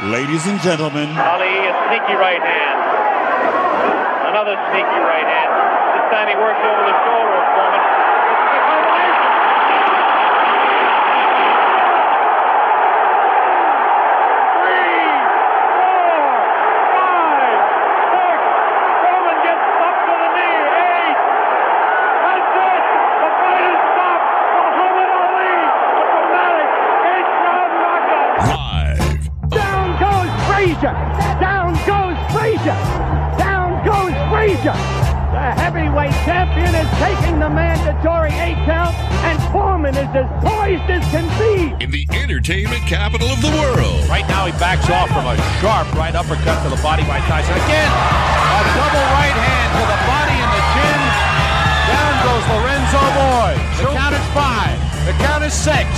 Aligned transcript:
Ladies 0.00 0.46
and 0.48 0.56
gentlemen. 0.64 1.12
Ali, 1.12 1.60
a 1.60 1.72
sneaky 1.84 2.16
right 2.16 2.40
hand. 2.40 2.78
Another 4.32 4.56
sneaky 4.72 5.00
right 5.04 5.28
hand. 5.28 5.50
This 5.92 6.06
time 6.08 6.24
he 6.24 6.36
works 6.40 6.56
over 6.56 6.82
the 6.88 6.96
shoulder 7.04 7.36
of 7.36 7.44
Foreman. 7.52 7.84
Frazier. 32.60 33.40
Down 33.40 33.72
goes 33.88 34.12
Frazier. 34.28 34.76
The 35.32 35.48
heavyweight 35.56 36.12
champion 36.28 36.68
is 36.76 36.88
taking 37.00 37.40
the 37.40 37.48
mandatory 37.48 38.28
eight 38.36 38.60
count, 38.68 38.92
and 39.24 39.40
Foreman 39.48 39.96
is 39.96 40.12
as 40.12 40.28
poised 40.44 40.84
as 40.92 41.00
can 41.08 41.24
be. 41.40 41.72
In 41.80 41.90
the 41.90 42.04
entertainment 42.12 42.84
capital 42.84 43.32
of 43.32 43.40
the 43.40 43.48
world. 43.48 44.04
Right 44.12 44.28
now, 44.28 44.44
he 44.44 44.52
backs 44.60 44.90
off 44.92 45.08
from 45.08 45.24
a 45.24 45.40
sharp 45.64 45.88
right 45.96 46.12
uppercut 46.12 46.60
to 46.64 46.68
the 46.68 46.80
body 46.84 47.00
by 47.08 47.24
Tyson. 47.24 47.56
Again, 47.64 47.88
a 47.88 48.60
double 48.76 49.06
right 49.16 49.38
hand 49.40 49.70
to 49.80 49.84
the 49.88 50.00
body 50.04 50.36
and 50.36 50.52
the 50.52 50.64
chin. 50.76 51.00
Down 51.88 52.12
goes 52.28 52.44
Lorenzo 52.44 53.00
Boyd. 53.16 53.56
The 53.80 53.88
count 53.96 54.12
is 54.20 54.26
five. 54.36 54.76
The 55.08 55.16
count 55.24 55.44
is 55.48 55.56
six. 55.56 55.88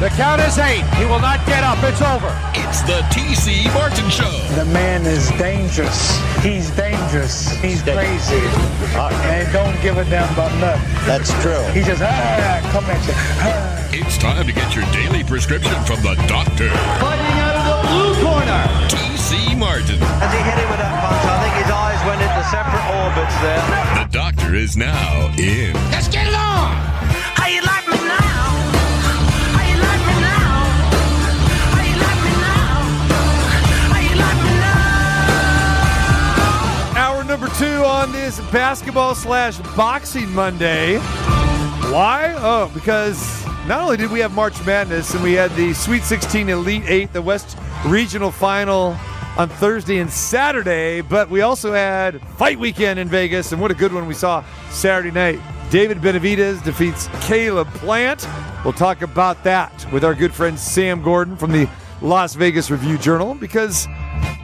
The 0.00 0.08
count 0.16 0.40
is 0.40 0.56
eight. 0.56 0.88
He 0.96 1.04
will 1.04 1.20
not 1.20 1.44
get 1.44 1.60
up. 1.60 1.76
It's 1.84 2.00
over. 2.00 2.32
It's 2.70 2.82
the 2.82 3.02
TC 3.10 3.66
Martin 3.74 4.08
Show. 4.10 4.30
The 4.54 4.64
man 4.66 5.02
is 5.04 5.28
dangerous. 5.42 6.14
He's 6.38 6.70
dangerous. 6.70 7.50
He's 7.58 7.82
crazy. 7.82 8.38
Uh, 8.94 9.10
and 9.26 9.52
don't 9.52 9.74
give 9.82 9.98
a 9.98 10.04
damn 10.04 10.32
about 10.32 10.54
nothing. 10.62 10.86
That's 11.04 11.34
true. 11.42 11.58
He 11.74 11.82
just, 11.82 12.00
ah, 12.00 12.62
come 12.70 12.84
at 12.84 13.02
you. 13.08 13.14
Ah. 13.42 13.90
It's 13.90 14.16
time 14.18 14.46
to 14.46 14.52
get 14.52 14.70
your 14.76 14.86
daily 14.92 15.24
prescription 15.24 15.74
from 15.82 16.00
the 16.02 16.14
doctor. 16.30 16.70
Fighting 17.02 17.38
out 17.42 17.58
of 17.58 17.66
the 17.66 17.78
blue 17.90 18.14
corner. 18.22 18.62
TC 18.86 19.58
Martin. 19.58 19.98
As 20.22 20.30
he 20.30 20.38
hit 20.38 20.54
him 20.54 20.70
with 20.70 20.78
that 20.78 20.94
punch, 21.02 21.26
I 21.26 21.42
think 21.42 21.66
his 21.66 21.70
eyes 21.74 21.98
went 22.06 22.22
into 22.22 22.42
separate 22.54 22.86
orbits 23.02 23.34
there. 23.42 24.06
The 24.06 24.08
doctor 24.14 24.54
is 24.54 24.76
now 24.76 25.26
in. 25.36 25.74
Let's 25.90 26.06
get 26.06 26.28
it 26.28 26.38
on. 26.38 26.70
How 27.34 27.48
you 27.48 27.62
like 27.62 27.79
number 37.40 37.56
two 37.56 37.84
on 37.84 38.12
this 38.12 38.38
basketball 38.50 39.14
slash 39.14 39.56
boxing 39.74 40.30
Monday. 40.34 40.98
Why? 41.88 42.34
Oh, 42.36 42.70
because 42.74 43.46
not 43.66 43.80
only 43.80 43.96
did 43.96 44.10
we 44.10 44.20
have 44.20 44.34
March 44.34 44.62
Madness 44.66 45.14
and 45.14 45.22
we 45.22 45.32
had 45.32 45.50
the 45.52 45.72
Sweet 45.72 46.02
16 46.02 46.50
Elite 46.50 46.82
Eight, 46.86 47.14
the 47.14 47.22
West 47.22 47.56
Regional 47.86 48.30
Final 48.30 48.94
on 49.38 49.48
Thursday 49.48 50.00
and 50.00 50.10
Saturday, 50.10 51.00
but 51.00 51.30
we 51.30 51.40
also 51.40 51.72
had 51.72 52.20
Fight 52.36 52.58
Weekend 52.58 52.98
in 52.98 53.08
Vegas, 53.08 53.52
and 53.52 53.62
what 53.62 53.70
a 53.70 53.74
good 53.74 53.94
one 53.94 54.06
we 54.06 54.12
saw 54.12 54.44
Saturday 54.68 55.10
night. 55.10 55.40
David 55.70 55.98
Benavidez 55.98 56.62
defeats 56.62 57.08
Caleb 57.22 57.68
Plant. 57.68 58.28
We'll 58.64 58.74
talk 58.74 59.00
about 59.00 59.42
that 59.44 59.86
with 59.90 60.04
our 60.04 60.14
good 60.14 60.34
friend 60.34 60.58
Sam 60.58 61.02
Gordon 61.02 61.38
from 61.38 61.52
the 61.52 61.70
Las 62.02 62.34
Vegas 62.34 62.70
Review 62.70 62.98
Journal 62.98 63.34
because, 63.34 63.86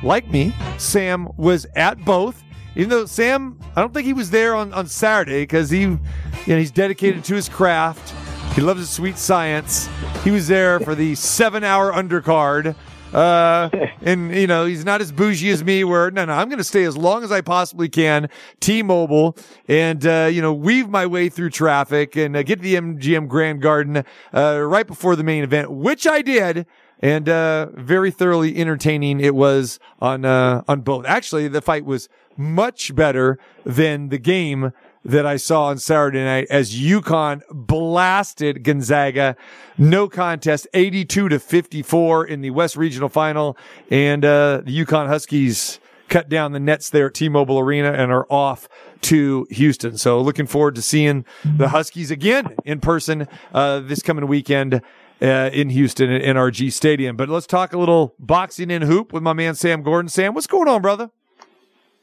like 0.02 0.30
me, 0.30 0.54
Sam 0.78 1.28
was 1.36 1.66
at 1.74 2.02
both 2.02 2.42
even 2.76 2.90
though 2.90 3.06
Sam, 3.06 3.58
I 3.74 3.80
don't 3.80 3.94
think 3.94 4.06
he 4.06 4.12
was 4.12 4.30
there 4.30 4.54
on, 4.54 4.72
on 4.74 4.86
Saturday 4.86 5.42
because 5.42 5.70
he, 5.70 5.80
you 5.80 5.98
know, 6.46 6.58
he's 6.58 6.70
dedicated 6.70 7.24
to 7.24 7.34
his 7.34 7.48
craft. 7.48 8.14
He 8.54 8.60
loves 8.60 8.80
his 8.80 8.90
sweet 8.90 9.16
science. 9.16 9.88
He 10.22 10.30
was 10.30 10.46
there 10.46 10.78
for 10.80 10.94
the 10.94 11.14
seven 11.14 11.64
hour 11.64 11.90
undercard. 11.90 12.76
Uh, 13.14 13.70
and 14.02 14.34
you 14.34 14.46
know, 14.46 14.66
he's 14.66 14.84
not 14.84 15.00
as 15.00 15.10
bougie 15.10 15.48
as 15.50 15.64
me 15.64 15.84
where, 15.84 16.10
no, 16.10 16.26
no, 16.26 16.34
I'm 16.34 16.48
going 16.48 16.58
to 16.58 16.64
stay 16.64 16.84
as 16.84 16.98
long 16.98 17.24
as 17.24 17.32
I 17.32 17.40
possibly 17.40 17.88
can, 17.88 18.28
T-Mobile 18.60 19.38
and, 19.68 20.06
uh, 20.06 20.28
you 20.30 20.42
know, 20.42 20.52
weave 20.52 20.90
my 20.90 21.06
way 21.06 21.30
through 21.30 21.50
traffic 21.50 22.14
and 22.16 22.36
uh, 22.36 22.42
get 22.42 22.56
to 22.56 22.62
the 22.62 22.74
MGM 22.74 23.28
Grand 23.28 23.62
Garden, 23.62 24.04
uh, 24.34 24.60
right 24.60 24.86
before 24.86 25.16
the 25.16 25.24
main 25.24 25.44
event, 25.44 25.70
which 25.70 26.06
I 26.06 26.20
did 26.20 26.66
and 27.00 27.28
uh, 27.28 27.68
very 27.74 28.10
thoroughly 28.10 28.56
entertaining 28.56 29.20
it 29.20 29.34
was 29.34 29.78
on 30.00 30.24
uh, 30.24 30.62
on 30.68 30.80
both. 30.80 31.04
Actually, 31.06 31.48
the 31.48 31.60
fight 31.60 31.84
was 31.84 32.08
much 32.36 32.94
better 32.94 33.38
than 33.64 34.08
the 34.08 34.18
game 34.18 34.72
that 35.04 35.24
I 35.24 35.36
saw 35.36 35.66
on 35.66 35.78
Saturday 35.78 36.24
night 36.24 36.48
as 36.50 36.74
UConn 36.74 37.42
blasted 37.50 38.64
Gonzaga. 38.64 39.36
No 39.78 40.08
contest, 40.08 40.66
82 40.74 41.28
to 41.28 41.38
54 41.38 42.26
in 42.26 42.40
the 42.40 42.50
West 42.50 42.76
Regional 42.76 43.08
Final. 43.08 43.56
And, 43.88 44.24
uh, 44.24 44.62
the 44.64 44.84
UConn 44.84 45.06
Huskies 45.06 45.78
cut 46.08 46.28
down 46.28 46.52
the 46.52 46.60
nets 46.60 46.90
there 46.90 47.06
at 47.06 47.14
T-Mobile 47.14 47.58
Arena 47.58 47.92
and 47.92 48.12
are 48.12 48.26
off 48.30 48.68
to 49.02 49.46
Houston. 49.50 49.96
So 49.96 50.20
looking 50.20 50.46
forward 50.46 50.74
to 50.76 50.82
seeing 50.82 51.24
the 51.44 51.68
Huskies 51.68 52.10
again 52.10 52.54
in 52.64 52.80
person, 52.80 53.28
uh, 53.54 53.80
this 53.80 54.02
coming 54.02 54.26
weekend. 54.26 54.82
Uh, 55.18 55.48
in 55.50 55.70
Houston 55.70 56.10
at 56.10 56.20
NRG 56.20 56.70
Stadium. 56.70 57.16
But 57.16 57.30
let's 57.30 57.46
talk 57.46 57.72
a 57.72 57.78
little 57.78 58.14
boxing 58.18 58.70
and 58.70 58.84
hoop 58.84 59.14
with 59.14 59.22
my 59.22 59.32
man 59.32 59.54
Sam 59.54 59.82
Gordon. 59.82 60.10
Sam, 60.10 60.34
what's 60.34 60.46
going 60.46 60.68
on, 60.68 60.82
brother? 60.82 61.10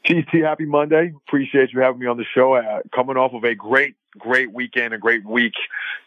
TC, 0.06 0.44
happy 0.44 0.66
Monday. 0.66 1.12
Appreciate 1.26 1.72
you 1.72 1.80
having 1.80 2.00
me 2.00 2.06
on 2.06 2.18
the 2.18 2.24
show. 2.34 2.54
Uh, 2.54 2.80
coming 2.94 3.16
off 3.16 3.32
of 3.32 3.42
a 3.44 3.54
great, 3.54 3.96
great 4.18 4.52
weekend, 4.52 4.92
a 4.92 4.98
great 4.98 5.24
week 5.24 5.54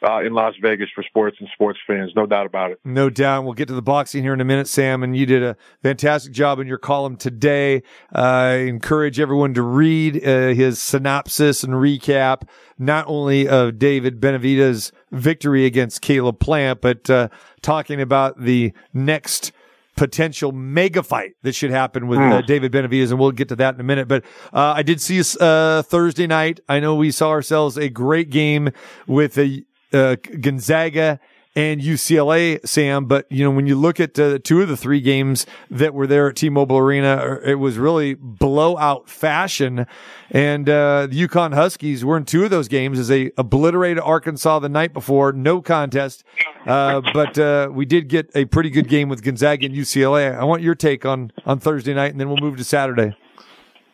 uh, 0.08 0.20
in 0.20 0.34
Las 0.34 0.54
Vegas 0.62 0.88
for 0.94 1.04
sports 1.04 1.38
and 1.40 1.50
sports 1.52 1.80
fans. 1.88 2.12
No 2.16 2.28
doubt 2.28 2.46
about 2.46 2.72
it. 2.72 2.80
No 2.86 3.10
doubt. 3.10 3.44
We'll 3.44 3.54
get 3.54 3.68
to 3.70 3.74
the 3.74 3.82
boxing 3.82 4.22
here 4.22 4.34
in 4.34 4.42
a 4.42 4.46
minute, 4.46 4.68
Sam. 4.68 5.02
And 5.02 5.18
you 5.18 5.26
did 5.26 5.42
a 5.42 5.58
fantastic 5.82 6.32
job 6.32 6.60
in 6.60 6.68
your 6.68 6.78
column 6.78 7.18
today. 7.18 7.82
Uh, 8.14 8.20
I 8.20 8.54
encourage 8.58 9.20
everyone 9.20 9.56
to 9.56 9.64
read 9.64 10.24
uh, 10.24 10.54
his 10.54 10.80
synopsis 10.80 11.64
and 11.64 11.74
recap, 11.74 12.48
not 12.78 13.06
only 13.08 13.48
of 13.48 13.80
David 13.80 14.22
Benavidez' 14.22 14.92
victory 15.12 15.66
against 15.66 16.02
Caleb 16.02 16.40
Plant, 16.40 16.82
but 16.82 17.10
uh, 17.10 17.30
talking 17.62 18.00
about 18.00 18.40
the 18.40 18.74
next– 18.94 19.52
potential 19.98 20.54
mega 20.54 21.04
fight 21.04 21.34
that 21.42 21.54
should 21.54 21.72
happen 21.72 22.08
with 22.08 22.20
uh, 22.20 22.40
hmm. 22.40 22.46
David 22.46 22.72
Benavidez, 22.72 23.10
and 23.10 23.20
we'll 23.20 23.32
get 23.32 23.50
to 23.50 23.56
that 23.58 23.74
in 23.74 23.82
a 23.82 23.84
minute. 23.84 24.08
But 24.08 24.24
uh, 24.54 24.74
I 24.78 24.84
did 24.84 25.02
see 25.02 25.22
uh, 25.42 25.82
Thursday 25.82 26.28
night. 26.28 26.62
I 26.70 26.80
know 26.80 26.96
we 26.96 27.12
saw 27.12 27.30
ourselves 27.32 27.78
a 27.78 27.90
great 27.90 28.30
game 28.30 28.70
with 29.08 29.38
a 29.38 29.66
uh, 29.92 30.16
Gonzaga 30.40 31.20
and 31.58 31.82
UCLA, 31.82 32.66
Sam. 32.68 33.06
But 33.06 33.26
you 33.32 33.44
know, 33.44 33.50
when 33.50 33.66
you 33.66 33.76
look 33.76 34.00
at 34.00 34.18
uh, 34.20 34.38
two 34.44 34.62
of 34.62 34.68
the 34.68 34.78
three 34.78 35.02
games 35.02 35.48
that 35.72 35.96
were 35.96 36.06
there 36.06 36.30
at 36.30 36.36
T-Mobile 36.36 36.78
Arena, 36.78 37.16
uh, 37.16 37.40
it 37.44 37.56
was 37.56 37.80
really 37.80 38.14
blowout 38.14 39.10
fashion. 39.10 39.88
And 40.30 40.70
uh, 40.70 41.08
the 41.08 41.28
UConn 41.28 41.56
Huskies 41.56 42.06
were 42.06 42.16
in 42.16 42.26
two 42.26 42.44
of 42.44 42.52
those 42.52 42.68
games 42.68 43.00
as 43.00 43.08
they 43.08 43.32
obliterated 43.38 44.00
Arkansas 44.04 44.60
the 44.60 44.70
night 44.70 44.94
before, 44.94 45.34
no 45.34 45.60
contest. 45.60 46.24
Uh, 46.68 47.02
but 47.12 47.40
uh, 47.40 47.70
we 47.72 47.86
did 47.86 48.08
get 48.08 48.30
a 48.36 48.46
pretty 48.46 48.70
good 48.70 48.88
game 48.88 49.10
with 49.10 49.24
Gonzaga 49.24 49.66
and 49.66 49.74
UCLA. 49.74 50.38
I 50.38 50.44
want 50.44 50.62
your 50.62 50.76
take 50.76 51.06
on 51.06 51.32
on 51.44 51.58
Thursday 51.58 51.96
night, 51.96 52.12
and 52.12 52.20
then 52.20 52.30
we'll 52.30 52.38
move 52.38 52.58
to 52.58 52.64
Saturday. 52.64 53.18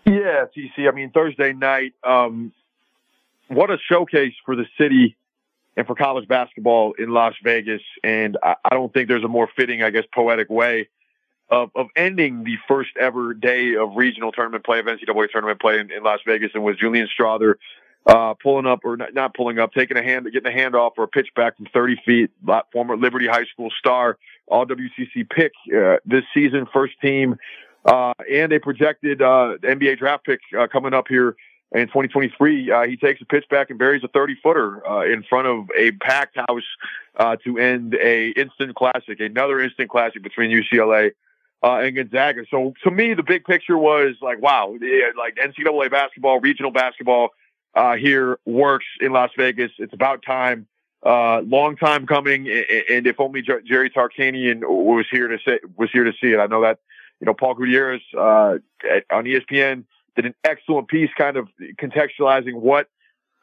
Yeah, 0.06 0.46
TC. 0.56 0.90
I 0.90 0.92
mean, 0.92 1.12
Thursday 1.12 1.54
night. 1.54 1.94
Um, 2.04 2.52
what 3.48 3.72
a 3.72 3.78
showcase 3.90 4.34
for 4.46 4.58
the 4.58 4.66
city 4.78 5.16
and 5.76 5.88
for 5.88 5.96
college 5.96 6.28
basketball 6.28 6.94
in 6.98 7.10
Las 7.10 7.34
Vegas. 7.44 7.82
And 8.04 8.38
I, 8.44 8.56
I 8.64 8.76
don't 8.76 8.94
think 8.94 9.08
there's 9.08 9.24
a 9.24 9.30
more 9.30 9.50
fitting, 9.56 9.84
I 9.84 9.90
guess, 9.90 10.06
poetic 10.14 10.50
way 10.50 10.90
of, 11.50 11.72
of 11.76 11.88
ending 11.96 12.44
the 12.44 12.58
first 12.68 12.92
ever 13.00 13.34
day 13.34 13.76
of 13.76 13.96
regional 13.96 14.32
tournament 14.32 14.64
play, 14.64 14.80
of 14.80 14.86
NCAA 14.86 15.30
tournament 15.32 15.60
play 15.60 15.80
in, 15.80 15.92
in 15.92 16.04
Las 16.04 16.20
Vegas, 16.26 16.52
and 16.54 16.64
was 16.64 16.78
Julian 16.78 17.08
Strawther 17.08 17.56
uh, 18.06 18.34
pulling 18.42 18.66
up 18.66 18.82
or 18.84 18.98
not, 18.98 19.14
not, 19.14 19.34
pulling 19.34 19.60
up, 19.60 19.74
taking 19.74 19.98
a 19.98 20.04
hand, 20.04 20.28
getting 20.32 20.52
a 20.52 20.56
handoff 20.56 20.92
or 20.98 21.06
a 21.06 21.08
pitch 21.08 21.30
back 21.36 21.56
from 21.58 21.68
30 21.74 22.02
feet, 22.06 22.32
former 22.72 22.98
Liberty 22.98 23.28
High 23.28 23.46
School 23.46 23.70
star, 23.78 24.18
all 24.48 24.66
WCC 24.66 25.30
pick 25.30 25.54
uh, 25.76 25.98
this 26.06 26.24
season, 26.34 26.68
first 26.74 26.94
team, 27.02 27.38
uh, 27.86 28.14
and 28.32 28.52
a 28.52 28.60
projected 28.60 29.22
uh, 29.22 29.56
NBA 29.62 30.00
draft 30.00 30.26
pick 30.26 30.40
uh, 30.58 30.68
coming 30.68 30.94
up 30.94 31.08
here 31.08 31.36
in 31.74 31.88
2023, 31.88 32.72
uh, 32.72 32.84
he 32.84 32.98
takes 32.98 33.20
a 33.22 33.26
pitch 33.26 33.46
back 33.50 33.72
and 33.72 33.80
buries 33.80 34.04
a 34.04 34.08
30 34.08 34.36
footer 34.44 34.88
uh, 34.88 35.02
in 35.06 35.24
front 35.24 35.48
of 35.48 35.70
a 35.76 35.92
packed 35.92 36.38
house 36.38 36.64
uh, 37.18 37.36
to 37.38 37.58
end 37.58 37.96
a 37.96 38.30
instant 38.30 38.76
classic, 38.76 39.20
another 39.20 39.60
instant 39.60 39.90
classic 39.90 40.22
between 40.22 40.52
UCLA 40.52 41.12
uh, 41.64 41.78
and 41.78 41.96
Gonzaga. 41.96 42.46
So 42.52 42.74
to 42.84 42.92
me, 42.92 43.16
the 43.16 43.24
big 43.24 43.46
picture 43.46 43.78
was 43.78 44.16
like, 44.22 44.40
wow, 44.40 44.76
like 45.18 45.36
NCAA 45.36 45.90
basketball, 45.90 46.40
regional 46.40 46.72
basketball 46.72 47.30
uh, 47.74 47.96
here 47.96 48.38
works 48.46 48.86
in 49.02 49.12
Las 49.12 49.32
Vegas. 49.36 49.72
It's 49.80 49.94
about 49.94 50.24
time. 50.24 50.68
Uh, 51.04 51.42
long 51.42 51.76
time 51.76 52.08
coming, 52.08 52.48
and 52.48 53.06
if 53.06 53.20
only 53.20 53.42
Jerry 53.42 53.90
Tarkanian 53.90 54.62
was 54.64 55.06
here 55.12 55.28
to 55.28 55.38
say 55.46 55.60
was 55.76 55.90
here 55.92 56.06
to 56.06 56.14
see 56.14 56.32
it. 56.32 56.40
I 56.40 56.46
know 56.46 56.62
that 56.62 56.80
you 57.20 57.26
know 57.26 57.34
Paul 57.34 57.56
Gutierrez 57.56 58.00
uh, 58.18 58.60
on 59.12 59.26
ESPN 59.26 59.84
did 60.16 60.26
an 60.26 60.36
excellent 60.44 60.88
piece, 60.88 61.10
kind 61.18 61.38
of 61.38 61.48
contextualizing 61.80 62.56
what 62.56 62.88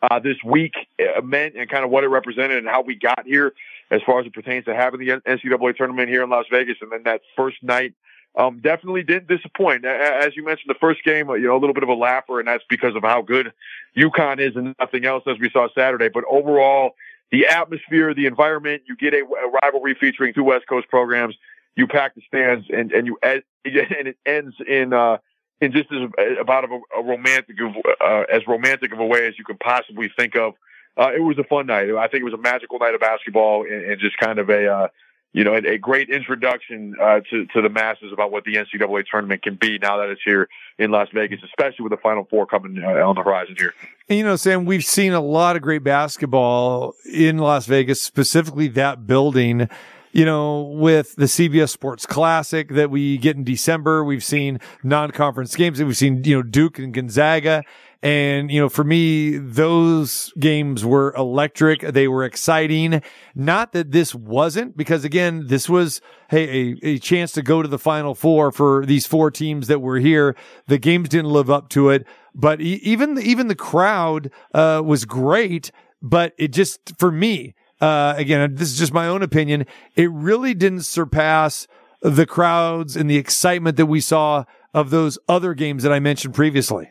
uh, 0.02 0.18
this 0.18 0.36
week 0.44 0.74
uh, 0.98 1.20
meant 1.20 1.54
and 1.56 1.68
kind 1.68 1.84
of 1.84 1.90
what 1.90 2.04
it 2.04 2.08
represented 2.08 2.58
and 2.58 2.68
how 2.68 2.82
we 2.82 2.94
got 2.94 3.26
here 3.26 3.52
as 3.90 4.00
far 4.06 4.20
as 4.20 4.26
it 4.26 4.32
pertains 4.32 4.64
to 4.64 4.74
having 4.74 5.00
the 5.00 5.08
NCAA 5.08 5.76
tournament 5.76 6.08
here 6.08 6.22
in 6.22 6.30
Las 6.30 6.46
Vegas. 6.50 6.76
And 6.80 6.90
then 6.90 7.02
that 7.04 7.20
first 7.36 7.62
night 7.62 7.94
um, 8.36 8.60
definitely 8.60 9.02
didn't 9.02 9.28
disappoint. 9.28 9.84
As 9.84 10.36
you 10.36 10.44
mentioned, 10.44 10.70
the 10.70 10.78
first 10.80 11.02
game, 11.04 11.28
you 11.30 11.40
know, 11.40 11.56
a 11.56 11.58
little 11.58 11.74
bit 11.74 11.82
of 11.82 11.88
a 11.88 11.94
laugher, 11.94 12.38
and 12.38 12.46
that's 12.46 12.64
because 12.68 12.94
of 12.94 13.02
how 13.02 13.22
good 13.22 13.52
UConn 13.96 14.38
is 14.38 14.54
and 14.54 14.74
nothing 14.78 15.04
else 15.04 15.24
as 15.26 15.38
we 15.38 15.50
saw 15.50 15.68
Saturday. 15.74 16.08
But 16.08 16.24
overall, 16.30 16.94
the 17.32 17.46
atmosphere, 17.46 18.14
the 18.14 18.26
environment, 18.26 18.82
you 18.86 18.96
get 18.96 19.14
a, 19.14 19.24
a 19.24 19.50
rivalry 19.62 19.96
featuring 19.98 20.32
two 20.32 20.44
West 20.44 20.66
Coast 20.68 20.88
programs. 20.88 21.34
You 21.76 21.86
pack 21.86 22.14
the 22.14 22.22
stands 22.26 22.66
and, 22.70 22.92
and 22.92 23.06
you, 23.06 23.18
and 23.22 23.42
it 23.64 24.16
ends 24.24 24.54
in, 24.66 24.92
uh, 24.92 25.18
in 25.60 25.72
just 25.72 25.90
as 25.92 26.08
about 26.40 26.64
a, 26.64 26.80
a 26.98 27.02
romantic 27.02 27.56
of, 27.60 27.74
uh, 28.00 28.24
as 28.32 28.46
romantic 28.46 28.92
of 28.92 28.98
a 28.98 29.06
way 29.06 29.26
as 29.26 29.38
you 29.38 29.44
could 29.44 29.60
possibly 29.60 30.10
think 30.16 30.36
of. 30.36 30.54
Uh, 30.96 31.10
it 31.14 31.20
was 31.20 31.38
a 31.38 31.44
fun 31.44 31.66
night. 31.66 31.88
I 31.90 32.08
think 32.08 32.22
it 32.22 32.24
was 32.24 32.34
a 32.34 32.38
magical 32.38 32.78
night 32.78 32.94
of 32.94 33.00
basketball 33.00 33.64
and, 33.64 33.84
and 33.84 34.00
just 34.00 34.16
kind 34.18 34.38
of 34.38 34.50
a, 34.50 34.66
uh, 34.66 34.88
you 35.32 35.44
know, 35.44 35.54
a, 35.54 35.74
a 35.74 35.78
great 35.78 36.10
introduction 36.10 36.94
uh, 37.00 37.20
to 37.30 37.46
to 37.46 37.62
the 37.62 37.68
masses 37.68 38.12
about 38.12 38.32
what 38.32 38.44
the 38.44 38.54
NCAA 38.54 39.04
tournament 39.08 39.42
can 39.42 39.54
be 39.54 39.78
now 39.78 39.98
that 39.98 40.08
it's 40.08 40.20
here 40.24 40.48
in 40.78 40.90
Las 40.90 41.08
Vegas, 41.14 41.40
especially 41.44 41.84
with 41.84 41.92
the 41.92 41.98
Final 41.98 42.26
Four 42.28 42.46
coming 42.46 42.82
uh, 42.82 43.06
on 43.06 43.14
the 43.14 43.22
horizon 43.22 43.54
here. 43.56 43.72
And, 44.08 44.18
you 44.18 44.24
know, 44.24 44.36
Sam, 44.36 44.64
we've 44.64 44.84
seen 44.84 45.12
a 45.12 45.20
lot 45.20 45.54
of 45.54 45.62
great 45.62 45.84
basketball 45.84 46.94
in 47.10 47.38
Las 47.38 47.66
Vegas, 47.66 48.02
specifically 48.02 48.66
that 48.68 49.06
building 49.06 49.68
you 50.12 50.24
know, 50.24 50.62
with 50.62 51.14
the 51.16 51.26
CBS 51.26 51.70
Sports 51.70 52.06
Classic 52.06 52.68
that 52.70 52.90
we 52.90 53.16
get 53.18 53.36
in 53.36 53.44
December, 53.44 54.04
we've 54.04 54.24
seen 54.24 54.58
non-conference 54.82 55.54
games 55.54 55.78
that 55.78 55.86
we've 55.86 55.96
seen, 55.96 56.24
you 56.24 56.36
know, 56.36 56.42
Duke 56.42 56.78
and 56.78 56.92
Gonzaga. 56.92 57.62
And, 58.02 58.50
you 58.50 58.58
know, 58.58 58.70
for 58.70 58.82
me, 58.82 59.36
those 59.36 60.32
games 60.38 60.84
were 60.84 61.14
electric. 61.14 61.82
They 61.82 62.08
were 62.08 62.24
exciting. 62.24 63.02
Not 63.34 63.72
that 63.72 63.92
this 63.92 64.14
wasn't, 64.14 64.76
because 64.76 65.04
again, 65.04 65.48
this 65.48 65.68
was, 65.68 66.00
hey, 66.30 66.76
a, 66.82 66.86
a 66.86 66.98
chance 66.98 67.32
to 67.32 67.42
go 67.42 67.60
to 67.60 67.68
the 67.68 67.78
final 67.78 68.14
four 68.14 68.52
for 68.52 68.86
these 68.86 69.06
four 69.06 69.30
teams 69.30 69.66
that 69.66 69.80
were 69.80 69.98
here. 69.98 70.34
The 70.66 70.78
games 70.78 71.10
didn't 71.10 71.30
live 71.30 71.50
up 71.50 71.68
to 71.70 71.90
it, 71.90 72.06
but 72.34 72.60
even, 72.62 73.20
even 73.20 73.48
the 73.48 73.54
crowd, 73.54 74.30
uh, 74.54 74.80
was 74.84 75.04
great. 75.04 75.70
But 76.02 76.32
it 76.38 76.48
just, 76.48 76.98
for 76.98 77.12
me, 77.12 77.54
uh, 77.80 78.14
again, 78.16 78.54
this 78.54 78.70
is 78.70 78.78
just 78.78 78.92
my 78.92 79.06
own 79.06 79.22
opinion. 79.22 79.66
It 79.96 80.10
really 80.10 80.54
didn't 80.54 80.82
surpass 80.82 81.66
the 82.02 82.26
crowds 82.26 82.96
and 82.96 83.10
the 83.10 83.16
excitement 83.16 83.76
that 83.76 83.86
we 83.86 84.00
saw 84.00 84.44
of 84.72 84.90
those 84.90 85.18
other 85.28 85.54
games 85.54 85.82
that 85.82 85.92
I 85.92 85.98
mentioned 85.98 86.34
previously. 86.34 86.90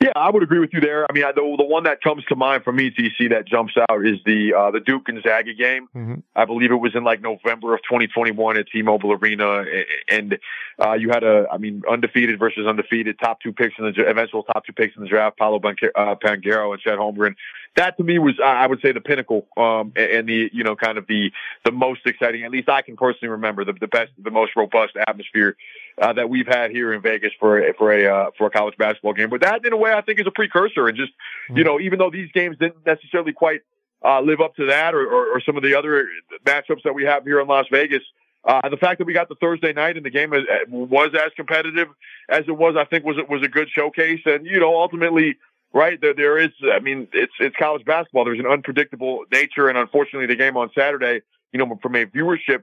Yeah, 0.00 0.12
I 0.14 0.30
would 0.30 0.42
agree 0.42 0.58
with 0.58 0.70
you 0.74 0.80
there. 0.80 1.06
I 1.08 1.12
mean, 1.14 1.24
the, 1.34 1.54
the 1.56 1.64
one 1.64 1.84
that 1.84 2.02
comes 2.02 2.24
to 2.26 2.36
mind 2.36 2.64
for 2.64 2.72
me, 2.72 2.90
TC, 2.90 3.30
that 3.30 3.46
jumps 3.46 3.72
out 3.88 4.04
is 4.04 4.18
the 4.26 4.52
uh, 4.52 4.70
the 4.70 4.80
Duke 4.80 5.06
Gonzaga 5.06 5.54
game. 5.54 5.88
Mm-hmm. 5.96 6.14
I 6.34 6.44
believe 6.44 6.70
it 6.70 6.76
was 6.76 6.94
in 6.94 7.02
like 7.02 7.22
November 7.22 7.74
of 7.74 7.80
2021 7.84 8.58
at 8.58 8.66
T-Mobile 8.68 9.12
Arena, 9.12 9.64
and 10.10 10.38
uh, 10.78 10.92
you 10.92 11.08
had 11.08 11.24
a, 11.24 11.46
I 11.50 11.56
mean, 11.56 11.82
undefeated 11.90 12.38
versus 12.38 12.66
undefeated, 12.66 13.18
top 13.18 13.40
two 13.40 13.52
picks 13.52 13.74
in 13.78 13.86
the 13.86 14.06
eventual 14.06 14.42
top 14.42 14.66
two 14.66 14.74
picks 14.74 14.94
in 14.96 15.02
the 15.02 15.08
draft, 15.08 15.38
Paolo 15.38 15.56
uh, 15.56 15.60
Banchero 15.60 16.72
and 16.72 16.80
Chet 16.80 16.98
Holmgren 16.98 17.34
that 17.76 17.96
to 17.98 18.04
me 18.04 18.18
was 18.18 18.34
I 18.42 18.66
would 18.66 18.80
say 18.80 18.92
the 18.92 19.00
pinnacle 19.00 19.46
um, 19.56 19.92
and 19.96 20.28
the 20.28 20.50
you 20.52 20.64
know 20.64 20.76
kind 20.76 20.98
of 20.98 21.06
the 21.06 21.30
the 21.64 21.72
most 21.72 22.00
exciting. 22.06 22.44
At 22.44 22.50
least 22.50 22.68
I 22.68 22.82
can 22.82 22.96
personally 22.96 23.30
remember 23.30 23.64
the 23.64 23.74
the 23.74 23.86
best, 23.86 24.12
the 24.18 24.30
most 24.30 24.56
robust 24.56 24.96
atmosphere 24.96 25.56
uh, 26.00 26.12
that 26.14 26.28
we've 26.28 26.46
had 26.46 26.70
here 26.70 26.92
in 26.92 27.02
Vegas 27.02 27.32
for 27.38 27.62
for 27.78 27.92
a 27.92 28.06
uh, 28.06 28.30
for 28.36 28.46
a 28.46 28.50
college 28.50 28.76
basketball 28.76 29.12
game. 29.12 29.30
But 29.30 29.42
that 29.42 29.64
in 29.64 29.72
a 29.72 29.76
way 29.76 29.92
I 29.92 30.00
think 30.00 30.18
is 30.18 30.26
a 30.26 30.30
precursor, 30.30 30.88
and 30.88 30.96
just 30.96 31.12
you 31.54 31.64
know 31.64 31.78
even 31.78 31.98
though 31.98 32.10
these 32.10 32.30
games 32.32 32.56
didn't 32.58 32.84
necessarily 32.86 33.32
quite 33.32 33.60
uh, 34.04 34.20
live 34.20 34.40
up 34.40 34.54
to 34.56 34.66
that 34.66 34.94
or, 34.94 35.06
or, 35.06 35.36
or 35.36 35.40
some 35.40 35.56
of 35.56 35.62
the 35.62 35.74
other 35.74 36.08
matchups 36.44 36.82
that 36.84 36.94
we 36.94 37.04
have 37.04 37.24
here 37.24 37.40
in 37.40 37.46
Las 37.46 37.66
Vegas. 37.70 38.02
Uh, 38.44 38.68
the 38.68 38.76
fact 38.76 38.98
that 38.98 39.06
we 39.06 39.12
got 39.12 39.28
the 39.28 39.34
Thursday 39.34 39.72
night 39.72 39.96
and 39.96 40.06
the 40.06 40.10
game 40.10 40.32
was 40.68 41.10
as 41.14 41.32
competitive 41.34 41.88
as 42.28 42.44
it 42.46 42.56
was, 42.56 42.76
I 42.76 42.84
think 42.84 43.04
was 43.04 43.16
was 43.28 43.42
a 43.42 43.48
good 43.48 43.68
showcase. 43.68 44.20
And 44.24 44.46
you 44.46 44.60
know, 44.60 44.76
ultimately, 44.80 45.36
right? 45.76 46.00
There, 46.00 46.14
there 46.14 46.38
is, 46.38 46.50
I 46.72 46.80
mean, 46.80 47.06
it's, 47.12 47.34
it's 47.38 47.54
college 47.56 47.84
basketball. 47.84 48.24
There's 48.24 48.38
an 48.38 48.46
unpredictable 48.46 49.24
nature. 49.30 49.68
And 49.68 49.76
unfortunately, 49.76 50.26
the 50.26 50.34
game 50.34 50.56
on 50.56 50.70
Saturday, 50.76 51.20
you 51.52 51.58
know, 51.58 51.78
from 51.82 51.94
a 51.94 52.06
viewership 52.06 52.62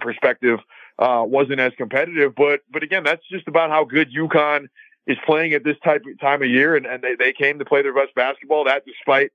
perspective, 0.00 0.60
uh, 0.98 1.22
wasn't 1.26 1.60
as 1.60 1.72
competitive. 1.76 2.34
But, 2.34 2.62
but 2.72 2.82
again, 2.82 3.04
that's 3.04 3.22
just 3.30 3.46
about 3.48 3.68
how 3.68 3.84
good 3.84 4.08
UConn 4.10 4.68
is 5.06 5.18
playing 5.26 5.52
at 5.52 5.62
this 5.62 5.76
type 5.84 6.04
of 6.10 6.18
time 6.18 6.42
of 6.42 6.48
year. 6.48 6.74
And, 6.74 6.86
and 6.86 7.02
they, 7.02 7.16
they 7.16 7.32
came 7.34 7.58
to 7.58 7.66
play 7.66 7.82
their 7.82 7.94
best 7.94 8.14
basketball. 8.14 8.64
That 8.64 8.84
despite, 8.86 9.30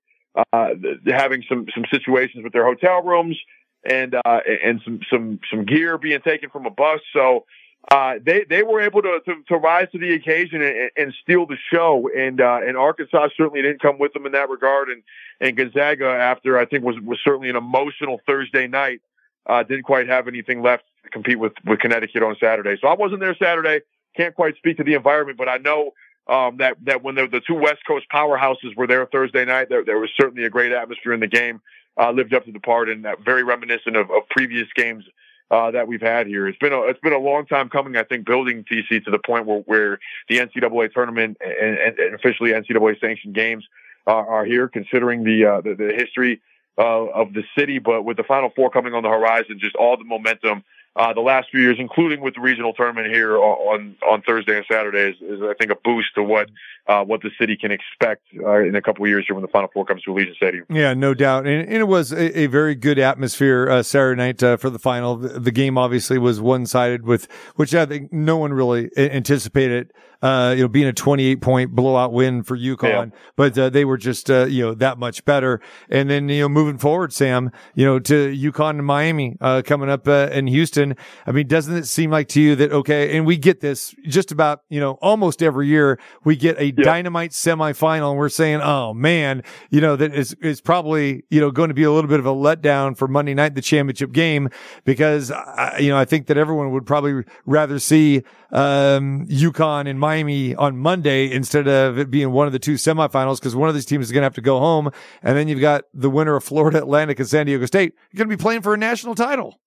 uh, 0.52 0.70
having 1.06 1.44
some, 1.48 1.68
some 1.74 1.86
situations 1.92 2.44
with 2.44 2.54
their 2.54 2.66
hotel 2.66 3.04
rooms 3.04 3.38
and, 3.84 4.16
uh, 4.16 4.40
and 4.64 4.82
some, 4.84 5.02
some, 5.08 5.40
some 5.52 5.66
gear 5.66 6.00
being 6.00 6.22
taken 6.22 6.50
from 6.50 6.66
a 6.66 6.72
bus. 6.72 7.00
So, 7.14 7.46
uh, 7.92 8.16
they 8.24 8.46
they 8.48 8.62
were 8.62 8.82
able 8.82 9.02
to, 9.02 9.20
to, 9.26 9.36
to 9.48 9.56
rise 9.58 9.88
to 9.92 9.98
the 9.98 10.14
occasion 10.14 10.62
and, 10.62 10.92
and 10.96 11.14
steal 11.24 11.46
the 11.46 11.58
show. 11.72 12.10
And 12.16 12.40
uh, 12.40 12.60
and 12.64 12.78
Arkansas 12.78 13.30
certainly 13.36 13.62
didn't 13.62 13.82
come 13.82 13.98
with 13.98 14.14
them 14.14 14.26
in 14.26 14.34
that 14.34 14.50
regard. 14.50 14.90
And 14.90 15.02
and 15.40 15.56
Gonzaga, 15.58 16.06
after 16.06 16.58
I 16.58 16.66
think 16.66 16.84
was 16.84 16.98
was 17.04 17.20
certainly 17.24 17.50
an 17.50 17.56
emotional 17.56 18.20
Thursday 18.28 18.68
night, 18.68 19.02
uh, 19.48 19.64
didn't 19.64 19.84
quite 19.84 20.08
have 20.08 20.28
anything 20.28 20.62
left 20.62 20.84
to 21.04 21.10
compete 21.10 21.40
with 21.40 21.54
with 21.66 21.80
Connecticut 21.80 22.22
on 22.22 22.36
Saturday. 22.40 22.78
So 22.82 22.88
I 22.88 22.96
wasn't 22.96 23.22
there 23.22 23.36
Saturday. 23.36 23.82
Can't 24.16 24.36
quite 24.36 24.56
speak 24.58 24.78
to 24.78 24.84
the 24.84 24.96
environment, 24.96 25.38
but 25.38 25.48
I 25.48 25.58
know 25.58 25.92
um, 26.28 26.58
that 26.58 26.78
that 26.84 27.02
when 27.02 27.16
the, 27.16 27.42
two 27.46 27.56
West 27.56 27.80
Coast 27.88 28.06
powerhouses 28.14 28.76
were 28.76 28.88
there 28.88 29.06
Thursday 29.08 29.46
night, 29.46 29.70
there 29.70 29.84
there 29.84 30.00
was 30.00 30.12
certainly 30.20 30.44
a 30.46 30.50
great 30.50 30.72
atmosphere 30.72 31.14
in 31.14 31.22
the 31.22 31.28
game. 31.28 31.62
Uh, 32.00 32.12
lived 32.12 32.34
up 32.34 32.46
to 32.46 32.52
the 32.52 32.62
part 32.62 32.88
and 32.88 33.06
very 33.26 33.44
reminiscent 33.44 33.98
of, 33.98 34.10
of 34.10 34.24
previous 34.30 34.68
games 34.74 35.04
uh, 35.52 35.72
that 35.72 35.88
we've 35.88 36.02
had 36.02 36.28
here. 36.28 36.48
It's 36.48 36.60
been 36.60 36.74
a 36.74 36.82
it's 36.82 37.00
been 37.00 37.14
a 37.14 37.20
long 37.20 37.46
time 37.46 37.70
coming. 37.70 37.96
I 37.96 38.04
think 38.04 38.26
building 38.26 38.64
TC 38.64 39.04
to 39.06 39.12
the 39.12 39.20
point 39.20 39.46
where, 39.46 39.60
where 39.62 40.00
the 40.28 40.38
NCAA 40.38 40.94
tournament 40.94 41.38
and, 41.42 41.78
and, 41.78 42.00
and 42.00 42.16
officially 42.16 42.52
NCAA 42.52 43.00
sanctioned 43.00 43.34
games 43.34 43.68
uh, 44.08 44.12
are 44.12 44.46
here, 44.46 44.68
considering 44.68 45.24
the, 45.24 45.46
uh, 45.46 45.62
the, 45.62 45.76
the 45.76 45.94
history 45.96 46.42
uh, 46.78 47.06
of 47.06 47.34
the 47.34 47.44
city. 47.58 47.80
But 47.80 48.04
with 48.04 48.18
the 48.18 48.24
Final 48.24 48.52
Four 48.56 48.70
coming 48.70 48.94
on 48.94 49.04
the 49.04 49.10
horizon, 49.10 49.60
just 49.60 49.76
all 49.76 49.98
the 49.98 50.04
momentum 50.04 50.64
uh, 50.96 51.14
the 51.14 51.22
last 51.22 51.50
few 51.52 51.62
years, 51.62 51.78
including 51.80 52.22
with 52.22 52.34
the 52.36 52.42
regional 52.42 52.74
tournament 52.74 53.08
here 53.08 53.38
on 53.38 53.96
on 54.08 54.22
Thursday 54.24 54.58
and 54.58 54.66
Saturday, 54.70 55.12
is, 55.12 55.16
is 55.22 55.42
I 55.42 55.54
think 55.54 55.72
a 55.72 55.76
boost 55.76 56.16
to 56.16 56.24
what 56.24 56.50
uh, 56.88 57.04
what 57.04 57.22
the 57.22 57.30
city 57.40 57.56
can 57.56 57.72
expect 57.72 58.24
uh, 58.44 58.60
in 58.62 58.76
a 58.76 58.82
couple 58.82 59.06
of 59.06 59.10
years 59.10 59.24
here 59.28 59.36
when 59.36 59.44
the 59.44 59.48
Final 59.50 59.70
Four 59.72 59.86
comes 59.86 60.02
to 60.04 60.12
Allegiant 60.12 60.36
Stadium. 60.36 60.66
Yeah, 60.70 60.96
no 60.96 61.14
doubt, 61.14 61.46
and, 61.46 61.62
and 61.62 61.78
it 61.78 61.88
was 61.88 62.12
a, 62.12 62.40
a, 62.40 62.48
very 62.48 62.74
good 62.74 62.98
atmosphere 62.98 63.70
uh, 63.70 63.84
Saturday 63.84 64.18
night 64.18 64.42
uh, 64.42 64.58
for 64.58 64.72
the 64.72 64.80
final. 64.80 65.16
The, 65.16 65.40
the, 65.40 65.52
game 65.52 65.78
obviously 65.78 66.18
was 66.18 66.42
one 66.42 66.66
sided, 66.66 67.06
with 67.06 67.28
which 67.56 67.76
I 67.76 67.86
think 67.86 68.12
no 68.12 68.38
one 68.38 68.54
really 68.54 68.90
anticipated. 68.98 69.94
Uh, 70.22 70.54
you 70.58 70.64
know, 70.64 70.68
being 70.68 70.88
a 70.88 70.92
28 70.92 71.40
point 71.40 71.72
blowout 71.72 72.12
win 72.12 72.44
for 72.44 72.58
UConn, 72.58 73.12
yeah. 73.12 73.18
but 73.38 73.54
they 73.72 73.86
were 73.86 73.98
just 73.98 74.28
you 74.28 74.66
know 74.66 74.74
that 74.74 74.98
much 74.98 75.24
better. 75.24 75.62
And 75.90 76.10
then 76.10 76.28
you 76.28 76.42
know 76.42 76.50
moving 76.50 76.78
forward, 76.78 77.14
Sam, 77.14 77.52
you 77.74 77.86
know 77.86 78.00
to 78.00 78.36
UConn 78.36 78.72
and 78.72 78.86
Miami 78.86 79.38
coming 79.64 79.90
up 79.90 80.10
in 80.10 80.48
Houston. 80.48 80.79
I 81.26 81.32
mean, 81.32 81.48
doesn't 81.48 81.76
it 81.76 81.86
seem 81.86 82.12
like 82.12 82.28
to 82.30 82.42
you 82.42 82.56
that 82.56 82.72
okay? 82.72 83.18
And 83.18 83.26
we 83.26 83.38
get 83.38 83.62
this 83.62 83.96
just 84.04 84.32
about 84.32 84.64
you 84.70 84.80
know 84.80 84.94
almost 85.02 85.42
every 85.44 85.68
year 85.68 86.00
we 86.24 86.36
get 86.36 86.56
a 86.60 86.72
dynamite 86.72 87.32
semifinal 87.32 88.12
and 88.12 88.20
we're 88.20 88.30
saying, 88.30 88.62
oh 88.62 88.94
man, 88.94 89.44
you 89.70 89.82
know, 89.82 89.96
that 89.96 90.14
is, 90.14 90.34
is 90.42 90.62
probably, 90.62 91.24
you 91.30 91.40
know, 91.40 91.52
going 91.52 91.70
to 91.70 91.74
be 91.74 91.84
a 91.84 91.92
little 91.92 92.10
bit 92.10 92.20
of 92.20 92.26
a 92.26 92.34
letdown 92.34 92.98
for 92.98 93.08
Monday 93.08 93.34
night, 93.34 93.56
the 93.56 93.62
championship 93.62 94.12
game, 94.12 94.50
because, 94.84 95.32
I, 95.32 95.78
you 95.80 95.90
know, 95.90 95.98
I 95.98 96.06
think 96.06 96.28
that 96.28 96.38
everyone 96.38 96.72
would 96.72 96.86
probably 96.86 97.24
rather 97.46 97.80
see, 97.80 98.24
um, 98.52 99.28
UConn 99.28 99.88
and 99.88 100.00
Miami 100.00 100.56
on 100.56 100.78
Monday 100.78 101.32
instead 101.32 101.68
of 101.68 101.98
it 101.98 102.10
being 102.10 102.32
one 102.32 102.48
of 102.48 102.54
the 102.54 102.60
two 102.60 102.76
semifinals 102.76 103.38
because 103.38 103.56
one 103.56 103.70
of 103.70 103.76
these 103.76 103.86
teams 103.86 104.06
is 104.06 104.12
going 104.12 104.22
to 104.22 104.26
have 104.26 104.36
to 104.36 104.42
go 104.42 104.60
home. 104.60 104.92
And 105.22 105.38
then 105.38 105.48
you've 105.48 105.62
got 105.62 105.84
the 105.94 106.10
winner 106.10 106.36
of 106.36 106.44
Florida 106.44 106.80
Atlantic 106.80 107.20
and 107.20 107.28
San 107.28 107.46
Diego 107.46 107.66
State. 107.66 107.94
Going 108.16 108.30
to 108.30 108.36
be 108.36 108.42
playing 108.42 108.62
for 108.62 108.74
a 108.74 108.78
national 108.78 109.16
title. 109.16 109.60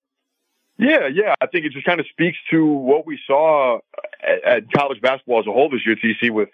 Yeah, 0.82 1.06
yeah. 1.06 1.34
I 1.40 1.46
think 1.46 1.64
it 1.64 1.72
just 1.72 1.86
kind 1.86 2.00
of 2.00 2.06
speaks 2.08 2.38
to 2.50 2.66
what 2.66 3.06
we 3.06 3.18
saw 3.26 3.78
at, 4.22 4.44
at 4.44 4.72
college 4.72 5.00
basketball 5.00 5.38
as 5.38 5.46
a 5.46 5.52
whole 5.52 5.70
this 5.70 5.86
year, 5.86 5.94
TC, 5.94 6.30
with 6.30 6.48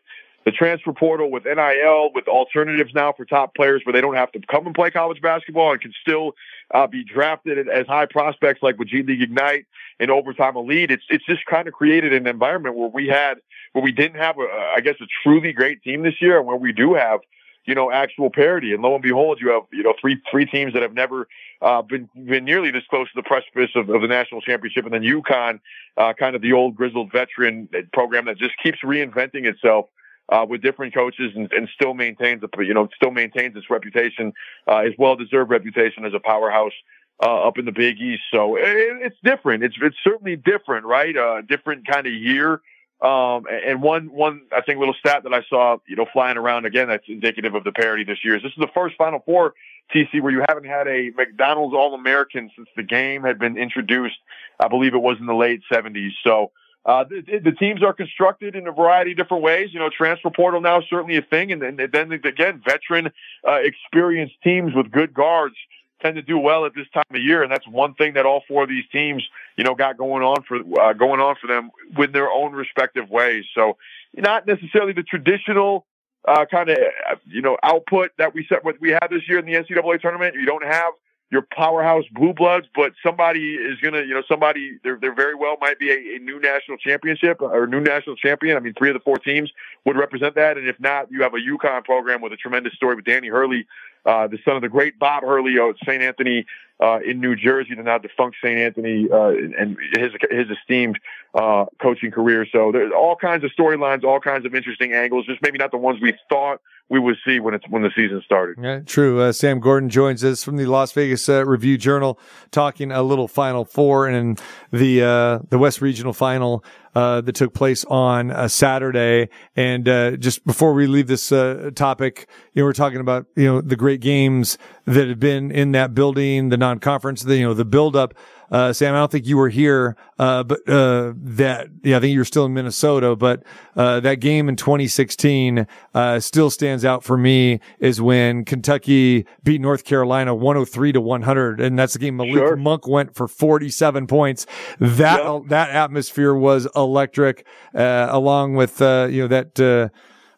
the 0.44 0.52
transfer 0.52 0.92
portal 0.92 1.30
with 1.30 1.44
NIL, 1.44 2.10
with 2.14 2.28
alternatives 2.28 2.92
now 2.94 3.12
for 3.12 3.24
top 3.24 3.54
players 3.54 3.82
where 3.84 3.92
they 3.92 4.00
don't 4.00 4.14
have 4.14 4.30
to 4.32 4.40
come 4.50 4.66
and 4.66 4.74
play 4.74 4.90
college 4.90 5.20
basketball 5.22 5.72
and 5.72 5.80
can 5.80 5.92
still 6.00 6.32
uh, 6.74 6.86
be 6.86 7.04
drafted 7.04 7.68
as 7.68 7.86
high 7.86 8.06
prospects 8.06 8.62
like 8.62 8.78
with 8.78 8.88
G 8.88 9.02
League 9.02 9.22
Ignite 9.22 9.66
and 9.98 10.10
Overtime 10.10 10.56
Elite. 10.56 10.90
It's 10.90 11.04
it's 11.08 11.24
just 11.24 11.44
kind 11.46 11.66
of 11.66 11.74
created 11.74 12.12
an 12.12 12.26
environment 12.26 12.76
where 12.76 12.88
we 12.88 13.08
had 13.08 13.38
where 13.72 13.82
we 13.82 13.92
didn't 13.92 14.18
have 14.18 14.38
a, 14.38 14.46
I 14.76 14.80
guess 14.80 14.96
a 15.00 15.06
truly 15.22 15.52
great 15.52 15.82
team 15.82 16.02
this 16.02 16.20
year, 16.20 16.38
and 16.38 16.46
where 16.46 16.56
we 16.56 16.72
do 16.72 16.94
have 16.94 17.20
you 17.68 17.74
know, 17.74 17.92
actual 17.92 18.30
parity. 18.30 18.72
And 18.72 18.82
lo 18.82 18.94
and 18.94 19.02
behold, 19.02 19.34
you 19.42 19.48
have, 19.50 19.64
you 19.78 19.82
know, 19.82 19.94
three, 20.00 20.16
three 20.30 20.46
teams 20.46 20.72
that 20.72 20.82
have 20.82 20.94
never, 20.94 21.28
uh, 21.60 21.82
been, 21.82 22.08
been 22.14 22.44
nearly 22.44 22.70
this 22.70 22.86
close 22.88 23.08
to 23.12 23.16
the 23.20 23.22
precipice 23.22 23.72
of, 23.76 23.90
of 23.90 24.00
the 24.00 24.08
national 24.08 24.40
championship. 24.40 24.84
And 24.86 24.94
then 24.94 25.02
UConn, 25.02 25.60
uh, 25.98 26.14
kind 26.14 26.34
of 26.34 26.40
the 26.40 26.54
old 26.54 26.74
grizzled 26.74 27.12
veteran 27.12 27.68
program 27.92 28.24
that 28.24 28.38
just 28.38 28.54
keeps 28.62 28.78
reinventing 28.82 29.44
itself. 29.44 29.86
Uh, 30.30 30.44
with 30.46 30.60
different 30.60 30.92
coaches 30.92 31.32
and, 31.34 31.50
and 31.52 31.70
still 31.74 31.94
maintains 31.94 32.42
a, 32.42 32.48
you 32.62 32.74
know, 32.74 32.86
still 32.94 33.10
maintains 33.10 33.56
its 33.56 33.70
reputation, 33.70 34.30
uh, 34.70 34.82
its 34.84 34.94
well-deserved 34.98 35.50
reputation 35.50 36.04
as 36.04 36.12
a 36.12 36.20
powerhouse, 36.20 36.76
uh, 37.22 37.48
up 37.48 37.56
in 37.56 37.64
the 37.64 37.72
Big 37.72 37.98
East. 37.98 38.22
So 38.30 38.56
it, 38.56 38.64
it's 39.06 39.16
different. 39.24 39.64
It's, 39.64 39.76
it's 39.80 39.96
certainly 40.04 40.36
different, 40.36 40.84
right? 40.84 41.16
Uh, 41.16 41.40
different 41.40 41.86
kind 41.86 42.06
of 42.06 42.12
year. 42.12 42.60
Um, 43.00 43.44
and 43.48 43.80
one, 43.80 44.06
one, 44.12 44.42
I 44.50 44.60
think 44.60 44.80
little 44.80 44.94
stat 44.98 45.22
that 45.22 45.32
I 45.32 45.42
saw, 45.48 45.78
you 45.86 45.94
know, 45.94 46.06
flying 46.12 46.36
around 46.36 46.66
again, 46.66 46.88
that's 46.88 47.04
indicative 47.06 47.54
of 47.54 47.62
the 47.62 47.70
parity 47.70 48.02
this 48.02 48.24
year 48.24 48.36
is 48.36 48.42
this 48.42 48.50
is 48.50 48.58
the 48.58 48.70
first 48.74 48.96
Final 48.96 49.20
Four 49.24 49.54
TC 49.94 50.20
where 50.20 50.32
you 50.32 50.44
haven't 50.48 50.66
had 50.66 50.88
a 50.88 51.10
McDonald's 51.16 51.74
All-American 51.74 52.50
since 52.56 52.68
the 52.76 52.82
game 52.82 53.22
had 53.22 53.38
been 53.38 53.56
introduced. 53.56 54.16
I 54.58 54.66
believe 54.66 54.94
it 54.94 54.98
was 54.98 55.16
in 55.20 55.26
the 55.26 55.34
late 55.34 55.62
seventies. 55.72 56.12
So, 56.24 56.50
uh, 56.84 57.04
the, 57.04 57.40
the, 57.44 57.52
teams 57.52 57.82
are 57.82 57.92
constructed 57.92 58.56
in 58.56 58.66
a 58.66 58.72
variety 58.72 59.10
of 59.10 59.18
different 59.18 59.42
ways. 59.42 59.68
You 59.72 59.78
know, 59.78 59.90
transfer 59.90 60.30
portal 60.30 60.60
now 60.60 60.78
is 60.78 60.86
certainly 60.88 61.18
a 61.18 61.22
thing. 61.22 61.52
And, 61.52 61.62
and 61.62 61.78
then 61.92 62.12
again, 62.12 62.62
veteran, 62.64 63.12
uh, 63.46 63.58
experienced 63.62 64.36
teams 64.42 64.74
with 64.74 64.90
good 64.90 65.12
guards 65.12 65.56
tend 66.00 66.16
to 66.16 66.22
do 66.22 66.38
well 66.38 66.66
at 66.66 66.74
this 66.74 66.86
time 66.94 67.04
of 67.10 67.20
year, 67.20 67.42
and 67.42 67.50
that's 67.50 67.66
one 67.66 67.94
thing 67.94 68.14
that 68.14 68.26
all 68.26 68.42
four 68.46 68.64
of 68.64 68.68
these 68.68 68.84
teams, 68.90 69.26
you 69.56 69.64
know, 69.64 69.74
got 69.74 69.96
going 69.96 70.22
on 70.22 70.42
for 70.42 70.58
uh, 70.80 70.92
going 70.92 71.20
on 71.20 71.36
for 71.40 71.46
them 71.46 71.70
with 71.96 72.12
their 72.12 72.30
own 72.30 72.52
respective 72.52 73.10
ways. 73.10 73.44
So, 73.54 73.76
not 74.14 74.46
necessarily 74.46 74.92
the 74.92 75.02
traditional 75.02 75.86
uh, 76.26 76.44
kind 76.50 76.70
of 76.70 76.78
you 77.26 77.42
know 77.42 77.56
output 77.62 78.10
that 78.18 78.34
we 78.34 78.46
set 78.48 78.64
what 78.64 78.80
we 78.80 78.90
had 78.90 79.08
this 79.10 79.28
year 79.28 79.38
in 79.38 79.46
the 79.46 79.54
NCAA 79.54 80.00
tournament. 80.00 80.34
You 80.34 80.46
don't 80.46 80.64
have 80.64 80.92
your 81.30 81.42
powerhouse 81.42 82.04
blue 82.12 82.32
bloods, 82.32 82.66
but 82.74 82.92
somebody 83.04 83.54
is 83.54 83.78
gonna, 83.82 84.00
you 84.00 84.14
know, 84.14 84.22
somebody 84.28 84.78
they're 84.82 84.98
they're 85.00 85.14
very 85.14 85.34
well 85.34 85.56
might 85.60 85.78
be 85.78 85.90
a, 85.90 86.16
a 86.16 86.18
new 86.20 86.40
national 86.40 86.78
championship 86.78 87.42
or 87.42 87.66
new 87.66 87.80
national 87.80 88.16
champion. 88.16 88.56
I 88.56 88.60
mean, 88.60 88.74
three 88.74 88.88
of 88.88 88.94
the 88.94 89.00
four 89.00 89.18
teams 89.18 89.52
would 89.84 89.96
represent 89.96 90.34
that, 90.36 90.56
and 90.56 90.66
if 90.66 90.80
not, 90.80 91.10
you 91.10 91.22
have 91.22 91.34
a 91.34 91.38
UConn 91.38 91.84
program 91.84 92.22
with 92.22 92.32
a 92.32 92.36
tremendous 92.36 92.72
story 92.74 92.96
with 92.96 93.04
Danny 93.04 93.28
Hurley 93.28 93.66
uh, 94.08 94.26
the 94.26 94.38
son 94.42 94.56
of 94.56 94.62
the 94.62 94.70
great 94.70 94.98
Bob 94.98 95.22
Hurley 95.22 95.56
at 95.60 95.76
St. 95.84 96.02
Anthony 96.02 96.46
uh, 96.82 97.00
in 97.04 97.20
New 97.20 97.36
Jersey, 97.36 97.74
the 97.74 97.82
now 97.82 97.98
defunct 97.98 98.38
St. 98.42 98.58
Anthony, 98.58 99.06
uh, 99.12 99.28
and 99.28 99.76
his 99.92 100.12
his 100.30 100.46
esteemed 100.48 100.98
uh, 101.34 101.66
coaching 101.82 102.10
career. 102.10 102.46
So 102.50 102.72
there's 102.72 102.92
all 102.96 103.16
kinds 103.16 103.44
of 103.44 103.50
storylines, 103.50 104.04
all 104.04 104.18
kinds 104.18 104.46
of 104.46 104.54
interesting 104.54 104.94
angles. 104.94 105.26
Just 105.26 105.42
maybe 105.42 105.58
not 105.58 105.72
the 105.72 105.76
ones 105.76 106.00
we 106.00 106.14
thought 106.30 106.62
we 106.88 106.98
would 106.98 107.16
see 107.22 107.38
when 107.38 107.52
it's 107.52 107.68
when 107.68 107.82
the 107.82 107.90
season 107.94 108.22
started. 108.24 108.56
Yeah, 108.62 108.80
true. 108.80 109.20
Uh, 109.20 109.32
Sam 109.32 109.60
Gordon 109.60 109.90
joins 109.90 110.24
us 110.24 110.42
from 110.42 110.56
the 110.56 110.64
Las 110.64 110.92
Vegas 110.92 111.28
Review 111.28 111.76
Journal, 111.76 112.18
talking 112.50 112.90
a 112.90 113.02
little 113.02 113.28
Final 113.28 113.66
Four 113.66 114.06
and 114.06 114.40
the 114.72 115.40
the 115.50 115.58
West 115.58 115.82
Regional 115.82 116.14
Final 116.14 116.64
uh, 116.94 117.20
that 117.20 117.34
took 117.34 117.54
place 117.54 117.84
on 117.86 118.30
a 118.30 118.48
Saturday. 118.48 119.28
And 119.56 119.88
uh, 119.88 120.16
just 120.16 120.44
before 120.44 120.72
we 120.72 120.86
leave 120.86 121.06
this 121.06 121.32
uh, 121.32 121.70
topic, 121.74 122.28
you 122.54 122.62
know, 122.62 122.66
we're 122.66 122.72
talking 122.72 123.00
about 123.00 123.26
you 123.36 123.46
know 123.46 123.60
the 123.60 123.76
great 123.76 124.00
games 124.00 124.58
that 124.86 125.08
have 125.08 125.20
been 125.20 125.50
in 125.50 125.72
that 125.72 125.94
building, 125.94 126.48
the 126.48 126.56
non-conference, 126.56 127.22
the 127.22 127.36
you 127.36 127.46
know 127.46 127.54
the 127.54 127.64
build-up. 127.64 128.14
Uh, 128.50 128.72
Sam, 128.72 128.94
I 128.94 128.98
don't 128.98 129.10
think 129.10 129.26
you 129.26 129.36
were 129.36 129.48
here, 129.48 129.96
uh, 130.18 130.42
but, 130.42 130.66
uh, 130.68 131.12
that, 131.16 131.68
yeah, 131.82 131.98
I 131.98 132.00
think 132.00 132.12
you 132.12 132.20
were 132.20 132.24
still 132.24 132.46
in 132.46 132.54
Minnesota, 132.54 133.14
but, 133.14 133.42
uh, 133.76 134.00
that 134.00 134.20
game 134.20 134.48
in 134.48 134.56
2016, 134.56 135.66
uh, 135.94 136.20
still 136.20 136.50
stands 136.50 136.84
out 136.84 137.04
for 137.04 137.18
me 137.18 137.60
is 137.78 138.00
when 138.00 138.44
Kentucky 138.44 139.26
beat 139.44 139.60
North 139.60 139.84
Carolina 139.84 140.34
103 140.34 140.92
to 140.92 141.00
100. 141.00 141.60
And 141.60 141.78
that's 141.78 141.92
the 141.92 141.98
game 141.98 142.16
Malik 142.16 142.34
sure. 142.34 142.56
Monk 142.56 142.86
went 142.86 143.14
for 143.14 143.28
47 143.28 144.06
points. 144.06 144.46
That, 144.78 145.22
yep. 145.22 145.42
that 145.48 145.70
atmosphere 145.70 146.34
was 146.34 146.66
electric, 146.74 147.46
uh, 147.74 148.08
along 148.10 148.54
with, 148.54 148.80
you 148.80 148.86
know, 148.86 149.28
that, 149.28 149.90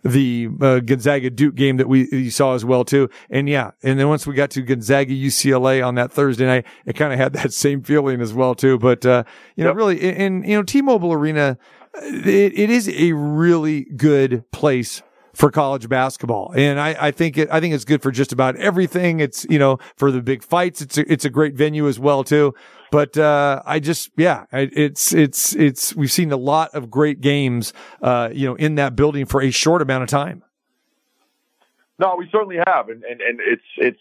the 0.02 0.48
uh, 0.60 0.80
Gonzaga 0.80 1.30
Duke 1.30 1.54
game 1.54 1.76
that 1.76 1.88
we 1.88 2.08
you 2.10 2.30
saw 2.30 2.54
as 2.54 2.64
well 2.64 2.84
too. 2.84 3.08
And 3.28 3.48
yeah, 3.48 3.72
and 3.82 3.98
then 3.98 4.08
once 4.08 4.26
we 4.26 4.34
got 4.34 4.50
to 4.50 4.62
Gonzaga 4.62 5.12
UCLA 5.12 5.86
on 5.86 5.94
that 5.96 6.10
Thursday 6.10 6.46
night, 6.46 6.66
it 6.86 6.94
kind 6.94 7.12
of 7.12 7.18
had 7.18 7.32
that 7.34 7.52
same 7.52 7.82
feeling 7.82 8.20
as 8.20 8.32
well 8.32 8.54
too. 8.54 8.78
But 8.78 9.04
uh, 9.04 9.24
you 9.56 9.64
know, 9.64 9.72
really, 9.72 10.00
and 10.00 10.46
you 10.46 10.56
know, 10.56 10.62
T-Mobile 10.62 11.12
Arena, 11.12 11.58
it, 11.94 12.58
it 12.58 12.70
is 12.70 12.88
a 12.88 13.12
really 13.12 13.84
good 13.96 14.44
place 14.52 15.02
for 15.34 15.50
college 15.50 15.88
basketball. 15.88 16.52
And 16.56 16.80
I, 16.80 16.96
I 17.00 17.10
think 17.10 17.38
it, 17.38 17.48
I 17.50 17.60
think 17.60 17.74
it's 17.74 17.84
good 17.84 18.02
for 18.02 18.10
just 18.10 18.32
about 18.32 18.56
everything. 18.56 19.20
It's, 19.20 19.46
you 19.48 19.58
know, 19.58 19.78
for 19.96 20.10
the 20.10 20.22
big 20.22 20.42
fights. 20.42 20.80
It's 20.80 20.98
a, 20.98 21.10
it's 21.12 21.24
a 21.24 21.30
great 21.30 21.54
venue 21.54 21.88
as 21.88 21.98
well, 21.98 22.24
too. 22.24 22.54
But, 22.90 23.16
uh, 23.16 23.62
I 23.64 23.80
just, 23.80 24.10
yeah, 24.16 24.46
it's, 24.52 25.12
it's, 25.12 25.54
it's, 25.54 25.94
we've 25.94 26.12
seen 26.12 26.32
a 26.32 26.36
lot 26.36 26.70
of 26.74 26.90
great 26.90 27.20
games, 27.20 27.72
uh, 28.02 28.30
you 28.32 28.46
know, 28.46 28.54
in 28.54 28.74
that 28.76 28.96
building 28.96 29.26
for 29.26 29.40
a 29.40 29.50
short 29.50 29.82
amount 29.82 30.02
of 30.02 30.08
time. 30.08 30.42
No, 31.98 32.16
we 32.16 32.28
certainly 32.32 32.56
have. 32.66 32.88
And, 32.88 33.04
and, 33.04 33.20
and 33.20 33.40
it's, 33.40 33.62
it's, 33.76 34.00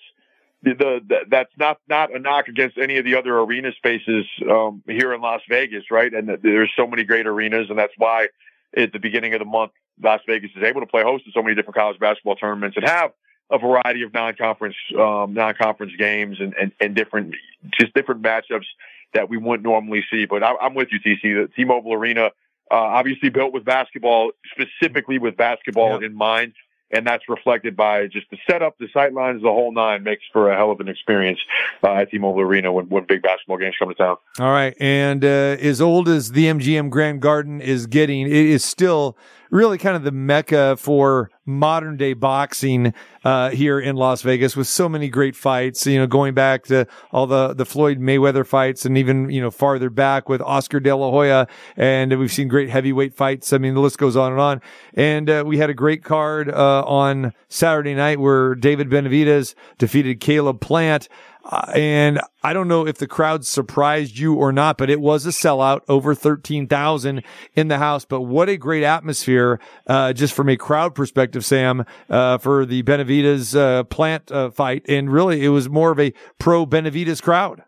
the, 0.64 0.74
the, 0.74 1.18
that's 1.30 1.52
not 1.58 1.80
not 1.88 2.14
a 2.14 2.20
knock 2.20 2.48
against 2.48 2.78
any 2.78 2.98
of 2.98 3.06
the 3.06 3.16
other 3.16 3.40
arena 3.40 3.72
spaces 3.78 4.26
um, 4.50 4.84
here 4.86 5.14
in 5.14 5.22
Las 5.22 5.42
Vegas, 5.48 5.86
right? 5.90 6.14
And 6.14 6.38
there's 6.44 6.72
so 6.76 6.86
many 6.86 7.04
great 7.04 7.28
arenas, 7.28 7.68
and 7.70 7.80
that's 7.80 7.94
why 7.98 8.28
at 8.76 8.92
the 8.92 9.00
beginning 9.00 9.34
of 9.34 9.40
the 9.40 9.46
month 9.46 9.72
Las 10.04 10.20
Vegas 10.28 10.52
is 10.56 10.64
able 10.64 10.82
to 10.82 10.88
play 10.88 11.02
host 11.02 11.26
to 11.26 11.32
so 11.32 11.42
many 11.42 11.56
different 11.56 11.76
college 11.76 12.00
basketball 12.00 12.36
tournaments 12.36 12.76
and 12.78 12.86
have 12.86 13.12
a 13.52 13.58
variety 13.58 14.04
of 14.04 14.14
non-conference 14.14 14.76
um, 14.98 15.34
non-conference 15.34 15.94
games 15.98 16.38
and, 16.40 16.54
and, 16.54 16.72
and 16.80 16.96
different 16.96 17.36
just 17.80 17.94
different 17.94 18.22
matchups 18.22 18.66
that 19.14 19.30
we 19.30 19.38
wouldn't 19.38 19.64
normally 19.64 20.04
see. 20.12 20.26
But 20.26 20.44
I, 20.44 20.54
am 20.62 20.76
with 20.76 20.90
you, 20.92 21.00
TC. 21.00 21.22
The 21.22 21.50
T-Mobile 21.56 21.94
Arena, 21.94 22.26
uh, 22.26 22.76
obviously 22.76 23.30
built 23.30 23.54
with 23.54 23.66
basketball, 23.66 24.32
specifically 24.52 25.18
with 25.18 25.36
basketball 25.36 26.00
yeah. 26.00 26.08
in 26.08 26.16
mind 26.16 26.54
and 26.92 27.06
that's 27.06 27.28
reflected 27.30 27.76
by 27.76 28.08
just 28.08 28.30
the 28.32 28.38
setup, 28.50 28.78
the 28.80 28.88
sight 28.94 29.14
lines, 29.14 29.42
the 29.42 29.50
whole 29.50 29.72
nine 29.72 30.04
makes 30.04 30.24
for 30.32 30.52
a 30.52 30.56
hell 30.56 30.72
of 30.72 30.80
an 30.80 30.88
experience 30.88 31.40
uh, 31.84 31.94
at 31.94 32.12
T-Mobile 32.12 32.42
Arena 32.42 32.72
when, 32.72 32.90
when 32.90 33.06
big 33.06 33.22
basketball 33.22 33.58
games 33.58 33.76
come 33.78 33.90
to 33.90 33.96
town. 33.96 34.18
All 34.40 34.52
right, 34.52 34.76
and 34.80 35.24
uh, 35.24 35.58
as 35.60 35.82
old 35.82 36.10
as 36.10 36.32
the 36.32 36.46
MGM 36.46 36.90
Grand 36.90 37.22
Garden 37.22 37.62
is 37.62 37.86
getting, 37.86 38.26
it 38.26 38.34
is 38.34 38.64
still 38.64 39.16
really 39.50 39.78
kind 39.78 39.96
of 39.96 40.04
the 40.04 40.12
mecca 40.12 40.78
for 40.78 41.30
modern 41.46 41.98
day 41.98 42.14
boxing 42.14 42.94
uh, 43.24 43.50
here 43.50 43.80
in 43.80 43.96
Las 43.96 44.22
Vegas 44.22 44.56
with 44.56 44.68
so 44.68 44.88
many 44.88 45.10
great 45.10 45.36
fights, 45.36 45.86
you 45.88 45.98
know, 45.98 46.08
going 46.08 46.34
back 46.34 46.66
to 46.66 46.86
all 47.12 47.26
the, 47.26 47.54
the 47.54 47.66
Floyd 47.66 48.00
Mayweather 48.00 48.46
fights 48.46 48.86
and 48.86 48.98
even, 48.98 49.30
you 49.30 49.42
know, 49.42 49.50
farther 49.50 49.90
back 49.90 50.30
with 50.30 50.42
Oscar 50.42 50.80
De 50.80 50.96
La 50.96 51.10
Hoya. 51.10 51.48
And 51.76 52.18
we've 52.20 52.32
seen 52.32 52.48
great 52.48 52.70
heavyweight 52.70 53.16
fights. 53.16 53.52
I 53.52 53.58
mean, 53.58 53.74
the 53.74 53.82
list 53.82 53.98
goes 53.98 54.16
on 54.16 54.32
and 54.32 54.42
on. 54.42 54.62
And 54.94 55.30
uh, 55.30 55.44
we 55.46 55.58
had 55.58 55.70
a 55.70 55.74
great 55.74 56.04
card 56.04 56.50
uh, 56.50 56.84
on 56.86 57.34
Saturday 57.50 57.96
night 57.96 58.20
where 58.20 58.56
David 58.56 58.90
Benavidez 58.90 59.56
defeated 59.78 60.20
Caleb 60.20 60.62
Plant. 60.62 61.10
Uh, 61.44 61.72
and 61.74 62.22
I 62.44 62.54
don't 62.54 62.68
know 62.68 62.86
if 62.86 62.98
the 62.98 63.08
crowd 63.08 63.46
surprised 63.46 64.18
you 64.18 64.36
or 64.36 64.52
not, 64.52 64.78
but 64.78 64.90
it 64.90 65.00
was 65.00 65.26
a 65.26 65.30
sellout 65.30 65.82
over 65.88 66.14
13,000 66.14 67.24
in 67.56 67.68
the 67.70 67.78
house. 67.78 68.06
But 68.06 68.22
what 68.22 68.50
a 68.50 68.58
great 68.58 68.84
atmosphere, 68.84 69.60
uh, 69.88 70.14
just 70.14 70.34
from 70.34 70.50
a 70.50 70.58
crowd 70.58 70.96
perspective, 70.96 71.46
Sam, 71.46 71.86
uh, 72.10 72.38
for 72.38 72.66
the 72.66 72.84
Benavidez, 72.84 73.56
uh, 73.56 73.84
plant, 73.86 74.32
uh, 74.32 74.50
fight. 74.50 74.86
And 74.90 75.12
really, 75.12 75.44
it 75.44 75.50
was 75.50 75.70
more 75.70 75.92
of 75.92 76.00
a 76.00 76.14
pro 76.40 76.66
Benavidez 76.66 77.22
crowd. 77.22 77.64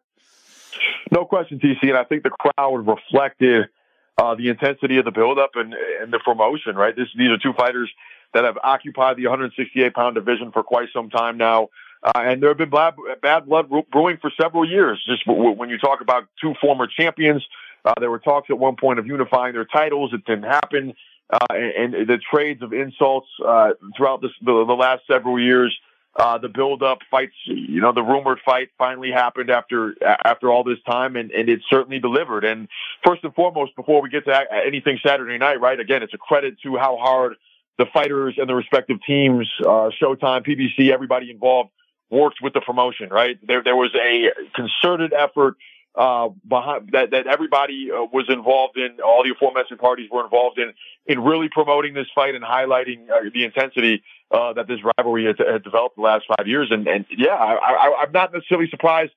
No 1.12 1.26
question, 1.26 1.60
TC. 1.60 1.90
And 1.90 1.98
I 1.98 2.04
think 2.04 2.24
the 2.24 2.30
crowd 2.30 2.88
reflected, 2.88 3.68
the 4.38 4.50
intensity 4.50 4.98
of 4.98 5.06
the 5.06 5.12
buildup 5.12 5.52
and, 5.56 5.74
and 6.00 6.14
the 6.14 6.20
promotion, 6.20 6.76
right? 6.76 6.96
This, 6.96 7.08
these 7.18 7.30
are 7.30 7.40
two 7.40 7.54
fighters 7.58 7.92
that 8.36 8.44
have 8.44 8.58
occupied 8.64 9.18
the 9.18 9.26
168 9.26 9.94
pound 9.94 10.16
division 10.16 10.52
for 10.52 10.62
quite 10.62 10.90
some 10.94 11.10
time 11.10 11.38
now. 11.38 11.70
Uh, 12.04 12.12
and 12.16 12.42
there 12.42 12.50
have 12.50 12.58
been 12.58 12.70
bad, 12.70 12.96
bad 13.22 13.46
blood 13.46 13.70
brewing 13.92 14.18
for 14.22 14.32
several 14.42 14.68
years. 14.68 15.04
Just 15.08 15.24
when 15.28 15.70
you 15.70 15.78
talk 15.78 16.02
about 16.02 16.26
two 16.42 16.56
former 16.60 16.88
champions, 16.88 17.46
uh, 17.86 17.94
there 18.00 18.10
were 18.10 18.20
talks 18.20 18.50
at 18.50 18.58
one 18.58 18.76
point 18.76 19.00
of 19.00 19.06
unifying 19.06 19.54
their 19.54 19.66
titles. 19.66 20.14
It 20.14 20.26
didn't 20.26 20.44
happen. 20.44 20.94
Uh, 21.32 21.38
and, 21.52 21.94
and, 21.94 22.08
the 22.10 22.18
trades 22.18 22.62
of 22.62 22.74
insults 22.74 23.28
uh, 23.46 23.72
throughout 23.96 24.22
this, 24.22 24.32
the, 24.42 24.66
the, 24.66 24.74
last 24.74 25.04
several 25.08 25.40
years, 25.40 25.74
uh, 26.18 26.38
the 26.38 26.50
build-up 26.50 27.00
fights, 27.10 27.36
you 27.46 27.80
know, 27.80 27.94
the 27.94 28.04
rumored 28.04 28.40
fight 28.44 28.70
finally 28.78 29.12
happened 29.12 29.50
after 29.50 29.96
after 30.04 30.52
all 30.52 30.66
this 30.66 30.80
time, 30.86 31.16
and, 31.16 31.32
and 31.32 31.48
it 31.48 31.62
certainly 31.70 32.00
delivered. 32.00 32.44
And 32.44 32.68
first 33.06 33.24
and 33.24 33.34
foremost, 33.34 33.78
before 33.78 34.02
we 34.02 34.10
get 34.10 34.26
to 34.26 34.44
anything 34.52 35.00
Saturday 35.06 35.38
night, 35.38 35.62
right? 35.62 35.80
Again, 35.80 36.04
it's 36.04 36.14
a 36.14 36.18
credit 36.18 36.60
to 36.64 36.76
how 36.76 36.98
hard 36.98 37.36
the 37.78 37.86
fighters 37.94 38.36
and 38.38 38.50
the 38.50 38.56
respective 38.56 38.98
teams, 39.08 39.50
uh, 39.62 39.90
Showtime, 40.02 40.46
PBC, 40.46 40.92
everybody 40.92 41.32
involved 41.32 41.70
worked 42.12 42.40
with 42.42 42.54
the 42.54 42.62
promotion, 42.62 43.10
right? 43.10 43.40
There, 43.46 43.64
there 43.64 43.76
was 43.76 43.96
a 43.96 44.30
concerted 44.54 45.14
effort 45.14 45.56
uh, 45.96 46.30
behind 46.48 46.90
that, 46.94 47.12
that 47.12 47.28
everybody 47.28 47.90
uh, 47.92 48.04
was 48.14 48.26
involved 48.30 48.78
in. 48.78 49.02
All 49.04 49.24
the 49.24 49.32
aforementioned 49.32 49.80
parties 49.80 50.10
were 50.12 50.24
involved 50.24 50.60
in, 50.60 50.74
in 51.06 51.24
really 51.24 51.50
promoting 51.50 51.94
this 51.94 52.08
fight 52.14 52.36
and 52.36 52.44
highlighting 52.44 53.10
uh, 53.10 53.30
the 53.34 53.44
intensity 53.44 54.04
uh, 54.30 54.54
that 54.54 54.68
this 54.68 54.80
rivalry 54.98 55.26
had, 55.26 55.38
had 55.40 55.64
developed 55.64 55.96
the 55.96 56.02
last 56.02 56.26
five 56.28 56.48
years. 56.48 56.68
And, 56.72 56.88
and 56.88 57.06
yeah, 57.18 57.32
I, 57.32 57.56
I, 57.56 58.04
I'm 58.04 58.12
not 58.12 58.32
necessarily 58.34 58.70
surprised 58.70 59.12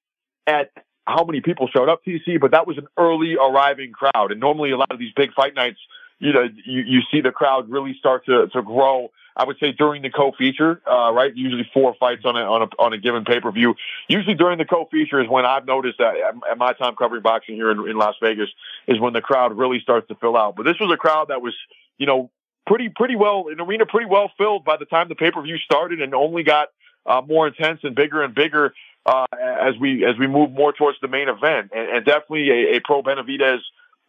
at 0.46 0.72
how 1.06 1.24
many 1.24 1.40
people 1.40 1.68
showed 1.68 1.88
up 1.88 2.02
TC, 2.04 2.40
but 2.40 2.52
that 2.52 2.66
was 2.66 2.78
an 2.78 2.86
early 2.96 3.36
arriving 3.36 3.92
crowd. 3.92 4.32
And 4.32 4.40
normally 4.40 4.70
a 4.70 4.76
lot 4.76 4.90
of 4.90 4.98
these 4.98 5.12
big 5.14 5.32
fight 5.34 5.54
nights, 5.54 5.78
you 6.18 6.32
know, 6.32 6.48
you, 6.64 6.82
you 6.86 7.00
see 7.12 7.20
the 7.20 7.30
crowd 7.30 7.68
really 7.68 7.94
start 7.98 8.26
to, 8.26 8.48
to 8.48 8.62
grow. 8.62 9.10
I 9.36 9.44
would 9.44 9.58
say 9.58 9.72
during 9.72 10.02
the 10.02 10.10
co-feature, 10.10 10.80
uh, 10.86 11.12
right? 11.12 11.34
Usually 11.34 11.68
four 11.74 11.94
fights 11.98 12.22
on 12.24 12.36
a, 12.36 12.40
on 12.40 12.62
a, 12.62 12.82
on 12.82 12.92
a 12.92 12.98
given 12.98 13.24
pay-per-view. 13.24 13.74
Usually 14.08 14.34
during 14.34 14.58
the 14.58 14.64
co-feature 14.64 15.20
is 15.20 15.28
when 15.28 15.44
I've 15.44 15.66
noticed 15.66 15.98
that 15.98 16.14
at 16.50 16.58
my 16.58 16.72
time 16.72 16.94
covering 16.96 17.22
boxing 17.22 17.56
here 17.56 17.70
in, 17.70 17.88
in 17.88 17.96
Las 17.96 18.14
Vegas 18.22 18.48
is 18.86 19.00
when 19.00 19.12
the 19.12 19.20
crowd 19.20 19.56
really 19.56 19.80
starts 19.80 20.08
to 20.08 20.14
fill 20.14 20.36
out. 20.36 20.54
But 20.56 20.64
this 20.64 20.78
was 20.78 20.92
a 20.92 20.96
crowd 20.96 21.28
that 21.28 21.42
was, 21.42 21.54
you 21.98 22.06
know, 22.06 22.30
pretty, 22.66 22.88
pretty 22.88 23.16
well, 23.16 23.46
an 23.50 23.60
arena 23.60 23.86
pretty 23.86 24.06
well 24.06 24.30
filled 24.38 24.64
by 24.64 24.76
the 24.76 24.86
time 24.86 25.08
the 25.08 25.14
pay-per-view 25.14 25.58
started 25.58 26.00
and 26.00 26.14
only 26.14 26.44
got, 26.44 26.68
uh, 27.06 27.20
more 27.26 27.46
intense 27.46 27.80
and 27.82 27.94
bigger 27.94 28.22
and 28.22 28.34
bigger 28.34 28.72
uh, 29.06 29.26
as 29.60 29.74
we 29.78 30.04
as 30.04 30.16
we 30.18 30.26
move 30.26 30.50
more 30.52 30.72
towards 30.72 30.98
the 31.00 31.08
main 31.08 31.28
event, 31.28 31.70
and, 31.74 31.88
and 31.90 32.06
definitely 32.06 32.50
a, 32.50 32.76
a 32.76 32.80
pro 32.80 33.02
Benavidez 33.02 33.58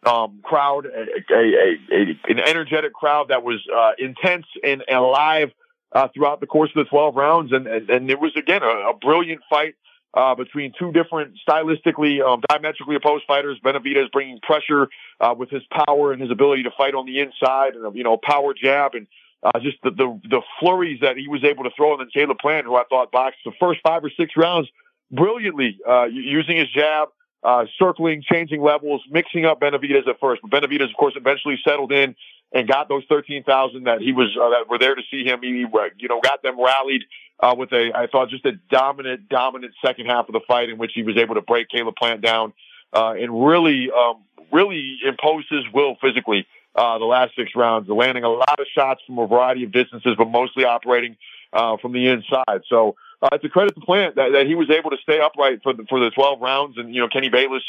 um, 0.04 0.40
crowd, 0.42 0.86
a, 0.86 1.34
a, 1.34 1.76
a, 1.92 2.18
an 2.28 2.40
energetic 2.40 2.92
crowd 2.92 3.28
that 3.28 3.42
was 3.42 3.60
uh, 3.74 3.92
intense 3.98 4.46
and, 4.62 4.82
alive 4.88 5.50
uh, 5.92 6.08
throughout 6.14 6.40
the 6.40 6.46
course 6.46 6.70
of 6.76 6.84
the 6.84 6.88
12 6.88 7.16
rounds, 7.16 7.52
and 7.52 7.66
and, 7.66 7.88
and 7.88 8.10
it 8.10 8.20
was 8.20 8.32
again 8.36 8.62
a, 8.62 8.92
brilliant 8.94 9.40
fight. 9.48 9.74
Uh, 10.14 10.34
between 10.34 10.72
two 10.78 10.92
different 10.92 11.34
stylistically 11.46 12.26
um, 12.26 12.40
diametrically 12.48 12.96
opposed 12.96 13.24
fighters, 13.26 13.58
Benavidez 13.62 14.10
bringing 14.10 14.40
pressure 14.40 14.88
uh, 15.20 15.34
with 15.36 15.50
his 15.50 15.60
power 15.86 16.10
and 16.10 16.22
his 16.22 16.30
ability 16.30 16.62
to 16.62 16.70
fight 16.70 16.94
on 16.94 17.04
the 17.04 17.20
inside, 17.20 17.74
and 17.74 17.94
you 17.94 18.02
know 18.02 18.16
power 18.16 18.54
jab, 18.54 18.94
and 18.94 19.06
uh, 19.42 19.60
just 19.60 19.76
the, 19.82 19.90
the 19.90 20.20
the 20.30 20.42
flurries 20.58 21.00
that 21.02 21.18
he 21.18 21.28
was 21.28 21.44
able 21.44 21.64
to 21.64 21.70
throw. 21.76 21.92
And 21.92 22.00
then 22.00 22.08
Caleb 22.14 22.38
Plant, 22.38 22.66
who 22.66 22.76
I 22.76 22.84
thought 22.88 23.12
boxed 23.12 23.40
the 23.44 23.52
first 23.60 23.80
five 23.82 24.02
or 24.04 24.10
six 24.16 24.32
rounds 24.36 24.68
brilliantly 25.10 25.78
uh, 25.86 26.06
using 26.06 26.56
his 26.56 26.68
jab, 26.70 27.08
uh, 27.46 27.64
circling, 27.78 28.24
changing 28.28 28.60
levels, 28.60 29.02
mixing 29.08 29.44
up 29.44 29.60
Benavidez 29.60 30.08
at 30.08 30.18
first. 30.18 30.42
But 30.42 30.50
Benavidez, 30.50 30.90
of 30.90 30.96
course, 30.98 31.14
eventually 31.16 31.56
settled 31.62 31.92
in 31.92 32.16
and 32.52 32.66
got 32.66 32.88
those 32.88 33.04
13,000 33.08 33.84
that 33.84 34.00
he 34.00 34.12
was, 34.12 34.36
uh, 34.36 34.50
that 34.50 34.68
were 34.68 34.78
there 34.80 34.96
to 34.96 35.02
see 35.12 35.22
him. 35.22 35.40
He, 35.42 35.64
uh, 35.64 35.78
you 35.96 36.08
know, 36.08 36.20
got 36.20 36.42
them 36.42 36.60
rallied, 36.60 37.02
uh, 37.38 37.54
with 37.56 37.72
a, 37.72 37.92
I 37.94 38.08
thought 38.08 38.30
just 38.30 38.44
a 38.46 38.52
dominant, 38.68 39.28
dominant 39.28 39.74
second 39.84 40.06
half 40.06 40.28
of 40.28 40.32
the 40.32 40.40
fight 40.48 40.70
in 40.70 40.78
which 40.78 40.90
he 40.92 41.04
was 41.04 41.16
able 41.16 41.36
to 41.36 41.40
break 41.40 41.68
Caleb 41.68 41.94
Plant 41.94 42.20
down, 42.20 42.52
uh, 42.92 43.12
and 43.12 43.46
really, 43.46 43.90
um, 43.96 44.24
really 44.52 44.98
impose 45.06 45.44
his 45.48 45.62
will 45.72 45.96
physically, 46.00 46.48
uh, 46.74 46.98
the 46.98 47.04
last 47.04 47.36
six 47.36 47.52
rounds, 47.54 47.88
landing 47.88 48.24
a 48.24 48.28
lot 48.28 48.58
of 48.58 48.66
shots 48.74 49.02
from 49.06 49.20
a 49.20 49.26
variety 49.26 49.62
of 49.62 49.70
distances, 49.70 50.16
but 50.18 50.28
mostly 50.28 50.64
operating, 50.64 51.16
uh, 51.52 51.76
from 51.76 51.92
the 51.92 52.08
inside. 52.08 52.62
So, 52.68 52.96
uh, 53.22 53.28
it's 53.32 53.44
a 53.44 53.48
credit 53.48 53.74
to 53.74 53.80
Plant 53.80 54.16
that, 54.16 54.32
that 54.32 54.46
he 54.46 54.54
was 54.54 54.70
able 54.70 54.90
to 54.90 54.96
stay 55.02 55.20
upright 55.20 55.62
for 55.62 55.72
the, 55.72 55.84
for 55.88 56.00
the 56.00 56.10
12 56.10 56.40
rounds. 56.40 56.76
And, 56.76 56.94
you 56.94 57.00
know, 57.00 57.08
Kenny 57.08 57.28
Bayless, 57.28 57.62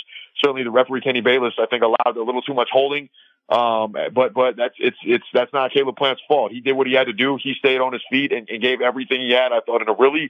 certainly 0.44 0.64
the 0.64 0.72
referee 0.72 1.02
Kenny 1.02 1.22
Bayless, 1.22 1.54
I 1.60 1.66
think 1.68 1.84
allowed 1.84 2.18
a 2.18 2.24
little 2.24 2.42
too 2.42 2.54
much 2.54 2.70
holding. 2.72 3.10
Um, 3.50 3.94
but, 4.14 4.34
but 4.34 4.58
that's, 4.58 4.76
it's, 4.78 4.98
it's, 5.04 5.24
that's 5.34 5.54
not 5.54 5.72
Caleb 5.72 5.96
Plant's 5.96 6.22
fault. 6.28 6.52
He 6.52 6.60
did 6.60 6.74
what 6.74 6.86
he 6.86 6.94
had 6.94 7.08
to 7.08 7.14
do. 7.14 7.40
He 7.42 7.54
stayed 7.58 7.80
on 7.80 7.94
his 7.94 8.02
feet 8.12 8.34
and, 8.34 8.50
and 8.50 8.62
gave 8.62 8.82
everything 8.82 9.22
he 9.22 9.32
had. 9.32 9.54
I 9.54 9.62
thought 9.66 9.82
in 9.82 9.88
a 9.88 9.96
really 9.98 10.30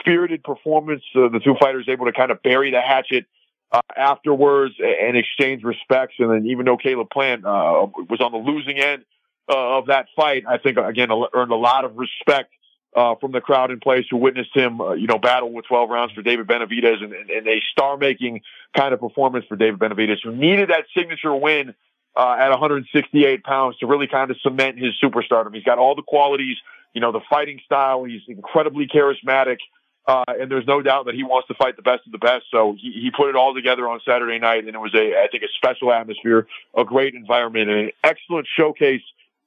spirited 0.00 0.42
performance, 0.42 1.02
uh, 1.14 1.28
the 1.28 1.40
two 1.42 1.54
fighters 1.60 1.86
able 1.88 2.06
to 2.06 2.12
kind 2.12 2.30
of 2.30 2.42
bury 2.42 2.70
the 2.70 2.80
hatchet. 2.80 3.26
Uh, 3.72 3.80
afterwards 3.96 4.74
and 4.78 5.16
exchange 5.16 5.64
respects. 5.64 6.14
And 6.20 6.30
then 6.30 6.46
even 6.46 6.66
though 6.66 6.76
Caleb 6.76 7.10
Plant, 7.10 7.44
uh, 7.44 7.88
was 8.08 8.20
on 8.20 8.30
the 8.30 8.38
losing 8.38 8.78
end, 8.78 9.04
uh, 9.48 9.78
of 9.78 9.86
that 9.86 10.06
fight, 10.16 10.44
I 10.48 10.58
think 10.58 10.78
again 10.78 11.08
earned 11.32 11.52
a 11.52 11.56
lot 11.56 11.84
of 11.84 11.96
respect 11.96 12.52
uh, 12.94 13.14
from 13.16 13.32
the 13.32 13.40
crowd 13.40 13.70
in 13.70 13.80
place 13.80 14.06
who 14.10 14.16
witnessed 14.16 14.54
him, 14.54 14.80
uh, 14.80 14.92
you 14.92 15.06
know, 15.06 15.18
battle 15.18 15.52
with 15.52 15.66
12 15.66 15.90
rounds 15.90 16.12
for 16.12 16.22
David 16.22 16.46
Benavidez 16.46 17.02
and, 17.02 17.12
and, 17.12 17.30
and 17.30 17.46
a 17.46 17.60
star-making 17.72 18.40
kind 18.76 18.94
of 18.94 19.00
performance 19.00 19.44
for 19.48 19.56
David 19.56 19.78
Benavidez, 19.78 20.18
who 20.22 20.34
needed 20.34 20.70
that 20.70 20.86
signature 20.96 21.34
win 21.34 21.74
uh, 22.16 22.36
at 22.38 22.48
168 22.50 23.44
pounds 23.44 23.76
to 23.78 23.86
really 23.86 24.06
kind 24.06 24.30
of 24.30 24.38
cement 24.40 24.78
his 24.78 24.94
superstardom. 25.02 25.54
He's 25.54 25.64
got 25.64 25.78
all 25.78 25.94
the 25.94 26.02
qualities, 26.02 26.56
you 26.94 27.00
know, 27.00 27.12
the 27.12 27.20
fighting 27.28 27.60
style. 27.64 28.04
He's 28.04 28.22
incredibly 28.28 28.86
charismatic. 28.86 29.58
Uh, 30.06 30.24
and 30.28 30.50
there's 30.50 30.66
no 30.66 30.80
doubt 30.80 31.06
that 31.06 31.14
he 31.16 31.24
wants 31.24 31.48
to 31.48 31.54
fight 31.54 31.74
the 31.76 31.82
best 31.82 32.06
of 32.06 32.12
the 32.12 32.18
best. 32.18 32.44
So 32.50 32.76
he, 32.80 32.92
he 32.92 33.10
put 33.10 33.28
it 33.28 33.36
all 33.36 33.54
together 33.54 33.88
on 33.88 34.00
Saturday 34.06 34.38
night, 34.38 34.64
and 34.64 34.74
it 34.74 34.78
was 34.78 34.94
a, 34.94 35.20
I 35.20 35.26
think, 35.30 35.42
a 35.42 35.48
special 35.56 35.92
atmosphere, 35.92 36.46
a 36.76 36.84
great 36.84 37.14
environment, 37.14 37.68
and 37.68 37.80
an 37.80 37.90
excellent 38.04 38.46
showcase 38.56 39.02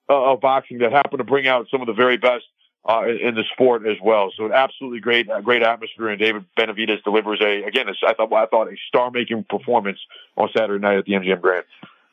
uh, 0.10 0.34
of 0.34 0.42
boxing 0.42 0.80
that 0.80 0.92
happened 0.92 1.20
to 1.20 1.24
bring 1.24 1.48
out 1.48 1.68
some 1.72 1.82
of 1.82 1.88
the 1.88 1.94
very 1.94 2.18
best 2.18 2.44
uh, 2.88 3.04
in 3.08 3.36
the 3.36 3.44
sport 3.54 3.86
as 3.86 3.98
well. 4.02 4.32
So 4.36 4.52
absolutely 4.52 5.00
great, 5.00 5.30
uh, 5.30 5.42
great 5.42 5.64
atmosphere. 5.64 6.10
And 6.10 6.20
David 6.20 6.46
Benavidez 6.58 7.04
delivers 7.04 7.42
a 7.42 7.64
again, 7.64 7.88
I 8.08 8.14
thought 8.14 8.34
I 8.34 8.46
thought 8.46 8.68
a 8.68 8.76
star 8.88 9.12
making 9.12 9.46
performance 9.50 10.00
on 10.38 10.50
Saturday 10.56 10.82
night 10.82 10.98
at 10.98 11.06
the 11.06 11.14
MGM 11.14 11.42
Grand. 11.42 11.66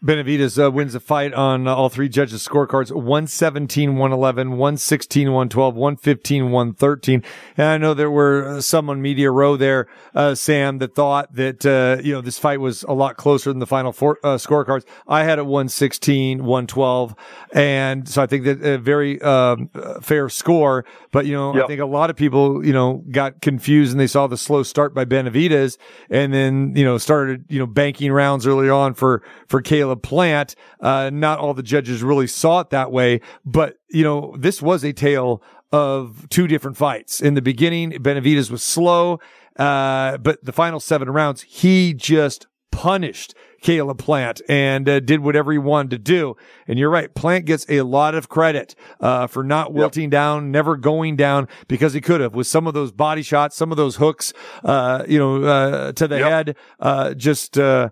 Benavidez 0.05 0.63
uh, 0.63 0.71
wins 0.71 0.93
the 0.93 1.01
fight 1.01 1.33
on 1.33 1.67
uh, 1.67 1.75
all 1.75 1.89
three 1.89 2.11
judges' 2.11 2.47
scorecards 2.47 2.93
117, 2.93 3.97
111, 3.97 4.51
116, 4.51 5.33
112, 5.33 5.75
115, 5.75 6.51
113. 6.51 7.23
And 7.57 7.67
I 7.67 7.79
know 7.79 7.95
there 7.95 8.11
were 8.11 8.47
uh, 8.47 8.61
some 8.61 8.91
on 8.91 9.01
Media 9.01 9.31
Row 9.31 9.57
there, 9.57 9.89
uh, 10.15 10.35
Sam, 10.35 10.79
that 10.79 10.95
thought 10.95 11.35
that, 11.35 11.65
uh, 11.65 12.03
you 12.03 12.13
know, 12.13 12.21
this 12.21 12.39
fight 12.39 12.61
was 12.61 12.83
a 12.83 12.93
lot 12.93 13.17
closer 13.17 13.51
than 13.51 13.59
the 13.59 13.67
final 13.67 13.91
four 13.91 14.19
uh, 14.23 14.37
scorecards. 14.37 14.85
I 15.09 15.25
had 15.25 15.39
it 15.39 15.47
116, 15.47 16.45
112. 16.45 17.15
And 17.55 18.07
so 18.07 18.23
I 18.23 18.27
think 18.27 18.45
that 18.45 18.63
a 18.63 18.77
very 18.77 19.21
um, 19.23 19.71
fair 20.03 20.29
score. 20.29 20.85
But, 21.11 21.25
you 21.25 21.33
know, 21.33 21.55
yep. 21.55 21.65
I 21.65 21.67
think 21.69 21.81
a 21.81 21.87
lot 21.87 22.11
of 22.11 22.17
people, 22.17 22.65
you 22.67 22.75
know, 22.75 23.03
got 23.11 23.41
confused 23.41 23.93
and 23.93 24.01
they 24.01 24.07
saw 24.07 24.27
the 24.27 24.37
slow 24.37 24.63
start 24.63 24.93
by 24.93 25.07
Benavidez 25.07 25.79
and 26.11 26.35
then, 26.35 26.75
you 26.77 26.85
know, 26.85 26.99
started, 26.99 27.47
you 27.49 27.59
know, 27.59 27.67
banking 27.67 28.13
rounds 28.13 28.47
early 28.47 28.69
on 28.69 28.93
for, 28.93 29.23
for 29.49 29.63
Caleb 29.63 29.86
Caleb 29.87 30.03
Plant. 30.03 30.57
Uh, 30.81 31.11
not 31.13 31.39
all 31.39 31.55
the 31.55 31.63
judges 31.63 32.03
really 32.03 32.27
saw 32.27 32.61
it 32.61 32.71
that 32.71 32.91
way, 32.91 33.21
but 33.45 33.79
you 33.89 34.03
know, 34.03 34.35
this 34.39 34.61
was 34.61 34.85
a 34.85 34.93
tale 34.93 35.43
of 35.73 36.29
two 36.29 36.47
different 36.49 36.77
fights. 36.77 37.21
In 37.21 37.35
the 37.35 37.43
beginning, 37.43 37.93
Benavidez 37.93 38.51
was 38.51 38.63
slow, 38.63 39.21
uh, 39.57 40.17
but 40.19 40.45
the 40.45 40.53
final 40.53 40.81
seven 40.81 41.09
rounds, 41.09 41.43
he 41.43 41.95
just 41.95 42.47
punished 42.73 43.35
Caleb 43.63 43.99
Plant 43.99 44.43
and 44.49 44.89
uh, 44.89 45.01
did 45.01 45.21
whatever 45.21 45.51
he 45.51 45.59
wanted 45.59 45.91
to 45.91 45.99
do. 45.99 46.37
And 46.69 46.79
you're 46.79 46.91
right. 46.91 47.13
Plant 47.15 47.47
gets 47.47 47.65
a 47.69 47.83
lot 47.83 48.15
of 48.15 48.29
credit, 48.29 48.75
uh, 49.01 49.27
for 49.27 49.43
not 49.43 49.73
wilting 49.73 50.05
yep. 50.05 50.11
down, 50.11 50.51
never 50.51 50.77
going 50.77 51.17
down 51.17 51.49
because 51.67 51.95
he 51.95 52.01
could 52.01 52.21
have 52.21 52.35
with 52.35 52.47
some 52.47 52.67
of 52.67 52.75
those 52.75 52.93
body 52.93 53.23
shots, 53.23 53.57
some 53.57 53.71
of 53.71 53.77
those 53.77 53.97
hooks, 53.97 54.33
uh, 54.63 55.05
you 55.09 55.19
know, 55.19 55.43
uh, 55.43 55.93
to 55.93 56.07
the 56.07 56.19
yep. 56.19 56.29
head, 56.29 56.57
uh, 56.79 57.15
just, 57.15 57.59
uh, 57.59 57.89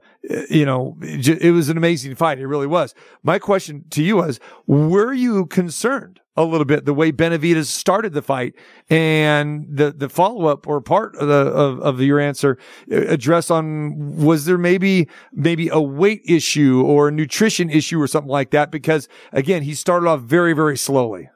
you 0.51 0.65
know, 0.65 0.97
it 1.03 1.53
was 1.53 1.69
an 1.69 1.77
amazing 1.77 2.15
fight. 2.15 2.39
It 2.39 2.47
really 2.47 2.67
was. 2.67 2.95
My 3.23 3.39
question 3.39 3.85
to 3.91 4.03
you 4.03 4.17
was, 4.17 4.41
were 4.67 5.13
you 5.13 5.47
concerned 5.47 6.21
a 6.37 6.45
little 6.45 6.65
bit 6.65 6.85
the 6.85 6.95
way 6.95 7.13
Benavidez 7.13 7.67
started 7.67 8.13
the 8.13 8.23
fight 8.23 8.55
and 8.91 9.67
the, 9.71 9.93
the 9.93 10.09
follow 10.09 10.47
up 10.47 10.67
or 10.67 10.81
part 10.81 11.15
of 11.17 11.29
the, 11.29 11.35
of, 11.35 11.79
of 11.81 12.01
your 12.01 12.19
answer 12.19 12.59
uh, 12.91 12.97
address 13.03 13.51
on 13.51 14.17
was 14.17 14.47
there 14.47 14.59
maybe, 14.59 15.09
maybe 15.33 15.69
a 15.69 15.81
weight 15.81 16.23
issue 16.25 16.83
or 16.85 17.09
a 17.09 17.13
nutrition 17.13 17.71
issue 17.71 18.01
or 18.01 18.07
something 18.07 18.31
like 18.31 18.51
that? 18.51 18.71
Because 18.71 19.09
again, 19.33 19.63
he 19.63 19.75
started 19.75 20.09
off 20.09 20.21
very, 20.21 20.55
very 20.55 20.77
slowly. 20.77 21.29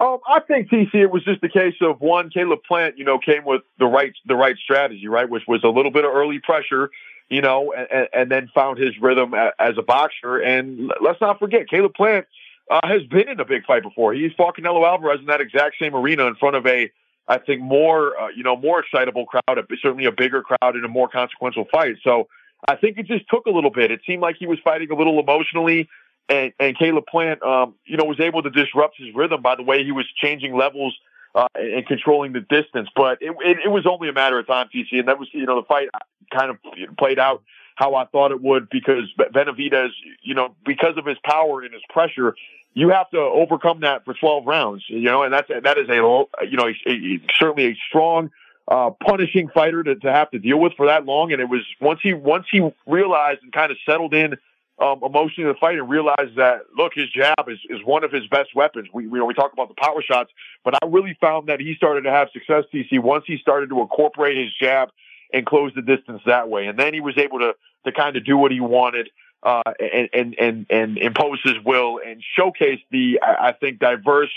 Um, 0.00 0.18
I 0.28 0.40
think 0.40 0.68
TC, 0.68 0.94
it 0.94 1.10
was 1.10 1.24
just 1.24 1.42
a 1.44 1.48
case 1.48 1.76
of 1.80 2.00
one, 2.00 2.28
Caleb 2.28 2.58
Plant, 2.66 2.98
you 2.98 3.04
know, 3.04 3.18
came 3.18 3.44
with 3.44 3.62
the 3.78 3.86
right, 3.86 4.12
the 4.26 4.34
right 4.34 4.56
strategy, 4.62 5.06
right? 5.06 5.30
Which 5.30 5.44
was 5.46 5.62
a 5.62 5.68
little 5.68 5.92
bit 5.92 6.04
of 6.04 6.12
early 6.12 6.40
pressure, 6.40 6.90
you 7.28 7.40
know, 7.40 7.72
and, 7.72 8.08
and 8.12 8.30
then 8.30 8.50
found 8.54 8.78
his 8.78 8.98
rhythm 9.00 9.34
as 9.58 9.78
a 9.78 9.82
boxer. 9.82 10.38
And 10.38 10.92
let's 11.00 11.20
not 11.20 11.38
forget, 11.38 11.68
Caleb 11.68 11.94
Plant, 11.94 12.26
uh, 12.70 12.80
has 12.84 13.02
been 13.04 13.28
in 13.28 13.40
a 13.40 13.44
big 13.44 13.64
fight 13.64 13.82
before. 13.82 14.14
He's 14.14 14.32
fought 14.36 14.56
Canelo 14.56 14.86
Alvarez 14.86 15.20
in 15.20 15.26
that 15.26 15.40
exact 15.40 15.76
same 15.80 15.94
arena 15.94 16.26
in 16.26 16.34
front 16.36 16.56
of 16.56 16.66
a, 16.66 16.90
I 17.28 17.38
think, 17.38 17.60
more, 17.60 18.18
uh, 18.18 18.28
you 18.28 18.42
know, 18.42 18.56
more 18.56 18.80
excitable 18.80 19.26
crowd, 19.26 19.58
certainly 19.82 20.06
a 20.06 20.12
bigger 20.12 20.42
crowd 20.42 20.76
in 20.76 20.84
a 20.84 20.88
more 20.88 21.08
consequential 21.08 21.66
fight. 21.70 21.96
So 22.02 22.28
I 22.66 22.76
think 22.76 22.98
it 22.98 23.06
just 23.06 23.28
took 23.28 23.46
a 23.46 23.50
little 23.50 23.70
bit. 23.70 23.90
It 23.90 24.00
seemed 24.06 24.22
like 24.22 24.36
he 24.38 24.46
was 24.46 24.58
fighting 24.64 24.90
a 24.90 24.94
little 24.94 25.20
emotionally. 25.20 25.88
And, 26.28 26.54
and 26.58 26.78
Caleb 26.78 27.04
Plant, 27.06 27.42
um, 27.42 27.74
you 27.84 27.98
know, 27.98 28.04
was 28.04 28.18
able 28.18 28.42
to 28.42 28.50
disrupt 28.50 28.96
his 28.96 29.14
rhythm 29.14 29.42
by 29.42 29.56
the 29.56 29.62
way 29.62 29.84
he 29.84 29.92
was 29.92 30.06
changing 30.22 30.56
levels 30.56 30.96
uh, 31.34 31.48
and 31.54 31.86
controlling 31.86 32.32
the 32.32 32.40
distance. 32.40 32.88
But 32.94 33.18
it, 33.20 33.34
it, 33.40 33.58
it 33.64 33.68
was 33.68 33.86
only 33.86 34.08
a 34.08 34.12
matter 34.12 34.38
of 34.38 34.46
time, 34.46 34.68
TC, 34.74 34.98
and 34.98 35.08
that 35.08 35.18
was, 35.18 35.28
you 35.32 35.46
know, 35.46 35.60
the 35.60 35.66
fight 35.66 35.88
kind 36.32 36.50
of 36.50 36.58
played 36.96 37.18
out 37.18 37.42
how 37.76 37.94
I 37.94 38.04
thought 38.06 38.30
it 38.30 38.40
would 38.40 38.68
because 38.70 39.12
Benavidez, 39.18 39.90
you 40.22 40.34
know, 40.34 40.54
because 40.64 40.96
of 40.96 41.06
his 41.06 41.18
power 41.24 41.62
and 41.62 41.72
his 41.72 41.82
pressure, 41.88 42.36
you 42.72 42.90
have 42.90 43.10
to 43.10 43.18
overcome 43.18 43.80
that 43.80 44.04
for 44.04 44.14
12 44.14 44.46
rounds, 44.46 44.84
you 44.88 45.02
know, 45.02 45.22
and 45.22 45.32
that's, 45.32 45.48
that 45.48 45.78
is 45.78 45.88
a, 45.88 45.94
you 45.94 46.56
know, 46.56 46.68
a, 46.68 46.90
a, 46.90 47.20
certainly 47.38 47.72
a 47.72 47.76
strong, 47.88 48.30
uh, 48.66 48.90
punishing 48.90 49.48
fighter 49.48 49.82
to, 49.82 49.96
to 49.96 50.10
have 50.10 50.30
to 50.30 50.38
deal 50.38 50.58
with 50.58 50.72
for 50.74 50.86
that 50.86 51.04
long. 51.04 51.32
And 51.32 51.40
it 51.40 51.48
was 51.48 51.60
once 51.80 52.00
he, 52.02 52.14
once 52.14 52.46
he 52.50 52.68
realized 52.86 53.42
and 53.42 53.52
kind 53.52 53.70
of 53.70 53.76
settled 53.84 54.14
in 54.14 54.36
um, 54.78 55.00
emotionally 55.04 55.48
in 55.48 55.54
the 55.54 55.58
fight 55.60 55.78
and 55.78 55.88
realized 55.88 56.36
that 56.36 56.62
look, 56.76 56.92
his 56.94 57.08
jab 57.10 57.48
is, 57.48 57.58
is 57.70 57.78
one 57.84 58.02
of 58.02 58.10
his 58.10 58.26
best 58.26 58.54
weapons. 58.54 58.88
We 58.92 59.04
you 59.04 59.10
know 59.10 59.24
we 59.24 59.34
talk 59.34 59.52
about 59.52 59.68
the 59.68 59.74
power 59.74 60.02
shots, 60.02 60.32
but 60.64 60.74
I 60.74 60.86
really 60.86 61.16
found 61.20 61.48
that 61.48 61.60
he 61.60 61.74
started 61.74 62.02
to 62.02 62.10
have 62.10 62.28
success. 62.32 62.64
TC 62.72 63.00
once 63.00 63.24
he 63.26 63.38
started 63.38 63.70
to 63.70 63.80
incorporate 63.80 64.36
his 64.36 64.52
jab 64.60 64.90
and 65.32 65.46
close 65.46 65.72
the 65.74 65.82
distance 65.82 66.22
that 66.26 66.48
way, 66.48 66.66
and 66.66 66.78
then 66.78 66.92
he 66.92 67.00
was 67.00 67.16
able 67.18 67.38
to 67.38 67.54
to 67.84 67.92
kind 67.92 68.16
of 68.16 68.24
do 68.24 68.36
what 68.36 68.50
he 68.50 68.60
wanted. 68.60 69.10
Uh, 69.42 69.60
and, 69.78 70.08
and, 70.14 70.34
and, 70.38 70.66
and 70.70 70.96
impose 70.96 71.38
his 71.44 71.62
will 71.66 72.00
and 72.02 72.22
showcase 72.34 72.80
the, 72.90 73.20
I 73.22 73.52
think, 73.52 73.78
diverse, 73.78 74.30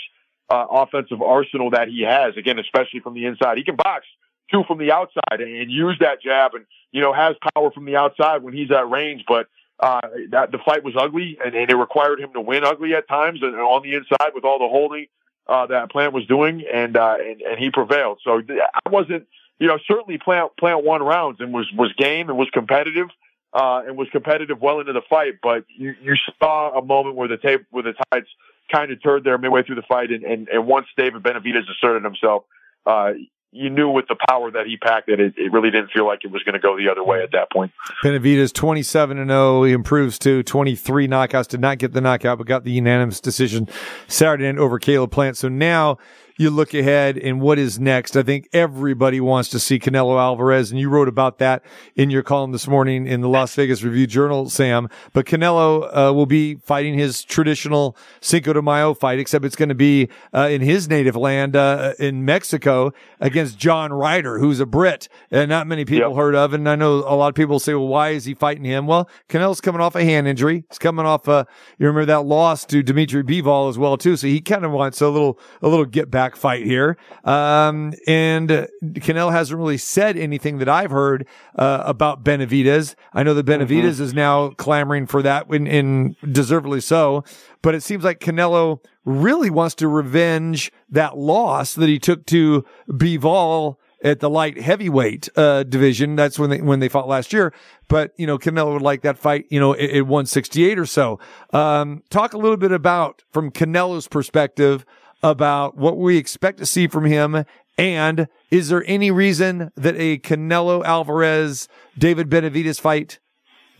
uh, 0.50 0.66
offensive 0.70 1.22
arsenal 1.22 1.70
that 1.70 1.88
he 1.88 2.02
has. 2.02 2.36
Again, 2.36 2.58
especially 2.58 3.00
from 3.00 3.14
the 3.14 3.24
inside. 3.24 3.56
He 3.56 3.64
can 3.64 3.76
box 3.76 4.04
too 4.50 4.64
from 4.68 4.76
the 4.76 4.92
outside 4.92 5.40
and 5.40 5.70
use 5.70 5.96
that 6.00 6.20
jab 6.20 6.52
and, 6.52 6.66
you 6.92 7.00
know, 7.00 7.14
has 7.14 7.36
power 7.54 7.70
from 7.70 7.86
the 7.86 7.96
outside 7.96 8.42
when 8.42 8.52
he's 8.52 8.70
at 8.70 8.90
range. 8.90 9.24
But, 9.26 9.48
uh, 9.80 10.00
that 10.30 10.50
the 10.50 10.58
fight 10.64 10.82
was 10.82 10.94
ugly 10.98 11.38
and, 11.44 11.54
and 11.54 11.70
it 11.70 11.76
required 11.76 12.20
him 12.20 12.32
to 12.32 12.40
win 12.40 12.64
ugly 12.64 12.94
at 12.94 13.08
times 13.08 13.40
and 13.42 13.54
on 13.54 13.82
the 13.82 13.94
inside 13.94 14.32
with 14.34 14.44
all 14.44 14.58
the 14.58 14.68
holding, 14.68 15.06
uh, 15.46 15.66
that 15.66 15.90
Plant 15.90 16.12
was 16.12 16.26
doing. 16.26 16.64
And, 16.72 16.96
uh, 16.96 17.16
and, 17.20 17.40
and 17.42 17.58
he 17.58 17.70
prevailed. 17.70 18.20
So 18.24 18.42
I 18.48 18.88
wasn't, 18.90 19.26
you 19.58 19.66
know, 19.66 19.78
certainly 19.86 20.18
Plant, 20.18 20.56
Plant 20.58 20.84
won 20.84 21.02
rounds 21.02 21.40
and 21.40 21.52
was, 21.52 21.70
was 21.76 21.92
game 21.94 22.28
and 22.28 22.36
was 22.36 22.48
competitive 22.52 23.08
uh, 23.52 23.82
and 23.86 23.96
was 23.96 24.08
competitive 24.10 24.60
well 24.60 24.80
into 24.80 24.92
the 24.92 25.02
fight. 25.08 25.34
But 25.42 25.64
you, 25.68 25.94
you 26.02 26.14
saw 26.38 26.78
a 26.78 26.84
moment 26.84 27.16
where 27.16 27.28
the 27.28 27.38
tape, 27.38 27.66
where 27.70 27.82
the 27.82 27.94
tides 28.10 28.26
kind 28.70 28.90
of 28.92 29.02
turned 29.02 29.24
there 29.24 29.38
midway 29.38 29.62
through 29.62 29.76
the 29.76 29.82
fight, 29.82 30.10
and, 30.10 30.24
and, 30.24 30.48
and 30.48 30.66
once 30.66 30.86
David 30.96 31.22
Benavidez 31.22 31.70
asserted 31.70 32.04
himself, 32.04 32.44
uh, 32.84 33.12
you 33.50 33.70
knew 33.70 33.88
with 33.88 34.06
the 34.08 34.16
power 34.28 34.50
that 34.50 34.66
he 34.66 34.76
packed 34.76 35.06
that 35.06 35.20
it, 35.20 35.34
it 35.36 35.52
really 35.52 35.70
didn't 35.70 35.90
feel 35.90 36.06
like 36.06 36.24
it 36.24 36.30
was 36.30 36.42
going 36.42 36.52
to 36.52 36.58
go 36.58 36.76
the 36.76 36.88
other 36.90 37.02
way 37.02 37.22
at 37.22 37.32
that 37.32 37.50
point. 37.50 37.72
Benavidez 38.04 38.52
27 38.52 39.18
and 39.18 39.30
0. 39.30 39.64
He 39.64 39.72
improves 39.72 40.18
to 40.20 40.42
23 40.42 41.08
knockouts. 41.08 41.48
Did 41.48 41.60
not 41.60 41.78
get 41.78 41.92
the 41.92 42.00
knockout, 42.00 42.38
but 42.38 42.46
got 42.46 42.64
the 42.64 42.72
unanimous 42.72 43.20
decision 43.20 43.68
Saturday 44.06 44.44
night 44.50 44.58
over 44.58 44.78
Caleb 44.78 45.10
Plant. 45.10 45.36
So 45.36 45.48
now 45.48 45.98
you 46.38 46.50
look 46.50 46.72
ahead 46.72 47.18
and 47.18 47.40
what 47.40 47.58
is 47.58 47.80
next. 47.80 48.16
I 48.16 48.22
think 48.22 48.48
everybody 48.52 49.20
wants 49.20 49.48
to 49.50 49.58
see 49.58 49.78
Canelo 49.80 50.18
Alvarez, 50.20 50.70
and 50.70 50.78
you 50.78 50.88
wrote 50.88 51.08
about 51.08 51.38
that 51.38 51.64
in 51.96 52.10
your 52.10 52.22
column 52.22 52.52
this 52.52 52.68
morning 52.68 53.08
in 53.08 53.20
the 53.20 53.28
Las 53.28 53.54
Vegas 53.56 53.82
Review 53.82 54.06
Journal, 54.06 54.48
Sam. 54.48 54.88
But 55.12 55.26
Canelo 55.26 55.90
uh, 55.92 56.14
will 56.14 56.26
be 56.26 56.54
fighting 56.54 56.94
his 56.96 57.24
traditional 57.24 57.96
Cinco 58.20 58.52
de 58.52 58.62
Mayo 58.62 58.94
fight, 58.94 59.18
except 59.18 59.44
it's 59.44 59.56
going 59.56 59.68
to 59.68 59.74
be 59.74 60.08
uh, 60.32 60.48
in 60.48 60.60
his 60.60 60.88
native 60.88 61.16
land 61.16 61.56
uh, 61.56 61.94
in 61.98 62.24
Mexico 62.24 62.92
against 63.20 63.58
John 63.58 63.92
Ryder, 63.92 64.38
who's 64.38 64.60
a 64.60 64.66
Brit, 64.66 65.08
and 65.32 65.48
not 65.48 65.66
many 65.66 65.84
people 65.84 66.10
Yep. 66.10 66.16
heard 66.16 66.34
of. 66.36 66.52
And 66.52 66.68
I 66.68 66.76
know 66.76 66.98
a 66.98 67.16
lot 67.16 67.28
of 67.28 67.34
people 67.34 67.58
say, 67.58 67.74
well, 67.74 67.88
why 67.88 68.10
is 68.10 68.24
he 68.24 68.34
fighting 68.34 68.62
him? 68.62 68.86
Well, 68.86 69.10
Canelo's 69.28 69.60
coming 69.60 69.80
off 69.80 69.96
a 69.96 70.04
hand 70.04 70.28
injury. 70.28 70.62
He's 70.70 70.78
coming 70.78 71.04
off, 71.04 71.28
uh, 71.28 71.46
you 71.78 71.88
remember 71.88 72.06
that 72.06 72.20
loss 72.24 72.64
to 72.66 72.84
Dimitri 72.84 73.24
Bivol 73.24 73.68
as 73.68 73.76
well, 73.76 73.96
too. 73.96 74.16
So 74.16 74.28
he 74.28 74.40
kind 74.40 74.64
of 74.64 74.70
wants 74.70 75.00
a 75.00 75.08
little, 75.08 75.40
a 75.60 75.66
little 75.68 75.84
get 75.84 76.08
back 76.12 76.27
fight 76.36 76.64
here. 76.64 76.96
Um, 77.24 77.92
and 78.06 78.68
Canelo 78.82 79.32
hasn't 79.32 79.58
really 79.58 79.78
said 79.78 80.16
anything 80.16 80.58
that 80.58 80.68
I've 80.68 80.90
heard, 80.90 81.26
uh, 81.56 81.82
about 81.84 82.24
Benavidez. 82.24 82.94
I 83.12 83.22
know 83.22 83.34
that 83.34 83.46
Benavidez 83.46 84.00
is 84.00 84.14
now 84.14 84.50
clamoring 84.50 85.06
for 85.06 85.22
that 85.22 85.48
and, 85.48 85.68
and 85.68 86.16
deservedly 86.32 86.80
so, 86.80 87.24
but 87.62 87.74
it 87.74 87.82
seems 87.82 88.04
like 88.04 88.20
Canelo 88.20 88.80
really 89.04 89.50
wants 89.50 89.74
to 89.76 89.88
revenge 89.88 90.70
that 90.88 91.16
loss 91.16 91.74
that 91.74 91.88
he 91.88 91.98
took 91.98 92.26
to 92.26 92.64
Bivol 92.90 93.76
at 94.02 94.20
the 94.20 94.30
light 94.30 94.58
heavyweight 94.58 95.28
uh, 95.36 95.62
division. 95.64 96.16
That's 96.16 96.38
when 96.38 96.50
they 96.50 96.60
when 96.60 96.80
they 96.80 96.88
fought 96.88 97.08
last 97.08 97.32
year. 97.32 97.52
But 97.88 98.12
you 98.16 98.26
know, 98.26 98.38
Canelo 98.38 98.72
would 98.72 98.82
like 98.82 99.02
that 99.02 99.18
fight. 99.18 99.46
You 99.50 99.60
know, 99.60 99.74
at, 99.74 99.90
at 99.90 100.06
168 100.06 100.78
or 100.78 100.86
so. 100.86 101.18
Um, 101.52 102.02
talk 102.10 102.32
a 102.32 102.38
little 102.38 102.56
bit 102.56 102.72
about 102.72 103.22
from 103.32 103.50
Canelo's 103.50 104.08
perspective 104.08 104.84
about 105.22 105.76
what 105.76 105.98
we 105.98 106.16
expect 106.16 106.58
to 106.58 106.66
see 106.66 106.86
from 106.86 107.04
him. 107.04 107.44
And 107.76 108.28
is 108.50 108.68
there 108.68 108.84
any 108.86 109.10
reason 109.10 109.70
that 109.76 109.94
a 109.96 110.18
Canelo 110.18 110.84
Alvarez 110.84 111.68
David 111.96 112.28
Benavidez 112.28 112.80
fight 112.80 113.18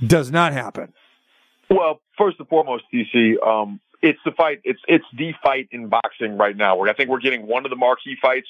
does 0.04 0.30
not 0.30 0.52
happen? 0.52 0.92
Well, 1.70 2.00
first 2.16 2.38
and 2.38 2.48
foremost, 2.48 2.84
TC, 2.92 3.44
um, 3.44 3.80
it's 4.00 4.18
the 4.24 4.30
fight. 4.32 4.60
It's 4.64 4.80
it's 4.86 5.04
the 5.16 5.32
fight 5.42 5.68
in 5.72 5.88
boxing 5.88 6.38
right 6.38 6.56
now. 6.56 6.80
I 6.82 6.92
think 6.92 7.10
we're 7.10 7.18
getting 7.18 7.46
one 7.46 7.64
of 7.66 7.70
the 7.70 7.76
marquee 7.76 8.16
fights 8.20 8.48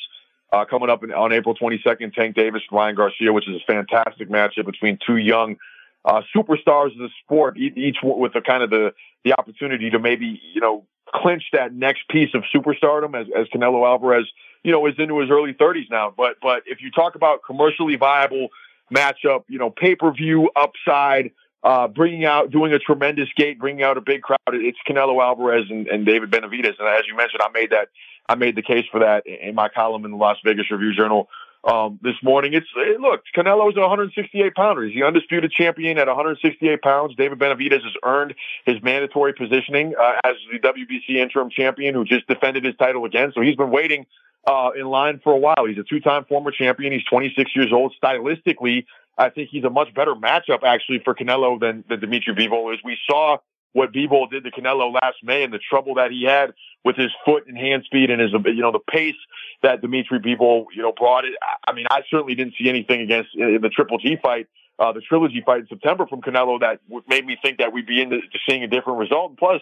uh, 0.52 0.64
coming 0.66 0.90
up 0.90 1.02
in, 1.02 1.12
on 1.12 1.32
April 1.32 1.54
22nd. 1.54 2.12
Tank 2.12 2.36
Davis, 2.36 2.62
Ryan 2.70 2.94
Garcia, 2.94 3.32
which 3.32 3.48
is 3.48 3.56
a 3.56 3.64
fantastic 3.66 4.28
matchup 4.28 4.66
between 4.66 4.98
two 5.04 5.16
young 5.16 5.56
uh, 6.04 6.22
superstars 6.34 6.92
of 6.92 6.98
the 6.98 7.08
sport, 7.24 7.56
each 7.56 7.96
with 8.02 8.34
the 8.34 8.40
kind 8.40 8.62
of 8.62 8.70
the 8.70 8.92
the 9.24 9.32
opportunity 9.32 9.90
to 9.90 9.98
maybe 9.98 10.40
you 10.54 10.60
know 10.60 10.84
clinch 11.14 11.44
that 11.52 11.72
next 11.72 12.08
piece 12.08 12.30
of 12.34 12.44
superstardom 12.54 13.18
as 13.20 13.26
as 13.36 13.46
Canelo 13.48 13.86
Alvarez, 13.86 14.26
you 14.62 14.72
know, 14.72 14.86
is 14.86 14.94
into 14.98 15.18
his 15.20 15.30
early 15.30 15.54
30s 15.54 15.90
now. 15.90 16.12
But 16.16 16.36
but 16.42 16.62
if 16.66 16.80
you 16.80 16.90
talk 16.90 17.14
about 17.14 17.40
commercially 17.44 17.96
viable 17.96 18.48
matchup, 18.94 19.44
you 19.48 19.58
know, 19.58 19.70
pay 19.70 19.94
per 19.94 20.12
view 20.12 20.50
upside 20.56 21.32
uh, 21.62 21.88
bringing 21.88 22.24
out, 22.24 22.50
doing 22.50 22.72
a 22.72 22.78
tremendous 22.78 23.28
gate, 23.36 23.58
bringing 23.58 23.82
out 23.82 23.96
a 23.98 24.00
big 24.00 24.22
crowd. 24.22 24.38
It's 24.48 24.78
Canelo 24.88 25.22
Alvarez 25.22 25.66
and, 25.70 25.88
and 25.88 26.06
David 26.06 26.30
Benavidez. 26.30 26.74
And 26.78 26.88
as 26.88 27.02
you 27.06 27.16
mentioned, 27.16 27.42
I 27.42 27.50
made 27.52 27.70
that, 27.70 27.88
I 28.28 28.36
made 28.36 28.56
the 28.56 28.62
case 28.62 28.84
for 28.90 29.00
that 29.00 29.26
in 29.26 29.54
my 29.54 29.68
column 29.68 30.04
in 30.04 30.12
the 30.12 30.16
Las 30.16 30.36
Vegas 30.44 30.70
Review 30.70 30.94
Journal. 30.94 31.28
Um, 31.64 31.98
this 32.02 32.14
morning, 32.22 32.54
it's 32.54 32.66
hey, 32.74 32.96
look. 33.00 33.22
Canelo's 33.36 33.76
a 33.76 33.80
168 33.80 34.54
pounder. 34.54 34.84
He's 34.84 34.94
the 34.94 35.04
undisputed 35.04 35.50
champion 35.50 35.98
at 35.98 36.06
168 36.06 36.80
pounds. 36.80 37.14
David 37.16 37.38
Benavidez 37.38 37.82
has 37.82 37.92
earned 38.04 38.34
his 38.64 38.76
mandatory 38.82 39.32
positioning 39.32 39.94
uh, 40.00 40.12
as 40.24 40.36
the 40.52 40.60
WBC 40.60 41.16
interim 41.16 41.50
champion, 41.50 41.94
who 41.94 42.04
just 42.04 42.26
defended 42.28 42.64
his 42.64 42.76
title 42.76 43.04
again. 43.04 43.32
So 43.34 43.40
he's 43.40 43.56
been 43.56 43.70
waiting 43.70 44.06
uh, 44.46 44.70
in 44.78 44.86
line 44.86 45.20
for 45.22 45.32
a 45.32 45.36
while. 45.36 45.66
He's 45.66 45.78
a 45.78 45.82
two-time 45.82 46.24
former 46.26 46.52
champion. 46.52 46.92
He's 46.92 47.04
26 47.04 47.50
years 47.56 47.72
old. 47.72 47.92
Stylistically, 48.02 48.86
I 49.18 49.30
think 49.30 49.50
he's 49.50 49.64
a 49.64 49.70
much 49.70 49.92
better 49.94 50.14
matchup 50.14 50.62
actually 50.62 51.00
for 51.04 51.14
Canelo 51.14 51.58
than, 51.58 51.84
than 51.88 52.00
Dimitri 52.00 52.34
Bivol 52.34 52.72
is. 52.72 52.80
We 52.84 52.96
saw 53.10 53.38
what 53.72 53.92
Bivol 53.92 54.30
did 54.30 54.44
to 54.44 54.50
Canelo 54.50 54.92
last 54.92 55.16
May 55.22 55.44
and 55.44 55.52
the 55.52 55.58
trouble 55.58 55.94
that 55.94 56.10
he 56.10 56.24
had 56.24 56.52
with 56.84 56.96
his 56.96 57.10
foot 57.24 57.46
and 57.46 57.56
hand 57.56 57.84
speed 57.84 58.10
and 58.10 58.20
his, 58.20 58.32
you 58.32 58.62
know, 58.62 58.72
the 58.72 58.78
pace 58.78 59.16
that 59.62 59.80
Dimitri 59.80 60.18
Bivol, 60.18 60.66
you 60.74 60.82
know, 60.82 60.92
brought 60.92 61.24
it. 61.24 61.34
I 61.66 61.72
mean, 61.72 61.86
I 61.90 62.02
certainly 62.10 62.34
didn't 62.34 62.54
see 62.58 62.68
anything 62.68 63.00
against 63.00 63.34
in 63.34 63.60
the 63.60 63.68
Triple 63.68 63.98
G 63.98 64.16
fight, 64.22 64.46
uh, 64.78 64.92
the 64.92 65.00
trilogy 65.00 65.42
fight 65.44 65.60
in 65.60 65.66
September 65.66 66.06
from 66.06 66.22
Canelo 66.22 66.60
that 66.60 66.80
made 67.08 67.26
me 67.26 67.36
think 67.42 67.58
that 67.58 67.72
we'd 67.72 67.86
be 67.86 68.00
into 68.00 68.20
seeing 68.48 68.62
a 68.62 68.68
different 68.68 68.98
result. 68.98 69.30
And 69.30 69.38
plus, 69.38 69.60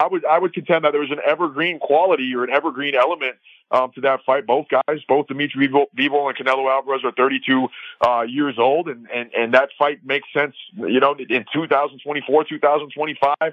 I 0.00 0.06
would 0.06 0.24
I 0.24 0.38
would 0.38 0.52
contend 0.52 0.84
that 0.84 0.92
there 0.92 1.00
was 1.00 1.10
an 1.10 1.20
evergreen 1.24 1.78
quality 1.78 2.34
or 2.34 2.44
an 2.44 2.50
evergreen 2.50 2.94
element 2.94 3.36
um, 3.70 3.90
to 3.94 4.00
that 4.02 4.20
fight. 4.24 4.46
Both 4.46 4.66
guys, 4.68 5.00
both 5.08 5.26
Dimitri 5.26 5.68
Bivol, 5.68 6.28
and 6.28 6.36
Canelo 6.36 6.70
Alvarez, 6.70 7.02
are 7.04 7.12
32 7.12 7.68
uh, 8.06 8.22
years 8.22 8.56
old, 8.58 8.88
and, 8.88 9.08
and 9.12 9.30
and 9.34 9.54
that 9.54 9.70
fight 9.78 10.04
makes 10.04 10.28
sense. 10.32 10.54
You 10.76 11.00
know, 11.00 11.14
in 11.14 11.44
2024, 11.52 12.44
2025, 12.44 13.36
uh, 13.40 13.50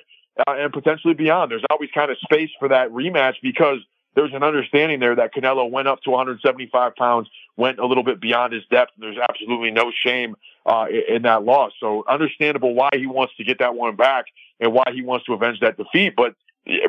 and 0.47 0.73
potentially 0.73 1.13
beyond. 1.13 1.51
There's 1.51 1.65
always 1.69 1.89
kind 1.93 2.11
of 2.11 2.17
space 2.19 2.49
for 2.59 2.69
that 2.69 2.91
rematch 2.91 3.35
because 3.41 3.79
there's 4.15 4.33
an 4.33 4.43
understanding 4.43 4.99
there 4.99 5.15
that 5.15 5.33
Canelo 5.33 5.69
went 5.69 5.87
up 5.87 6.01
to 6.03 6.09
175 6.09 6.95
pounds, 6.95 7.27
went 7.57 7.79
a 7.79 7.85
little 7.85 8.03
bit 8.03 8.21
beyond 8.21 8.53
his 8.53 8.63
depth. 8.71 8.91
And 8.95 9.03
there's 9.03 9.23
absolutely 9.29 9.71
no 9.71 9.91
shame 10.05 10.35
uh, 10.65 10.85
in 11.09 11.23
that 11.23 11.43
loss. 11.43 11.73
So 11.79 12.05
understandable 12.07 12.73
why 12.73 12.89
he 12.93 13.07
wants 13.07 13.35
to 13.37 13.43
get 13.43 13.59
that 13.59 13.75
one 13.75 13.95
back 13.95 14.25
and 14.59 14.73
why 14.73 14.85
he 14.93 15.01
wants 15.01 15.25
to 15.25 15.33
avenge 15.33 15.59
that 15.61 15.77
defeat. 15.77 16.13
But 16.15 16.35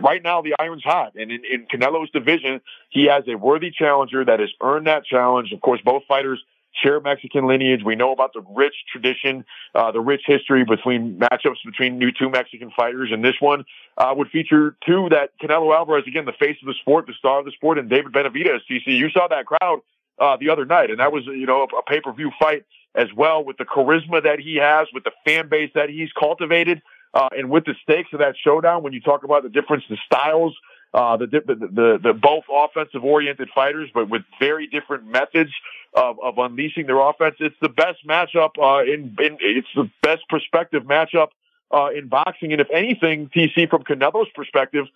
right 0.00 0.22
now 0.22 0.42
the 0.42 0.54
iron's 0.58 0.84
hot. 0.84 1.14
And 1.16 1.30
in, 1.30 1.42
in 1.44 1.66
Canelo's 1.66 2.10
division, 2.10 2.60
he 2.90 3.06
has 3.06 3.24
a 3.28 3.36
worthy 3.36 3.70
challenger 3.70 4.24
that 4.24 4.40
has 4.40 4.50
earned 4.62 4.86
that 4.86 5.04
challenge. 5.04 5.52
Of 5.52 5.60
course, 5.60 5.80
both 5.84 6.04
fighters 6.06 6.42
share 6.82 7.00
Mexican 7.00 7.46
lineage. 7.46 7.82
We 7.84 7.96
know 7.96 8.12
about 8.12 8.32
the 8.34 8.42
rich 8.54 8.74
tradition, 8.90 9.44
uh, 9.74 9.92
the 9.92 10.00
rich 10.00 10.22
history 10.26 10.64
between 10.64 11.18
matchups 11.18 11.64
between 11.64 11.98
new 11.98 12.12
two 12.12 12.28
Mexican 12.28 12.70
fighters. 12.70 13.10
And 13.12 13.24
this 13.24 13.36
one 13.40 13.64
uh, 13.96 14.12
would 14.16 14.28
feature 14.28 14.76
two 14.84 15.08
that 15.10 15.30
Canelo 15.42 15.74
Alvarez, 15.74 16.04
again, 16.06 16.26
the 16.26 16.32
face 16.32 16.56
of 16.62 16.66
the 16.66 16.74
sport, 16.74 17.06
the 17.06 17.14
star 17.14 17.38
of 17.38 17.44
the 17.44 17.52
sport, 17.52 17.78
and 17.78 17.88
David 17.88 18.12
Benavidez. 18.12 18.60
TC, 18.70 18.86
you 18.86 19.10
saw 19.10 19.26
that 19.28 19.46
crowd 19.46 19.80
uh, 20.18 20.36
the 20.36 20.50
other 20.50 20.64
night, 20.64 20.90
and 20.90 21.00
that 21.00 21.12
was, 21.12 21.24
you 21.26 21.46
know, 21.46 21.62
a, 21.62 21.76
a 21.76 21.82
pay-per-view 21.82 22.30
fight 22.38 22.64
as 22.94 23.08
well 23.14 23.44
with 23.44 23.58
the 23.58 23.64
charisma 23.64 24.22
that 24.22 24.38
he 24.38 24.56
has, 24.56 24.88
with 24.92 25.04
the 25.04 25.12
fan 25.24 25.48
base 25.48 25.70
that 25.74 25.90
he's 25.90 26.10
cultivated. 26.18 26.82
Uh, 27.14 27.28
and 27.36 27.50
with 27.50 27.64
the 27.64 27.74
stakes 27.82 28.10
of 28.12 28.18
that 28.18 28.34
showdown, 28.42 28.82
when 28.82 28.92
you 28.92 29.00
talk 29.00 29.24
about 29.24 29.42
the 29.42 29.48
difference, 29.48 29.84
the 29.88 29.96
styles, 30.06 30.54
uh, 30.92 31.16
the, 31.16 31.26
the, 31.26 31.54
the, 31.54 31.98
the 32.02 32.12
both 32.12 32.44
offensive 32.50 33.04
oriented 33.04 33.48
fighters, 33.54 33.90
but 33.92 34.08
with 34.08 34.22
very 34.38 34.66
different 34.66 35.04
methods 35.04 35.50
of, 35.94 36.18
of 36.22 36.38
unleashing 36.38 36.86
their 36.86 37.00
offense. 37.00 37.36
It's 37.40 37.56
the 37.60 37.68
best 37.68 38.06
matchup, 38.06 38.50
uh, 38.58 38.82
in, 38.84 39.16
in, 39.18 39.38
it's 39.40 39.68
the 39.74 39.90
best 40.02 40.28
perspective 40.28 40.84
matchup, 40.84 41.28
uh, 41.70 41.88
in 41.94 42.08
boxing. 42.08 42.52
And 42.52 42.60
if 42.60 42.68
anything, 42.70 43.28
TC 43.28 43.68
from 43.68 43.82
Canelo's 43.82 44.30
perspective, 44.34 44.86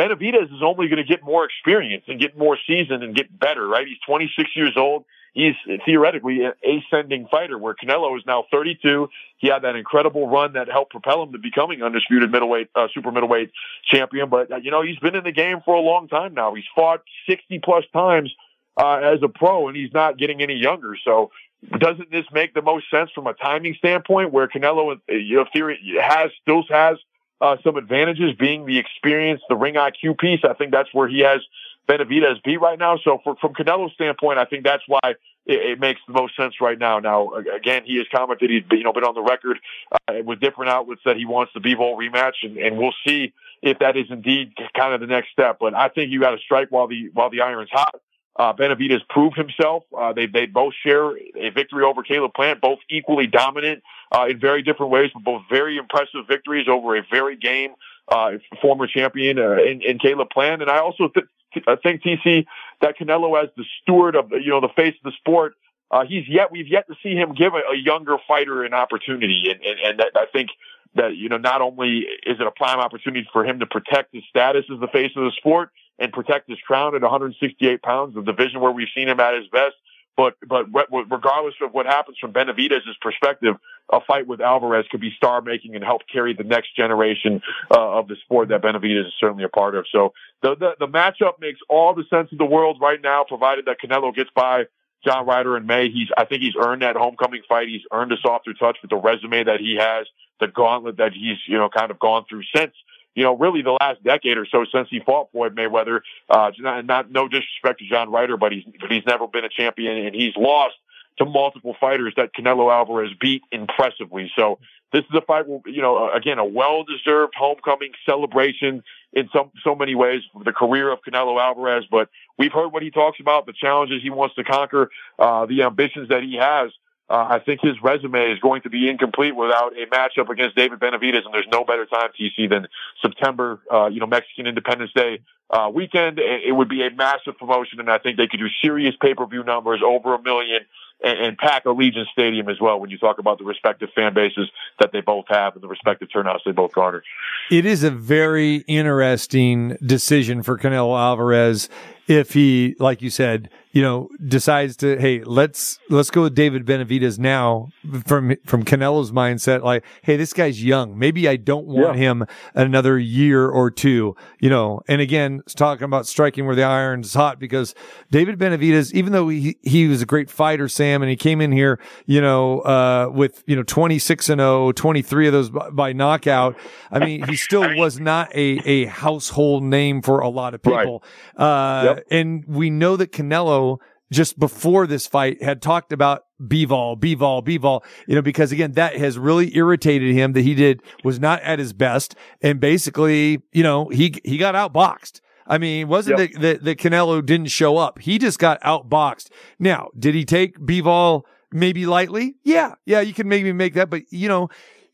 Benavidez 0.00 0.44
is 0.44 0.62
only 0.62 0.88
going 0.88 0.96
to 0.96 1.04
get 1.04 1.22
more 1.22 1.44
experience 1.44 2.04
and 2.08 2.18
get 2.18 2.36
more 2.36 2.56
seasoned 2.66 3.02
and 3.02 3.14
get 3.14 3.38
better, 3.38 3.68
right? 3.68 3.86
He's 3.86 3.98
26 4.06 4.50
years 4.56 4.72
old. 4.76 5.04
He's 5.34 5.54
theoretically 5.84 6.42
an 6.42 6.52
ascending 6.64 7.28
fighter 7.30 7.58
where 7.58 7.74
Canelo 7.74 8.16
is 8.16 8.24
now 8.26 8.44
32. 8.50 9.10
He 9.36 9.48
had 9.48 9.62
that 9.62 9.76
incredible 9.76 10.26
run 10.26 10.54
that 10.54 10.68
helped 10.68 10.92
propel 10.92 11.22
him 11.22 11.32
to 11.32 11.38
becoming 11.38 11.82
undisputed 11.82 12.32
middleweight, 12.32 12.70
uh, 12.74 12.88
super 12.94 13.12
middleweight 13.12 13.52
champion. 13.84 14.30
But, 14.30 14.50
uh, 14.50 14.56
you 14.56 14.70
know, 14.70 14.82
he's 14.82 14.98
been 14.98 15.14
in 15.14 15.22
the 15.22 15.32
game 15.32 15.58
for 15.64 15.74
a 15.74 15.80
long 15.80 16.08
time 16.08 16.32
now. 16.32 16.54
He's 16.54 16.64
fought 16.74 17.02
60 17.28 17.60
plus 17.62 17.84
times, 17.92 18.34
uh, 18.78 18.96
as 18.96 19.22
a 19.22 19.28
pro 19.28 19.68
and 19.68 19.76
he's 19.76 19.92
not 19.92 20.16
getting 20.16 20.40
any 20.40 20.56
younger. 20.56 20.96
So 21.04 21.30
doesn't 21.78 22.10
this 22.10 22.24
make 22.32 22.54
the 22.54 22.62
most 22.62 22.90
sense 22.90 23.10
from 23.14 23.26
a 23.26 23.34
timing 23.34 23.74
standpoint 23.74 24.32
where 24.32 24.48
Canelo, 24.48 24.94
uh, 24.96 25.12
you 25.12 25.36
know, 25.36 25.44
theory 25.52 25.78
has, 26.02 26.30
still 26.40 26.64
has, 26.70 26.96
uh, 27.40 27.56
some 27.64 27.76
advantages 27.76 28.34
being 28.38 28.66
the 28.66 28.78
experience, 28.78 29.40
the 29.48 29.56
ring 29.56 29.74
IQ 29.74 30.18
piece. 30.18 30.40
I 30.44 30.54
think 30.54 30.72
that's 30.72 30.92
where 30.92 31.08
he 31.08 31.20
has 31.20 31.40
Benavidez 31.88 32.42
beat 32.44 32.60
right 32.60 32.78
now. 32.78 32.98
So 32.98 33.20
for, 33.24 33.36
from 33.36 33.54
Canelo's 33.54 33.92
standpoint, 33.94 34.38
I 34.38 34.44
think 34.44 34.64
that's 34.64 34.82
why 34.86 35.00
it, 35.04 35.16
it, 35.46 35.80
makes 35.80 36.00
the 36.06 36.12
most 36.12 36.36
sense 36.36 36.60
right 36.60 36.78
now. 36.78 36.98
Now, 36.98 37.32
again, 37.34 37.82
he 37.84 37.96
has 37.96 38.06
commented 38.14 38.50
he's 38.50 38.62
you 38.70 38.84
know 38.84 38.92
been 38.92 39.04
on 39.04 39.14
the 39.14 39.22
record 39.22 39.58
uh, 39.92 40.14
with 40.24 40.40
different 40.40 40.70
outlets 40.70 41.00
that 41.04 41.16
he 41.16 41.24
wants 41.24 41.52
the 41.54 41.60
Bivol 41.60 41.96
rematch, 41.96 42.34
and, 42.42 42.56
and 42.58 42.78
we'll 42.78 42.94
see 43.06 43.32
if 43.62 43.78
that 43.80 43.96
is 43.96 44.06
indeed 44.10 44.52
kind 44.76 44.94
of 44.94 45.00
the 45.00 45.06
next 45.06 45.30
step. 45.32 45.58
But 45.58 45.74
I 45.74 45.88
think 45.88 46.12
you 46.12 46.20
got 46.20 46.30
to 46.30 46.38
strike 46.38 46.68
while 46.70 46.88
the 46.88 47.10
while 47.12 47.30
the 47.30 47.40
iron's 47.40 47.70
hot. 47.70 48.00
Uh, 48.36 48.52
Benavidez 48.52 49.00
proved 49.08 49.36
himself. 49.36 49.82
Uh, 49.96 50.12
they 50.12 50.26
they 50.26 50.46
both 50.46 50.72
share 50.84 51.16
a 51.16 51.50
victory 51.50 51.84
over 51.84 52.02
Caleb 52.02 52.32
Plant, 52.34 52.60
both 52.60 52.78
equally 52.88 53.26
dominant 53.26 53.82
uh, 54.12 54.26
in 54.30 54.38
very 54.38 54.62
different 54.62 54.92
ways, 54.92 55.10
but 55.12 55.24
both 55.24 55.42
very 55.50 55.76
impressive 55.76 56.26
victories 56.28 56.66
over 56.68 56.96
a 56.96 57.02
very 57.10 57.36
game 57.36 57.74
uh, 58.08 58.32
former 58.62 58.86
champion 58.86 59.38
uh, 59.38 59.54
in, 59.54 59.82
in 59.82 59.98
Caleb 59.98 60.30
Plant. 60.30 60.62
And 60.62 60.70
I 60.70 60.78
also 60.78 61.08
th- 61.08 61.26
I 61.66 61.76
think 61.76 62.02
TC 62.02 62.46
that 62.80 62.96
Canelo 62.98 63.42
as 63.42 63.50
the 63.56 63.64
steward 63.82 64.14
of 64.16 64.30
you 64.30 64.50
know 64.50 64.60
the 64.60 64.72
face 64.76 64.94
of 65.04 65.12
the 65.12 65.16
sport. 65.18 65.54
Uh, 65.90 66.04
he's 66.06 66.28
yet 66.28 66.52
we've 66.52 66.68
yet 66.68 66.86
to 66.86 66.94
see 67.02 67.14
him 67.14 67.34
give 67.34 67.52
a, 67.54 67.72
a 67.72 67.76
younger 67.76 68.16
fighter 68.28 68.64
an 68.64 68.74
opportunity, 68.74 69.46
and 69.50 69.60
and, 69.60 69.80
and 69.80 69.98
that, 69.98 70.12
I 70.14 70.26
think 70.32 70.50
that 70.94 71.16
you 71.16 71.28
know 71.28 71.38
not 71.38 71.62
only 71.62 72.06
is 72.26 72.38
it 72.40 72.46
a 72.46 72.52
prime 72.52 72.78
opportunity 72.78 73.28
for 73.32 73.44
him 73.44 73.60
to 73.60 73.66
protect 73.66 74.14
his 74.14 74.22
status 74.30 74.64
as 74.72 74.80
the 74.80 74.88
face 74.88 75.10
of 75.16 75.24
the 75.24 75.32
sport 75.36 75.70
and 76.00 76.12
protect 76.12 76.48
his 76.48 76.58
crown 76.66 76.96
at 76.96 77.02
168 77.02 77.82
pounds, 77.82 78.14
the 78.14 78.22
division 78.22 78.60
where 78.60 78.72
we've 78.72 78.88
seen 78.94 79.08
him 79.08 79.20
at 79.20 79.34
his 79.34 79.46
best, 79.48 79.76
but 80.16 80.34
but 80.46 80.66
regardless 81.10 81.54
of 81.62 81.72
what 81.72 81.86
happens 81.86 82.18
from 82.18 82.32
Benavidez's 82.32 82.96
perspective, 83.00 83.54
a 83.92 84.00
fight 84.00 84.26
with 84.26 84.40
Alvarez 84.40 84.86
could 84.90 85.00
be 85.00 85.12
star 85.16 85.40
making 85.40 85.74
and 85.74 85.84
help 85.84 86.02
carry 86.12 86.34
the 86.34 86.44
next 86.44 86.74
generation 86.76 87.42
uh, 87.70 87.98
of 87.98 88.08
the 88.08 88.16
sport 88.16 88.48
that 88.48 88.62
Benavidez 88.62 89.06
is 89.06 89.12
certainly 89.18 89.44
a 89.44 89.48
part 89.48 89.74
of. 89.74 89.86
So 89.90 90.12
the, 90.42 90.56
the 90.56 90.72
the 90.80 90.88
matchup 90.88 91.40
makes 91.40 91.60
all 91.68 91.94
the 91.94 92.04
sense 92.10 92.28
in 92.32 92.38
the 92.38 92.44
world 92.44 92.78
right 92.80 93.00
now, 93.00 93.24
provided 93.26 93.66
that 93.66 93.76
Canelo 93.82 94.14
gets 94.14 94.30
by 94.34 94.64
John 95.04 95.26
Ryder 95.26 95.56
in 95.56 95.66
May. 95.66 95.90
He's 95.90 96.08
I 96.16 96.24
think 96.24 96.42
he's 96.42 96.56
earned 96.60 96.82
that 96.82 96.96
homecoming 96.96 97.42
fight. 97.48 97.68
He's 97.68 97.82
earned 97.92 98.12
a 98.12 98.16
softer 98.22 98.52
touch 98.52 98.78
with 98.82 98.90
the 98.90 98.96
resume 98.96 99.44
that 99.44 99.60
he 99.60 99.76
has, 99.78 100.06
the 100.38 100.48
gauntlet 100.48 100.98
that 100.98 101.12
he's 101.12 101.38
you 101.46 101.56
know 101.56 101.68
kind 101.68 101.90
of 101.90 101.98
gone 101.98 102.24
through 102.28 102.42
since 102.54 102.72
you 103.14 103.24
know, 103.24 103.36
really 103.36 103.62
the 103.62 103.76
last 103.80 104.02
decade 104.02 104.38
or 104.38 104.46
so 104.46 104.64
since 104.72 104.88
he 104.90 105.00
fought 105.00 105.30
Floyd 105.32 105.56
Mayweather. 105.56 106.00
Uh, 106.28 106.50
not, 106.58 106.86
not 106.86 107.10
no 107.10 107.28
disrespect 107.28 107.80
to 107.80 107.86
John 107.88 108.10
Ryder, 108.10 108.36
but 108.36 108.52
he's 108.52 108.64
but 108.80 108.90
he's 108.90 109.04
never 109.06 109.26
been 109.26 109.44
a 109.44 109.48
champion, 109.48 109.96
and 110.06 110.14
he's 110.14 110.36
lost 110.36 110.74
to 111.18 111.24
multiple 111.24 111.76
fighters 111.80 112.14
that 112.16 112.30
Canelo 112.34 112.72
Alvarez 112.72 113.10
beat 113.20 113.42
impressively. 113.52 114.30
So 114.36 114.58
this 114.92 115.02
is 115.02 115.14
a 115.14 115.20
fight, 115.20 115.46
you 115.66 115.82
know, 115.82 116.10
again, 116.10 116.38
a 116.38 116.44
well-deserved 116.44 117.34
homecoming 117.36 117.92
celebration 118.06 118.82
in 119.12 119.28
some 119.32 119.50
so 119.62 119.74
many 119.74 119.94
ways 119.94 120.22
for 120.32 120.42
the 120.44 120.52
career 120.52 120.90
of 120.90 121.00
Canelo 121.06 121.40
Alvarez. 121.40 121.84
But 121.90 122.08
we've 122.38 122.52
heard 122.52 122.68
what 122.68 122.82
he 122.82 122.90
talks 122.90 123.20
about, 123.20 123.46
the 123.46 123.52
challenges 123.52 124.02
he 124.02 124.10
wants 124.10 124.34
to 124.36 124.44
conquer, 124.44 124.90
uh, 125.18 125.46
the 125.46 125.62
ambitions 125.62 126.08
that 126.08 126.22
he 126.22 126.36
has 126.36 126.70
uh, 127.10 127.26
I 127.28 127.40
think 127.40 127.60
his 127.60 127.74
resume 127.82 128.30
is 128.30 128.38
going 128.38 128.62
to 128.62 128.70
be 128.70 128.88
incomplete 128.88 129.34
without 129.34 129.72
a 129.72 129.86
matchup 129.86 130.30
against 130.30 130.54
David 130.54 130.78
Benavidez, 130.78 131.24
and 131.24 131.34
there's 131.34 131.48
no 131.50 131.64
better 131.64 131.84
time, 131.84 132.10
TC, 132.18 132.48
than 132.48 132.68
September, 133.02 133.60
uh, 133.70 133.86
you 133.86 133.98
know, 133.98 134.06
Mexican 134.06 134.46
Independence 134.46 134.92
Day 134.94 135.18
uh, 135.50 135.68
weekend. 135.74 136.20
It 136.20 136.54
would 136.54 136.68
be 136.68 136.86
a 136.86 136.90
massive 136.94 137.36
promotion, 137.36 137.80
and 137.80 137.90
I 137.90 137.98
think 137.98 138.16
they 138.16 138.28
could 138.28 138.38
do 138.38 138.46
serious 138.62 138.94
pay-per-view 139.00 139.42
numbers, 139.42 139.80
over 139.84 140.14
a 140.14 140.22
million, 140.22 140.60
and, 141.02 141.18
and 141.18 141.38
pack 141.38 141.64
Allegiant 141.64 142.06
Stadium 142.12 142.48
as 142.48 142.60
well 142.60 142.78
when 142.78 142.90
you 142.90 142.98
talk 142.98 143.18
about 143.18 143.38
the 143.38 143.44
respective 143.44 143.88
fan 143.92 144.14
bases 144.14 144.48
that 144.78 144.92
they 144.92 145.00
both 145.00 145.24
have 145.28 145.54
and 145.54 145.64
the 145.64 145.68
respective 145.68 146.08
turnouts 146.12 146.42
they 146.46 146.52
both 146.52 146.72
garner. 146.72 147.02
It 147.50 147.66
is 147.66 147.82
a 147.82 147.90
very 147.90 148.56
interesting 148.68 149.76
decision 149.84 150.44
for 150.44 150.56
Canelo 150.56 150.96
Alvarez 150.96 151.68
if 152.10 152.32
he, 152.32 152.74
like 152.80 153.02
you 153.02 153.08
said, 153.08 153.48
you 153.70 153.82
know, 153.82 154.08
decides 154.26 154.76
to, 154.78 154.98
hey, 154.98 155.22
let's 155.22 155.78
let's 155.90 156.10
go 156.10 156.22
with 156.22 156.34
David 156.34 156.66
Benavidez 156.66 157.20
now 157.20 157.68
from 158.04 158.34
from 158.44 158.64
Canelo's 158.64 159.12
mindset, 159.12 159.62
like, 159.62 159.84
hey, 160.02 160.16
this 160.16 160.32
guy's 160.32 160.62
young. 160.62 160.98
Maybe 160.98 161.28
I 161.28 161.36
don't 161.36 161.66
want 161.66 161.96
yeah. 161.96 162.02
him 162.02 162.26
another 162.54 162.98
year 162.98 163.48
or 163.48 163.70
two, 163.70 164.16
you 164.40 164.50
know. 164.50 164.80
And 164.88 165.00
again, 165.00 165.42
talking 165.54 165.84
about 165.84 166.08
striking 166.08 166.46
where 166.46 166.56
the 166.56 166.64
iron's 166.64 167.14
hot 167.14 167.38
because 167.38 167.76
David 168.10 168.40
Benavidez, 168.40 168.92
even 168.92 169.12
though 169.12 169.28
he 169.28 169.56
he 169.62 169.86
was 169.86 170.02
a 170.02 170.06
great 170.06 170.30
fighter, 170.30 170.66
Sam, 170.66 171.00
and 171.02 171.08
he 171.08 171.16
came 171.16 171.40
in 171.40 171.52
here, 171.52 171.78
you 172.06 172.20
know, 172.20 172.62
uh, 172.62 173.08
with 173.14 173.44
you 173.46 173.54
know 173.54 173.62
26 173.62 174.30
and 174.30 174.40
0, 174.40 174.72
23 174.72 175.28
of 175.28 175.32
those 175.32 175.50
by, 175.50 175.70
by 175.70 175.92
knockout. 175.92 176.56
I 176.90 176.98
mean, 176.98 177.22
he 177.28 177.36
still 177.36 177.76
was 177.76 178.00
not 178.00 178.34
a 178.34 178.58
a 178.64 178.86
household 178.86 179.62
name 179.62 180.02
for 180.02 180.18
a 180.18 180.28
lot 180.28 180.54
of 180.54 180.62
people. 180.62 181.04
Right. 181.38 181.44
Uh, 181.44 181.84
yep. 181.84 181.99
And 182.10 182.44
we 182.46 182.70
know 182.70 182.96
that 182.96 183.12
Canelo 183.12 183.78
just 184.12 184.38
before 184.38 184.86
this 184.86 185.06
fight 185.06 185.42
had 185.42 185.62
talked 185.62 185.92
about 185.92 186.24
Bivol, 186.42 186.98
Bivol, 186.98 187.44
Bivol, 187.44 187.82
you 188.06 188.14
know, 188.14 188.22
because 188.22 188.50
again, 188.50 188.72
that 188.72 188.96
has 188.96 189.18
really 189.18 189.56
irritated 189.56 190.14
him 190.14 190.32
that 190.32 190.42
he 190.42 190.54
did 190.54 190.82
was 191.04 191.20
not 191.20 191.40
at 191.42 191.58
his 191.58 191.72
best. 191.72 192.16
And 192.42 192.60
basically, 192.60 193.42
you 193.52 193.62
know, 193.62 193.88
he, 193.88 194.20
he 194.24 194.36
got 194.36 194.54
outboxed. 194.54 195.20
I 195.46 195.58
mean, 195.58 195.88
wasn't 195.88 196.18
yep. 196.18 196.32
that, 196.32 196.40
that, 196.40 196.64
that 196.64 196.78
Canelo 196.78 197.24
didn't 197.24 197.48
show 197.48 197.76
up. 197.76 198.00
He 198.00 198.18
just 198.18 198.38
got 198.38 198.60
outboxed. 198.62 199.28
Now, 199.58 199.88
did 199.98 200.14
he 200.14 200.24
take 200.24 200.58
Bivol 200.58 201.22
maybe 201.52 201.86
lightly? 201.86 202.36
Yeah. 202.44 202.74
Yeah. 202.86 203.00
You 203.00 203.14
can 203.14 203.28
maybe 203.28 203.52
make 203.52 203.74
that, 203.74 203.90
but 203.90 204.02
you 204.10 204.28
know, 204.28 204.48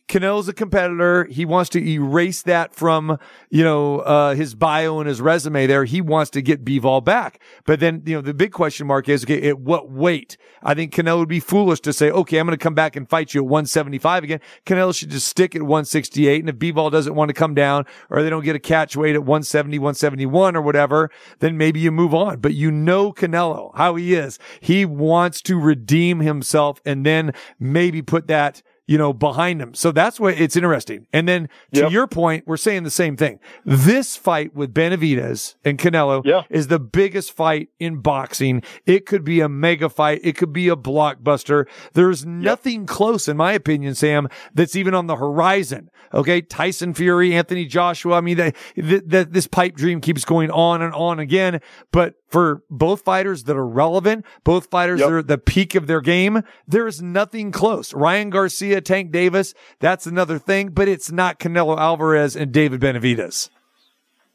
Canelo's 0.08 0.48
a 0.48 0.52
competitor. 0.52 1.24
He 1.24 1.44
wants 1.44 1.68
to 1.70 1.84
erase 1.84 2.42
that 2.42 2.74
from, 2.74 3.18
you 3.50 3.64
know, 3.64 4.00
uh, 4.00 4.34
his 4.34 4.54
bio 4.54 5.00
and 5.00 5.08
his 5.08 5.20
resume 5.20 5.66
there. 5.66 5.84
He 5.84 6.00
wants 6.00 6.30
to 6.32 6.42
get 6.42 6.64
Bivol 6.64 7.02
back. 7.04 7.40
But 7.64 7.80
then, 7.80 8.02
you 8.06 8.14
know, 8.14 8.20
the 8.20 8.34
big 8.34 8.52
question 8.52 8.86
mark 8.86 9.08
is, 9.08 9.24
okay, 9.24 9.48
at 9.48 9.58
what 9.58 9.90
weight? 9.90 10.36
I 10.62 10.74
think 10.74 10.94
Canelo 10.94 11.18
would 11.18 11.28
be 11.28 11.40
foolish 11.40 11.80
to 11.80 11.92
say, 11.92 12.10
okay, 12.10 12.38
I'm 12.38 12.46
going 12.46 12.56
to 12.56 12.62
come 12.62 12.74
back 12.74 12.94
and 12.94 13.08
fight 13.08 13.34
you 13.34 13.40
at 13.40 13.46
175 13.46 14.24
again. 14.24 14.40
Canelo 14.64 14.96
should 14.96 15.10
just 15.10 15.28
stick 15.28 15.56
at 15.56 15.62
168. 15.62 16.40
And 16.40 16.48
if 16.50 16.56
Bivol 16.56 16.90
doesn't 16.90 17.14
want 17.14 17.28
to 17.30 17.34
come 17.34 17.54
down 17.54 17.84
or 18.08 18.22
they 18.22 18.30
don't 18.30 18.44
get 18.44 18.54
a 18.54 18.60
catch 18.60 18.96
weight 18.96 19.16
at 19.16 19.22
170, 19.22 19.78
171 19.78 20.56
or 20.56 20.62
whatever, 20.62 21.10
then 21.40 21.58
maybe 21.58 21.80
you 21.80 21.90
move 21.90 22.14
on. 22.14 22.38
But 22.38 22.54
you 22.54 22.70
know 22.70 23.12
Canelo, 23.12 23.72
how 23.76 23.96
he 23.96 24.14
is. 24.14 24.38
He 24.60 24.84
wants 24.84 25.42
to 25.42 25.58
redeem 25.58 26.20
himself 26.20 26.80
and 26.84 27.04
then 27.04 27.32
maybe 27.58 28.02
put 28.02 28.28
that 28.28 28.62
you 28.87 28.96
know, 28.99 29.12
behind 29.12 29.61
him. 29.61 29.75
So 29.75 29.90
that's 29.90 30.20
what 30.20 30.40
it's 30.40 30.57
interesting. 30.57 31.07
And 31.12 31.29
then 31.29 31.49
to 31.75 31.83
yep. 31.83 31.90
your 31.90 32.07
point, 32.07 32.46
we're 32.46 32.57
saying 32.57 32.85
the 32.85 32.90
same 32.90 33.16
thing. 33.16 33.40
This 33.64 34.16
fight 34.16 34.55
with 34.55 34.72
Benavidez 34.72 35.57
and 35.64 35.79
Canelo 35.79 36.22
yeah. 36.25 36.42
is 36.51 36.68
the 36.68 36.79
biggest 36.79 37.33
fight 37.33 37.68
in 37.81 38.01
boxing. 38.01 38.62
It 38.85 39.07
could 39.07 39.25
be 39.25 39.40
a 39.40 39.49
mega 39.49 39.88
fight. 39.88 40.20
It 40.22 40.37
could 40.37 40.53
be 40.53 40.68
a 40.68 40.77
blockbuster. 40.77 41.66
There's 41.94 42.25
nothing 42.25 42.81
yep. 42.81 42.88
close, 42.88 43.27
in 43.27 43.37
my 43.37 43.53
opinion, 43.53 43.94
Sam, 43.94 44.29
that's 44.55 44.77
even 44.77 44.94
on 44.94 45.09
the 45.09 45.16
horizon. 45.16 45.90
Okay. 46.14 46.40
Tyson 46.40 46.94
Fury, 46.94 47.35
Anthony 47.35 47.66
Joshua. 47.66 48.18
I 48.18 48.20
mean, 48.20 48.37
that, 48.37 48.55
that 48.77 49.33
this 49.33 49.49
pipe 49.49 49.75
dream 49.75 50.01
keeps 50.01 50.25
going 50.25 50.51
on 50.51 50.81
and 50.83 50.94
on 50.94 51.18
again, 51.18 51.61
but 51.90 52.14
for 52.28 52.62
both 52.70 53.02
fighters 53.02 53.44
that 53.44 53.56
are 53.56 53.66
relevant, 53.66 54.24
both 54.44 54.70
fighters 54.70 55.00
yep. 55.00 55.08
that 55.08 55.14
are 55.14 55.18
at 55.18 55.26
the 55.28 55.38
peak 55.38 55.74
of 55.74 55.86
their 55.86 56.00
game, 56.00 56.42
there 56.66 56.86
is 56.86 57.00
nothing 57.00 57.52
close. 57.52 57.94
Ryan 57.94 58.30
Garcia, 58.30 58.80
Tank 58.80 59.12
Davis, 59.12 59.54
that's 59.78 60.06
another 60.06 60.38
thing, 60.38 60.68
but 60.68 60.88
it's 60.88 61.12
not 61.12 61.38
Canelo 61.38 61.78
Alvarez 61.78 62.36
and 62.36 62.52
David 62.52 62.80
Benavidez. 62.80 63.50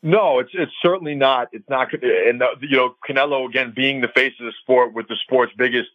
No, 0.04 0.40
it's 0.40 0.50
it's 0.54 0.72
certainly 0.82 1.14
not. 1.14 1.50
It's 1.52 1.70
not, 1.70 1.94
and 1.94 2.42
you 2.62 2.76
know 2.76 2.96
Canelo 3.08 3.48
again 3.48 3.72
being 3.76 4.02
the 4.02 4.08
face 4.08 4.34
of 4.40 4.48
the 4.48 4.54
sport 4.62 4.94
with 4.94 5.08
the 5.08 5.16
sport's 5.24 5.54
biggest 5.56 5.90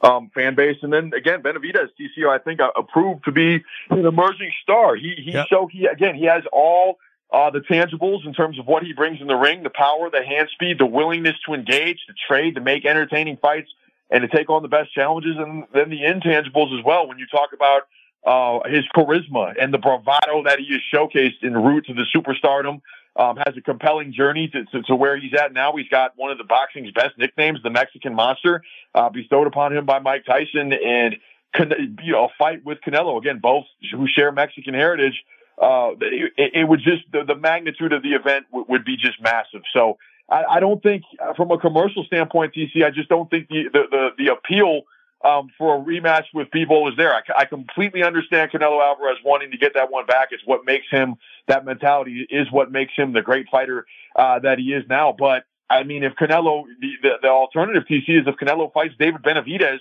um, 0.00 0.30
fan 0.32 0.54
base, 0.54 0.76
and 0.82 0.92
then 0.92 1.10
again 1.16 1.42
Benavidez, 1.42 1.88
TCO, 1.98 2.28
I 2.28 2.38
think 2.38 2.60
uh, 2.60 2.70
approved 2.76 3.24
to 3.24 3.32
be 3.32 3.64
an 3.90 4.06
emerging 4.06 4.52
star. 4.62 4.94
He 4.94 5.14
he 5.24 5.32
yep. 5.32 5.48
showed 5.48 5.72
he 5.72 5.86
again 5.86 6.14
he 6.14 6.26
has 6.26 6.44
all 6.52 6.98
uh, 7.32 7.50
the 7.50 7.60
tangibles 7.60 8.26
in 8.26 8.32
terms 8.32 8.58
of 8.58 8.66
what 8.66 8.82
he 8.82 8.92
brings 8.92 9.20
in 9.20 9.26
the 9.26 9.36
ring, 9.36 9.62
the 9.62 9.70
power, 9.70 10.10
the 10.10 10.24
hand 10.24 10.48
speed, 10.52 10.78
the 10.78 10.86
willingness 10.86 11.36
to 11.46 11.54
engage, 11.54 11.98
to 12.06 12.14
trade, 12.26 12.54
to 12.54 12.60
make 12.60 12.86
entertaining 12.86 13.36
fights, 13.36 13.68
and 14.10 14.22
to 14.22 14.28
take 14.28 14.48
on 14.48 14.62
the 14.62 14.68
best 14.68 14.92
challenges, 14.94 15.36
and 15.36 15.64
then 15.74 15.90
the 15.90 16.00
intangibles 16.00 16.76
as 16.78 16.84
well. 16.84 17.06
When 17.06 17.18
you 17.18 17.26
talk 17.26 17.50
about 17.52 17.82
uh, 18.26 18.68
his 18.68 18.84
charisma 18.96 19.54
and 19.60 19.72
the 19.72 19.78
bravado 19.78 20.42
that 20.44 20.58
he 20.58 20.72
has 20.72 20.80
showcased 20.92 21.42
en 21.42 21.54
route 21.54 21.86
to 21.86 21.94
the 21.94 22.04
superstardom. 22.14 22.80
Um, 23.16 23.36
has 23.36 23.56
a 23.56 23.60
compelling 23.60 24.12
journey 24.12 24.46
to, 24.46 24.64
to, 24.66 24.82
to, 24.82 24.94
where 24.94 25.16
he's 25.16 25.32
at 25.34 25.52
now. 25.52 25.74
He's 25.74 25.88
got 25.88 26.12
one 26.14 26.30
of 26.30 26.38
the 26.38 26.44
boxing's 26.44 26.92
best 26.92 27.18
nicknames, 27.18 27.58
the 27.64 27.70
Mexican 27.70 28.14
Monster, 28.14 28.62
uh, 28.94 29.08
bestowed 29.08 29.48
upon 29.48 29.76
him 29.76 29.86
by 29.86 29.98
Mike 29.98 30.24
Tyson, 30.24 30.72
and 30.72 31.16
you 31.58 32.12
know, 32.12 32.26
a 32.26 32.28
fight 32.38 32.64
with 32.64 32.78
Canelo 32.86 33.18
again, 33.18 33.40
both 33.40 33.64
who 33.90 34.06
share 34.06 34.30
Mexican 34.30 34.72
heritage. 34.72 35.24
Uh, 35.60 35.90
it, 36.00 36.52
it, 36.54 36.68
would 36.68 36.80
just 36.80 37.02
the, 37.12 37.24
the, 37.24 37.34
magnitude 37.34 37.92
of 37.92 38.02
the 38.02 38.10
event 38.10 38.46
w- 38.52 38.64
would 38.68 38.84
be 38.84 38.96
just 38.96 39.20
massive. 39.20 39.62
So 39.72 39.98
I, 40.28 40.44
I, 40.44 40.60
don't 40.60 40.80
think, 40.80 41.02
uh, 41.20 41.34
from 41.34 41.50
a 41.50 41.58
commercial 41.58 42.04
standpoint, 42.04 42.54
TC, 42.54 42.84
I 42.84 42.90
just 42.90 43.08
don't 43.08 43.28
think 43.28 43.48
the 43.48 43.64
the 43.72 43.82
the, 43.90 44.08
the 44.18 44.32
appeal 44.32 44.82
um, 45.24 45.50
for 45.58 45.76
a 45.76 45.80
rematch 45.80 46.26
with 46.32 46.48
Bivol 46.50 46.90
is 46.90 46.96
there. 46.96 47.12
I, 47.12 47.22
I, 47.38 47.44
completely 47.44 48.04
understand 48.04 48.52
Canelo 48.52 48.80
Alvarez 48.80 49.18
wanting 49.24 49.50
to 49.50 49.58
get 49.58 49.74
that 49.74 49.90
one 49.90 50.06
back. 50.06 50.28
It's 50.30 50.42
what 50.46 50.64
makes 50.64 50.86
him 50.90 51.16
that 51.48 51.64
mentality 51.64 52.26
is 52.30 52.50
what 52.52 52.70
makes 52.70 52.92
him 52.94 53.12
the 53.12 53.22
great 53.22 53.48
fighter 53.50 53.84
uh, 54.14 54.38
that 54.40 54.58
he 54.58 54.72
is 54.72 54.84
now. 54.88 55.14
But 55.18 55.44
I 55.68 55.82
mean, 55.82 56.04
if 56.04 56.14
Canelo, 56.14 56.64
the, 56.80 56.92
the, 57.02 57.10
the 57.22 57.28
alternative 57.28 57.84
TC 57.90 58.20
is 58.20 58.26
if 58.26 58.36
Canelo 58.36 58.72
fights 58.72 58.94
David 58.98 59.22
Benavidez 59.22 59.78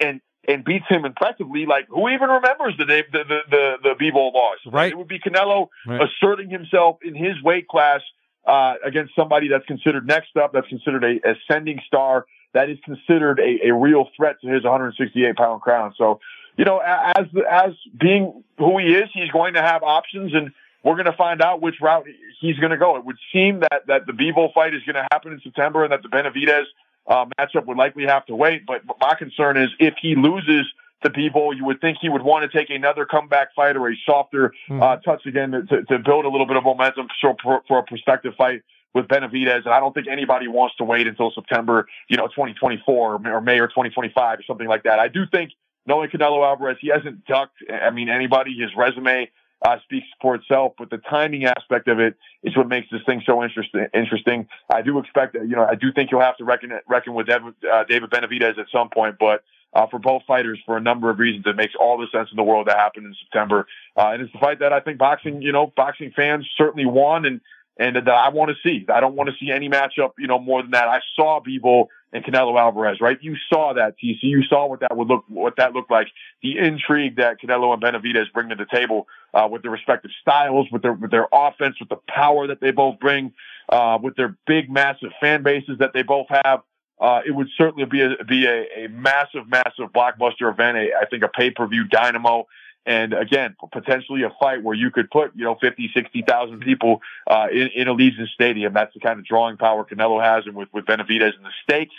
and 0.00 0.20
and 0.48 0.64
beats 0.64 0.86
him 0.88 1.04
impressively, 1.04 1.66
like 1.66 1.86
who 1.88 2.08
even 2.08 2.28
remembers 2.28 2.74
the 2.78 2.84
the 2.84 3.02
the 3.12 3.38
the, 3.50 3.76
the 3.82 3.94
Bivol 4.00 4.32
loss? 4.32 4.58
Right. 4.66 4.92
It 4.92 4.98
would 4.98 5.08
be 5.08 5.18
Canelo 5.18 5.68
right. 5.86 6.00
asserting 6.02 6.50
himself 6.50 6.98
in 7.02 7.14
his 7.14 7.40
weight 7.42 7.68
class 7.68 8.00
uh, 8.46 8.74
against 8.84 9.14
somebody 9.14 9.48
that's 9.48 9.66
considered 9.66 10.06
next 10.06 10.36
up, 10.36 10.52
that's 10.52 10.68
considered 10.68 11.04
a 11.04 11.20
ascending 11.30 11.80
star 11.86 12.26
that 12.52 12.68
is 12.68 12.78
considered 12.84 13.38
a, 13.38 13.68
a 13.68 13.74
real 13.74 14.08
threat 14.16 14.36
to 14.42 14.48
his 14.48 14.64
168 14.64 15.36
pound 15.36 15.60
crown. 15.60 15.94
So, 15.96 16.20
you 16.56 16.64
know, 16.64 16.78
as 16.78 17.26
as 17.50 17.72
being 17.98 18.42
who 18.58 18.78
he 18.78 18.94
is, 18.94 19.08
he's 19.14 19.30
going 19.30 19.54
to 19.54 19.62
have 19.62 19.82
options, 19.82 20.34
and 20.34 20.50
we're 20.82 20.94
going 20.94 21.06
to 21.06 21.16
find 21.16 21.42
out 21.42 21.60
which 21.60 21.76
route 21.80 22.06
he's 22.40 22.56
going 22.56 22.70
to 22.70 22.78
go. 22.78 22.96
It 22.96 23.04
would 23.04 23.18
seem 23.32 23.60
that 23.60 23.82
that 23.86 24.06
the 24.06 24.12
Bivol 24.12 24.52
fight 24.52 24.74
is 24.74 24.82
going 24.82 24.96
to 24.96 25.06
happen 25.12 25.32
in 25.32 25.40
September, 25.40 25.84
and 25.84 25.92
that 25.92 26.02
the 26.02 26.08
Benavidez 26.08 26.64
uh, 27.10 27.26
matchup 27.38 27.66
would 27.66 27.76
likely 27.76 28.06
have 28.06 28.24
to 28.26 28.34
wait. 28.34 28.64
But 28.64 28.82
my 29.00 29.14
concern 29.14 29.56
is 29.56 29.68
if 29.78 29.94
he 30.00 30.14
loses 30.14 30.66
the 31.02 31.10
people, 31.10 31.54
you 31.54 31.64
would 31.64 31.80
think 31.80 31.98
he 32.00 32.08
would 32.08 32.22
want 32.22 32.50
to 32.50 32.58
take 32.58 32.70
another 32.70 33.04
comeback 33.04 33.54
fight 33.54 33.76
or 33.76 33.90
a 33.90 33.96
softer 34.06 34.54
mm. 34.68 34.82
uh, 34.82 34.96
touch 35.00 35.26
again 35.26 35.50
to, 35.50 35.82
to 35.82 35.98
build 35.98 36.24
a 36.24 36.28
little 36.28 36.46
bit 36.46 36.56
of 36.56 36.64
momentum 36.64 37.08
for, 37.20 37.36
for, 37.42 37.62
for 37.66 37.78
a 37.78 37.82
prospective 37.82 38.34
fight 38.36 38.62
with 38.94 39.06
Benavidez, 39.06 39.64
and 39.64 39.72
I 39.72 39.78
don't 39.78 39.94
think 39.94 40.08
anybody 40.08 40.48
wants 40.48 40.74
to 40.76 40.84
wait 40.84 41.06
until 41.06 41.30
September, 41.30 41.86
you 42.08 42.16
know, 42.16 42.26
2024 42.26 43.20
or 43.24 43.40
May 43.40 43.60
or 43.60 43.68
2025 43.68 44.40
or 44.40 44.42
something 44.42 44.66
like 44.66 44.82
that. 44.82 44.98
I 44.98 45.06
do 45.06 45.26
think 45.30 45.52
knowing 45.86 46.10
Canelo 46.10 46.44
Alvarez, 46.44 46.78
he 46.80 46.88
hasn't 46.88 47.24
ducked. 47.24 47.56
I 47.70 47.90
mean, 47.90 48.08
anybody. 48.08 48.56
His 48.58 48.70
resume 48.76 49.30
uh, 49.62 49.76
speaks 49.84 50.06
for 50.20 50.34
itself, 50.34 50.72
but 50.78 50.90
the 50.90 50.98
timing 50.98 51.44
aspect 51.44 51.88
of 51.88 52.00
it 52.00 52.16
is 52.42 52.56
what 52.56 52.68
makes 52.68 52.88
this 52.90 53.02
thing 53.04 53.22
so 53.26 53.42
interesting. 53.42 53.86
Interesting. 53.92 54.48
I 54.70 54.82
do 54.82 54.98
expect, 54.98 55.34
that 55.34 55.48
you 55.48 55.56
know, 55.56 55.64
I 55.64 55.74
do 55.74 55.92
think 55.92 56.10
you'll 56.10 56.22
have 56.22 56.36
to 56.38 56.44
reckon 56.44 56.72
reckon 56.88 57.14
with 57.14 57.26
David, 57.26 57.54
uh, 57.70 57.84
David 57.84 58.10
Benavidez 58.10 58.58
at 58.58 58.66
some 58.72 58.88
point, 58.90 59.16
but. 59.18 59.42
Uh, 59.72 59.86
for 59.86 60.00
both 60.00 60.20
fighters, 60.26 60.58
for 60.66 60.76
a 60.76 60.80
number 60.80 61.10
of 61.10 61.20
reasons, 61.20 61.44
it 61.46 61.54
makes 61.54 61.74
all 61.78 61.96
the 61.96 62.08
sense 62.10 62.28
in 62.32 62.36
the 62.36 62.42
world 62.42 62.66
to 62.66 62.74
happen 62.74 63.04
in 63.04 63.14
September. 63.22 63.68
Uh, 63.96 64.08
and 64.08 64.20
it's 64.20 64.32
the 64.32 64.38
fight 64.40 64.58
that 64.58 64.72
I 64.72 64.80
think 64.80 64.98
boxing, 64.98 65.42
you 65.42 65.52
know, 65.52 65.72
boxing 65.76 66.10
fans 66.10 66.44
certainly 66.58 66.86
want, 66.86 67.24
and 67.24 67.40
and 67.78 67.94
that 67.94 68.08
I 68.08 68.30
want 68.30 68.50
to 68.50 68.56
see. 68.68 68.84
I 68.92 68.98
don't 68.98 69.14
want 69.14 69.30
to 69.30 69.36
see 69.38 69.52
any 69.52 69.68
matchup, 69.68 70.14
you 70.18 70.26
know, 70.26 70.40
more 70.40 70.60
than 70.60 70.72
that. 70.72 70.88
I 70.88 71.00
saw 71.14 71.40
Bivol 71.40 71.86
and 72.12 72.24
Canelo 72.24 72.58
Alvarez, 72.58 73.00
right? 73.00 73.18
You 73.20 73.36
saw 73.48 73.74
that, 73.74 73.94
TC. 74.02 74.18
You 74.22 74.42
saw 74.42 74.66
what 74.66 74.80
that 74.80 74.96
would 74.96 75.08
look, 75.08 75.24
what 75.28 75.54
that 75.56 75.72
looked 75.72 75.90
like. 75.90 76.08
The 76.42 76.58
intrigue 76.58 77.16
that 77.16 77.40
Canelo 77.40 77.72
and 77.72 77.82
Benavidez 77.82 78.32
bring 78.32 78.48
to 78.48 78.56
the 78.56 78.66
table, 78.66 79.06
uh, 79.32 79.48
with 79.50 79.62
their 79.62 79.70
respective 79.70 80.10
styles, 80.20 80.66
with 80.72 80.82
their, 80.82 80.92
with 80.92 81.10
their 81.10 81.28
offense, 81.32 81.76
with 81.78 81.88
the 81.88 81.98
power 82.08 82.48
that 82.48 82.60
they 82.60 82.72
both 82.72 82.98
bring, 82.98 83.32
uh, 83.68 83.98
with 84.02 84.16
their 84.16 84.36
big, 84.46 84.68
massive 84.68 85.10
fan 85.20 85.42
bases 85.42 85.78
that 85.78 85.92
they 85.92 86.02
both 86.02 86.26
have. 86.44 86.62
Uh, 87.00 87.20
it 87.26 87.30
would 87.30 87.48
certainly 87.56 87.86
be 87.86 88.02
a, 88.02 88.24
be 88.24 88.44
a, 88.46 88.84
a 88.84 88.88
massive, 88.88 89.48
massive 89.48 89.90
blockbuster 89.94 90.50
event. 90.50 90.76
A, 90.76 90.90
I 91.00 91.06
think 91.06 91.22
a 91.22 91.28
pay-per-view 91.28 91.84
dynamo. 91.84 92.46
And 92.86 93.12
again, 93.12 93.56
potentially 93.72 94.22
a 94.22 94.30
fight 94.40 94.62
where 94.62 94.74
you 94.74 94.90
could 94.90 95.10
put, 95.10 95.32
you 95.36 95.44
know, 95.44 95.56
50, 95.60 95.90
60,000 95.94 96.60
people, 96.60 97.00
uh, 97.26 97.48
in, 97.52 97.68
in 97.74 97.88
Allegiant 97.88 98.28
Stadium. 98.34 98.72
That's 98.72 98.94
the 98.94 99.00
kind 99.00 99.18
of 99.18 99.26
drawing 99.26 99.58
power 99.58 99.84
Canelo 99.84 100.22
has. 100.22 100.46
And 100.46 100.54
with, 100.56 100.68
with 100.72 100.86
Benavidez 100.86 101.36
and 101.36 101.44
the 101.44 101.52
stakes 101.62 101.94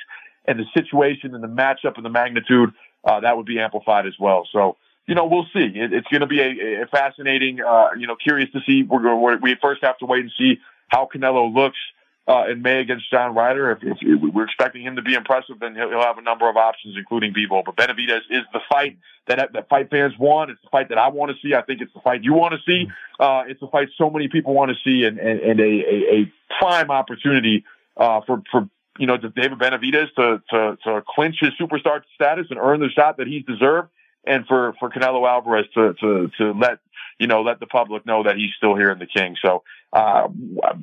and 0.46 0.60
the 0.60 0.65
situation 0.74 1.36
and 1.36 1.44
the 1.44 1.48
matchup 1.48 1.98
and 1.98 2.06
the 2.06 2.10
magnitude, 2.10 2.72
uh, 3.04 3.20
that 3.20 3.38
would 3.38 3.46
be 3.46 3.60
amplified 3.60 4.08
as 4.08 4.13
well. 4.20 4.48
So, 4.52 4.78
you 5.08 5.15
know, 5.15 5.26
we'll 5.26 5.48
see. 5.54 5.72
It, 5.76 5.94
it's 5.94 6.08
going 6.08 6.22
to 6.22 6.28
be 6.28 6.41
a, 6.41 6.84
a 6.84 6.88
fascinating, 6.88 7.62
uh, 7.62 7.89
you 7.98 8.08
know, 8.08 8.15
curious 8.15 8.50
to 8.52 8.60
see. 8.65 8.84
We're, 8.84 9.15
we're, 9.15 9.38
we 9.38 9.56
first 9.62 9.84
have 9.84 9.98
to 10.00 10.06
wait 10.06 10.22
and 10.22 10.32
see 10.38 10.60
how 10.88 11.08
Canelo 11.13 11.54
looks 11.54 11.78
uh, 12.27 12.45
in 12.49 12.62
May 12.62 12.79
against 12.79 13.10
John 13.10 13.34
Ryder. 13.34 13.71
If, 13.71 13.79
if, 13.81 13.97
we're 14.21 14.45
expecting 14.45 14.84
him 14.84 14.95
to 14.95 15.01
be 15.01 15.15
impressive, 15.15 15.60
then 15.60 15.75
he'll, 15.75 15.89
he'll 15.89 16.01
have 16.01 16.17
a 16.17 16.21
number 16.21 16.49
of 16.49 16.55
options, 16.55 16.95
including 16.97 17.34
Bivol. 17.34 17.63
But 17.65 17.75
Benavidez 17.75 18.21
is 18.29 18.43
the 18.53 18.60
fight 18.69 18.97
that 19.27 19.53
that 19.53 19.69
fight 19.69 19.89
fans 19.89 20.13
want. 20.17 20.51
It's 20.51 20.62
the 20.62 20.69
fight 20.69 20.89
that 20.89 20.97
I 20.97 21.10
want 21.10 21.31
to 21.31 21.38
see. 21.41 21.55
I 21.55 21.62
think 21.62 21.81
it's 21.81 21.93
the 21.93 22.01
fight 22.01 22.23
you 22.23 22.34
want 22.34 22.53
to 22.53 22.60
see. 22.65 22.89
Uh, 23.19 23.43
it's 23.47 23.60
the 23.60 23.67
fight 23.67 23.89
so 23.97 24.10
many 24.10 24.27
people 24.27 24.53
want 24.53 24.71
to 24.71 24.77
see, 24.84 25.05
and 25.05 25.17
and, 25.17 25.39
and 25.39 25.60
a, 25.60 25.63
a, 25.63 26.21
a 26.21 26.34
prime 26.60 26.91
opportunity 26.91 27.63
uh, 27.97 28.21
for 28.25 28.43
for 28.51 28.69
you 28.99 29.07
know 29.07 29.17
David 29.17 29.57
Benavidez 29.57 30.13
to 30.15 30.41
to 30.49 30.77
to 30.84 31.03
clinch 31.07 31.38
his 31.39 31.51
superstar 31.60 32.01
status 32.15 32.47
and 32.49 32.60
earn 32.60 32.79
the 32.79 32.89
shot 32.89 33.17
that 33.17 33.27
he's 33.27 33.45
deserved, 33.45 33.89
and 34.25 34.45
for 34.47 34.73
for 34.79 34.89
Canelo 34.89 35.27
Alvarez 35.27 35.65
to 35.73 35.93
to 35.93 36.31
to 36.38 36.51
let 36.51 36.79
you 37.19 37.27
know 37.27 37.41
let 37.41 37.60
the 37.60 37.67
public 37.67 38.05
know 38.05 38.23
that 38.23 38.36
he's 38.36 38.51
still 38.57 38.75
here 38.75 38.91
in 38.91 38.99
the 38.99 39.07
King. 39.07 39.36
So 39.43 39.63
uh, 39.93 40.27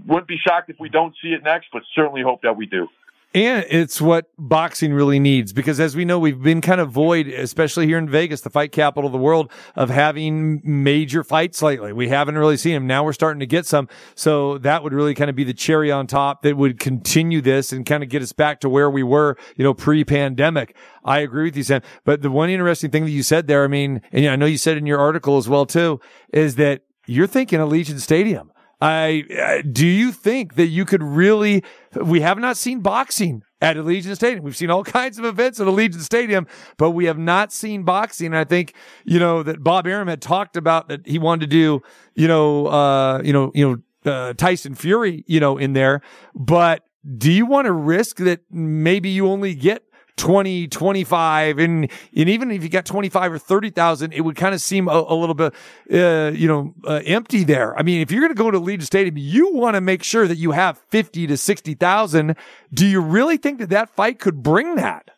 wouldn't 0.06 0.28
be 0.28 0.38
shocked 0.38 0.70
if 0.70 0.76
we 0.78 0.88
don't 0.88 1.14
see 1.22 1.28
it 1.28 1.42
next, 1.42 1.68
but 1.72 1.82
certainly 1.94 2.22
hope 2.22 2.42
that 2.42 2.56
we 2.56 2.66
do. 2.66 2.88
And 3.34 3.66
it's 3.68 4.00
what 4.00 4.30
boxing 4.38 4.94
really 4.94 5.18
needs 5.18 5.52
because 5.52 5.78
as 5.80 5.94
we 5.94 6.06
know, 6.06 6.18
we've 6.18 6.40
been 6.40 6.62
kind 6.62 6.80
of 6.80 6.90
void, 6.90 7.28
especially 7.28 7.86
here 7.86 7.98
in 7.98 8.08
Vegas, 8.08 8.40
the 8.40 8.48
fight 8.48 8.72
capital 8.72 9.06
of 9.06 9.12
the 9.12 9.18
world, 9.18 9.52
of 9.76 9.90
having 9.90 10.62
major 10.64 11.22
fights 11.22 11.60
lately. 11.60 11.92
We 11.92 12.08
haven't 12.08 12.38
really 12.38 12.56
seen 12.56 12.72
them. 12.72 12.86
Now 12.86 13.04
we're 13.04 13.12
starting 13.12 13.40
to 13.40 13.46
get 13.46 13.66
some. 13.66 13.86
So 14.14 14.56
that 14.58 14.82
would 14.82 14.94
really 14.94 15.14
kind 15.14 15.28
of 15.28 15.36
be 15.36 15.44
the 15.44 15.52
cherry 15.52 15.92
on 15.92 16.06
top 16.06 16.40
that 16.40 16.56
would 16.56 16.80
continue 16.80 17.42
this 17.42 17.70
and 17.70 17.84
kind 17.84 18.02
of 18.02 18.08
get 18.08 18.22
us 18.22 18.32
back 18.32 18.60
to 18.60 18.68
where 18.70 18.88
we 18.88 19.02
were, 19.02 19.36
you 19.56 19.62
know, 19.62 19.74
pre 19.74 20.04
pandemic. 20.04 20.74
I 21.04 21.18
agree 21.18 21.44
with 21.44 21.56
you, 21.56 21.64
Sam. 21.64 21.82
But 22.04 22.22
the 22.22 22.30
one 22.30 22.48
interesting 22.48 22.90
thing 22.90 23.04
that 23.04 23.10
you 23.10 23.22
said 23.22 23.46
there, 23.46 23.62
I 23.62 23.68
mean, 23.68 24.00
and 24.10 24.26
I 24.26 24.36
know 24.36 24.46
you 24.46 24.56
said 24.56 24.78
in 24.78 24.86
your 24.86 25.00
article 25.00 25.36
as 25.36 25.50
well 25.50 25.66
too, 25.66 26.00
is 26.32 26.54
that 26.54 26.80
you're 27.06 27.26
thinking 27.26 27.58
Allegiant 27.58 28.00
Stadium. 28.00 28.52
I 28.80 29.24
uh, 29.36 29.62
do 29.70 29.86
you 29.86 30.12
think 30.12 30.54
that 30.54 30.66
you 30.66 30.84
could 30.84 31.02
really? 31.02 31.64
We 32.00 32.20
have 32.20 32.38
not 32.38 32.56
seen 32.56 32.80
boxing 32.80 33.42
at 33.60 33.76
Allegiant 33.76 34.14
Stadium. 34.14 34.44
We've 34.44 34.56
seen 34.56 34.70
all 34.70 34.84
kinds 34.98 35.18
of 35.18 35.24
events 35.24 35.58
at 35.58 35.66
Allegiant 35.66 36.02
Stadium, 36.02 36.46
but 36.76 36.92
we 36.92 37.06
have 37.06 37.18
not 37.18 37.52
seen 37.52 37.82
boxing. 37.82 38.26
And 38.28 38.36
I 38.36 38.44
think 38.44 38.74
you 39.04 39.18
know 39.18 39.42
that 39.42 39.64
Bob 39.64 39.86
Arum 39.86 40.08
had 40.08 40.22
talked 40.22 40.56
about 40.56 40.88
that 40.88 41.06
he 41.06 41.18
wanted 41.18 41.40
to 41.40 41.46
do. 41.48 41.82
You 42.14 42.28
know, 42.28 42.66
uh, 42.66 43.20
you 43.24 43.32
know, 43.32 43.50
you 43.54 43.82
know, 44.04 44.12
uh, 44.12 44.32
Tyson 44.34 44.74
Fury. 44.74 45.24
You 45.26 45.40
know, 45.40 45.58
in 45.58 45.72
there, 45.72 46.00
but 46.34 46.84
do 47.16 47.32
you 47.32 47.46
want 47.46 47.66
to 47.66 47.72
risk 47.72 48.18
that 48.18 48.40
maybe 48.50 49.08
you 49.08 49.28
only 49.28 49.54
get 49.54 49.82
20, 50.18 50.68
25, 50.68 51.58
and, 51.58 51.90
and 52.14 52.28
even 52.28 52.50
if 52.50 52.62
you 52.62 52.68
got 52.68 52.84
25 52.84 53.32
or 53.32 53.38
30,000, 53.38 54.12
it 54.12 54.20
would 54.20 54.36
kind 54.36 54.54
of 54.54 54.60
seem 54.60 54.88
a, 54.88 55.04
a 55.08 55.14
little 55.14 55.34
bit, 55.34 55.54
uh, 55.92 56.30
you 56.34 56.46
know, 56.46 56.74
uh, 56.84 57.00
empty 57.06 57.44
there. 57.44 57.76
I 57.78 57.82
mean, 57.82 58.02
if 58.02 58.10
you're 58.10 58.20
going 58.20 58.34
to 58.34 58.38
go 58.38 58.50
to 58.50 58.60
Allegiant 58.60 58.82
Stadium, 58.82 59.16
you 59.16 59.54
want 59.54 59.74
to 59.74 59.80
make 59.80 60.02
sure 60.02 60.28
that 60.28 60.36
you 60.36 60.50
have 60.50 60.78
50 60.90 61.28
to 61.28 61.36
60,000. 61.36 62.36
Do 62.74 62.86
you 62.86 63.00
really 63.00 63.38
think 63.38 63.60
that 63.60 63.70
that 63.70 63.88
fight 63.90 64.18
could 64.18 64.42
bring 64.42 64.74
that? 64.74 65.10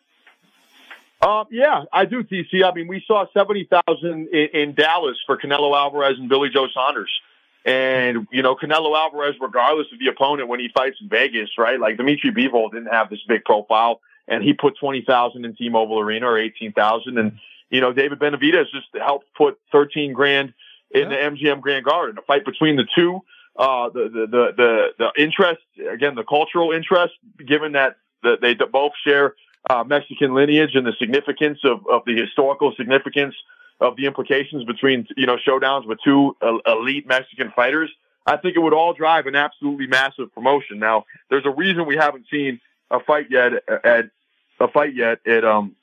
Um, 1.21 1.45
yeah, 1.51 1.83
I 1.93 2.05
do, 2.05 2.23
TC. 2.23 2.63
I 2.63 2.73
mean, 2.73 2.87
we 2.87 3.03
saw 3.05 3.25
70,000 3.33 4.29
in, 4.33 4.47
in 4.53 4.73
Dallas 4.73 5.17
for 5.25 5.37
Canelo 5.37 5.77
Alvarez 5.77 6.17
and 6.17 6.29
Billy 6.29 6.49
Joe 6.49 6.67
Saunders. 6.73 7.11
And, 7.63 8.27
you 8.31 8.41
know, 8.41 8.55
Canelo 8.55 8.97
Alvarez, 8.97 9.35
regardless 9.39 9.87
of 9.93 9.99
the 9.99 10.07
opponent 10.07 10.47
when 10.47 10.59
he 10.59 10.69
fights 10.73 10.97
in 10.99 11.09
Vegas, 11.09 11.49
right? 11.59 11.79
Like 11.79 11.97
Dimitri 11.97 12.31
Bivol 12.31 12.71
didn't 12.71 12.91
have 12.91 13.11
this 13.11 13.19
big 13.27 13.45
profile 13.45 14.01
and 14.31 14.41
he 14.43 14.53
put 14.53 14.77
20,000 14.79 15.43
in 15.43 15.55
T-Mobile 15.55 15.99
Arena 15.99 16.25
or 16.25 16.39
18,000. 16.39 17.17
And, 17.17 17.37
you 17.69 17.81
know, 17.81 17.91
David 17.91 18.17
Benavidez 18.17 18.71
just 18.71 18.87
helped 18.97 19.27
put 19.35 19.59
13 19.73 20.13
grand 20.13 20.53
in 20.89 21.11
yeah. 21.11 21.29
the 21.29 21.35
MGM 21.35 21.59
Grand 21.59 21.83
Garden. 21.83 22.17
A 22.17 22.21
fight 22.21 22.45
between 22.45 22.77
the 22.77 22.85
two, 22.95 23.19
uh, 23.57 23.89
the, 23.89 24.03
the, 24.03 24.27
the, 24.27 24.53
the, 24.55 24.87
the 24.97 25.21
interest, 25.21 25.61
again, 25.91 26.15
the 26.15 26.23
cultural 26.23 26.71
interest, 26.71 27.13
given 27.45 27.73
that, 27.73 27.97
that 28.23 28.39
they 28.39 28.53
both 28.53 28.93
share, 29.05 29.35
uh, 29.69 29.83
Mexican 29.83 30.33
lineage 30.33 30.75
and 30.75 30.87
the 30.87 30.93
significance 30.97 31.59
of, 31.65 31.85
of 31.91 32.03
the 32.05 32.15
historical 32.15 32.73
significance 32.77 33.35
of 33.81 33.97
the 33.97 34.05
implications 34.05 34.63
between, 34.63 35.07
you 35.17 35.25
know, 35.25 35.35
showdowns 35.45 35.85
with 35.85 35.99
two 36.03 36.37
elite 36.65 37.05
Mexican 37.05 37.51
fighters. 37.53 37.91
I 38.25 38.37
think 38.37 38.55
it 38.55 38.59
would 38.59 38.73
all 38.73 38.93
drive 38.93 39.25
an 39.25 39.35
absolutely 39.35 39.87
massive 39.87 40.33
promotion. 40.33 40.79
Now, 40.79 41.03
there's 41.29 41.45
a 41.45 41.49
reason 41.49 41.85
we 41.85 41.97
haven't 41.97 42.27
seen 42.31 42.61
a 42.91 42.99
fight 42.99 43.27
yet 43.29 43.53
at 43.83 44.11
a 44.61 44.67
fight 44.67 44.95
yet 44.95 45.25
at 45.27 45.43
um 45.43 45.75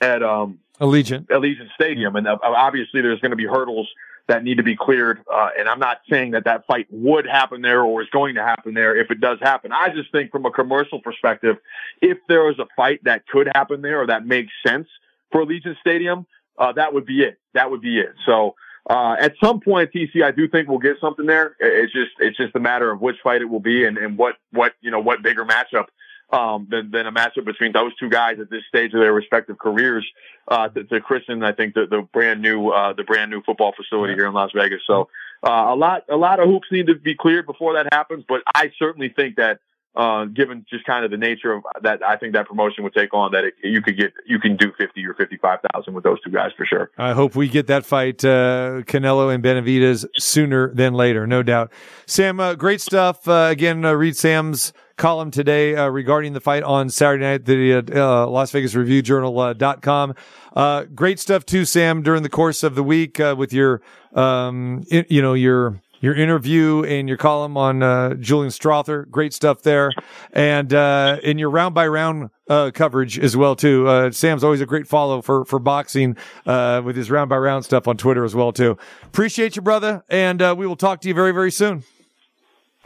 at 0.00 0.22
um 0.22 0.58
Allegiant. 0.80 1.26
Allegiant 1.26 1.72
Stadium, 1.74 2.14
and 2.16 2.28
uh, 2.28 2.38
obviously 2.42 3.00
there's 3.00 3.20
going 3.20 3.32
to 3.32 3.36
be 3.36 3.46
hurdles 3.46 3.88
that 4.28 4.44
need 4.44 4.58
to 4.58 4.62
be 4.62 4.76
cleared. 4.76 5.20
Uh, 5.32 5.48
and 5.58 5.68
I'm 5.68 5.80
not 5.80 5.98
saying 6.08 6.32
that 6.32 6.44
that 6.44 6.66
fight 6.66 6.86
would 6.90 7.26
happen 7.26 7.62
there 7.62 7.82
or 7.82 8.02
is 8.02 8.08
going 8.10 8.36
to 8.36 8.42
happen 8.42 8.74
there 8.74 8.94
if 8.96 9.10
it 9.10 9.20
does 9.20 9.38
happen. 9.40 9.72
I 9.72 9.88
just 9.88 10.12
think 10.12 10.30
from 10.30 10.46
a 10.46 10.50
commercial 10.50 11.00
perspective, 11.00 11.56
if 12.00 12.18
there 12.28 12.44
was 12.44 12.58
a 12.58 12.66
fight 12.76 13.02
that 13.04 13.26
could 13.26 13.48
happen 13.54 13.82
there 13.82 14.02
or 14.02 14.06
that 14.06 14.24
makes 14.24 14.52
sense 14.64 14.86
for 15.32 15.44
Allegiant 15.44 15.80
Stadium, 15.80 16.26
uh, 16.58 16.72
that 16.72 16.94
would 16.94 17.06
be 17.06 17.22
it. 17.22 17.38
That 17.54 17.70
would 17.70 17.80
be 17.80 17.98
it. 17.98 18.14
So. 18.24 18.54
Uh, 18.88 19.14
at 19.20 19.34
some 19.44 19.60
point, 19.60 19.90
TC, 19.92 20.24
I 20.24 20.30
do 20.30 20.48
think 20.48 20.66
we'll 20.66 20.78
get 20.78 20.96
something 20.98 21.26
there. 21.26 21.54
It's 21.60 21.92
just, 21.92 22.12
it's 22.20 22.38
just 22.38 22.56
a 22.56 22.58
matter 22.58 22.90
of 22.90 23.02
which 23.02 23.16
fight 23.22 23.42
it 23.42 23.44
will 23.44 23.60
be 23.60 23.84
and, 23.84 23.98
and 23.98 24.16
what, 24.16 24.36
what, 24.50 24.72
you 24.80 24.90
know, 24.90 24.98
what 24.98 25.22
bigger 25.22 25.44
matchup 25.44 25.88
um, 26.30 26.68
than, 26.70 26.90
than 26.90 27.06
a 27.06 27.12
matchup 27.12 27.44
between 27.44 27.72
those 27.72 27.94
two 27.96 28.08
guys 28.10 28.38
at 28.40 28.50
this 28.50 28.62
stage 28.68 28.92
of 28.92 29.00
their 29.00 29.12
respective 29.12 29.58
careers 29.58 30.06
uh, 30.48 30.68
to, 30.68 30.84
to 30.84 31.00
christen, 31.00 31.42
I 31.42 31.52
think, 31.52 31.74
the, 31.74 31.86
the 31.86 32.02
brand 32.12 32.42
new 32.42 32.68
uh, 32.68 32.92
the 32.92 33.04
brand 33.04 33.30
new 33.30 33.42
football 33.42 33.72
facility 33.76 34.14
here 34.14 34.26
in 34.26 34.34
Las 34.34 34.50
Vegas. 34.54 34.80
So 34.86 35.08
uh, 35.42 35.66
a 35.68 35.76
lot 35.76 36.04
a 36.10 36.16
lot 36.16 36.40
of 36.40 36.48
hoops 36.48 36.68
need 36.70 36.86
to 36.88 36.94
be 36.94 37.14
cleared 37.14 37.46
before 37.46 37.74
that 37.74 37.88
happens. 37.92 38.24
But 38.28 38.42
I 38.54 38.72
certainly 38.78 39.08
think 39.08 39.36
that 39.36 39.60
uh, 39.96 40.26
given 40.26 40.64
just 40.70 40.84
kind 40.84 41.04
of 41.04 41.10
the 41.10 41.16
nature 41.16 41.52
of 41.52 41.64
that, 41.82 42.02
I 42.06 42.16
think 42.16 42.34
that 42.34 42.46
promotion 42.46 42.84
would 42.84 42.94
take 42.94 43.12
on 43.14 43.32
that 43.32 43.44
it, 43.44 43.54
you 43.64 43.82
could 43.82 43.96
get 43.96 44.12
you 44.26 44.38
can 44.38 44.56
do 44.56 44.72
fifty 44.76 45.04
or 45.06 45.14
fifty 45.14 45.38
five 45.38 45.60
thousand 45.72 45.94
with 45.94 46.04
those 46.04 46.20
two 46.20 46.30
guys 46.30 46.50
for 46.56 46.66
sure. 46.66 46.90
I 46.98 47.14
hope 47.14 47.34
we 47.34 47.48
get 47.48 47.66
that 47.68 47.84
fight, 47.84 48.24
uh, 48.24 48.82
Canelo 48.84 49.34
and 49.34 49.42
Benavidez, 49.42 50.06
sooner 50.16 50.72
than 50.74 50.92
later, 50.94 51.26
no 51.26 51.42
doubt. 51.42 51.72
Sam, 52.06 52.38
uh, 52.38 52.54
great 52.54 52.80
stuff. 52.80 53.26
Uh, 53.26 53.48
again, 53.50 53.84
uh, 53.84 53.92
read 53.92 54.16
Sam's 54.16 54.72
column 54.98 55.30
today 55.30 55.74
uh, 55.74 55.88
regarding 55.88 56.34
the 56.34 56.40
fight 56.40 56.62
on 56.62 56.90
Saturday 56.90 57.24
night, 57.24 57.44
the 57.46 57.78
uh, 57.98 58.26
Las 58.26 58.50
Vegas 58.50 58.74
Review 58.74 59.00
Journal.com. 59.00 60.14
Uh, 60.54 60.84
great 60.94 61.18
stuff 61.18 61.46
too, 61.46 61.64
Sam, 61.64 62.02
during 62.02 62.22
the 62.22 62.28
course 62.28 62.62
of 62.62 62.74
the 62.74 62.82
week 62.82 63.18
uh, 63.18 63.34
with 63.38 63.52
your, 63.52 63.80
um, 64.14 64.84
in, 64.90 65.06
you 65.08 65.22
know, 65.22 65.34
your 65.34 65.80
your 66.00 66.14
interview 66.14 66.84
and 66.84 67.08
your 67.08 67.18
column 67.18 67.56
on 67.56 67.82
uh, 67.82 68.14
Julian 68.14 68.50
Strother. 68.50 69.04
Great 69.10 69.34
stuff 69.34 69.62
there. 69.62 69.92
And 70.32 70.72
uh, 70.72 71.18
in 71.22 71.38
your 71.38 71.50
round 71.50 71.74
by 71.74 71.88
round 71.88 72.30
uh, 72.48 72.70
coverage 72.72 73.18
as 73.18 73.36
well 73.36 73.56
too. 73.56 73.86
Uh, 73.88 74.10
Sam's 74.10 74.44
always 74.44 74.60
a 74.60 74.66
great 74.66 74.86
follow 74.86 75.22
for 75.22 75.44
for 75.44 75.58
boxing 75.58 76.16
uh, 76.46 76.82
with 76.84 76.96
his 76.96 77.10
round 77.10 77.28
by 77.28 77.36
round 77.36 77.64
stuff 77.64 77.86
on 77.88 77.96
Twitter 77.96 78.24
as 78.24 78.34
well 78.34 78.52
too. 78.52 78.78
Appreciate 79.04 79.56
you, 79.56 79.62
brother, 79.62 80.04
and 80.08 80.40
uh, 80.40 80.54
we 80.56 80.66
will 80.66 80.76
talk 80.76 81.00
to 81.02 81.08
you 81.08 81.14
very 81.14 81.32
very 81.32 81.50
soon. 81.50 81.84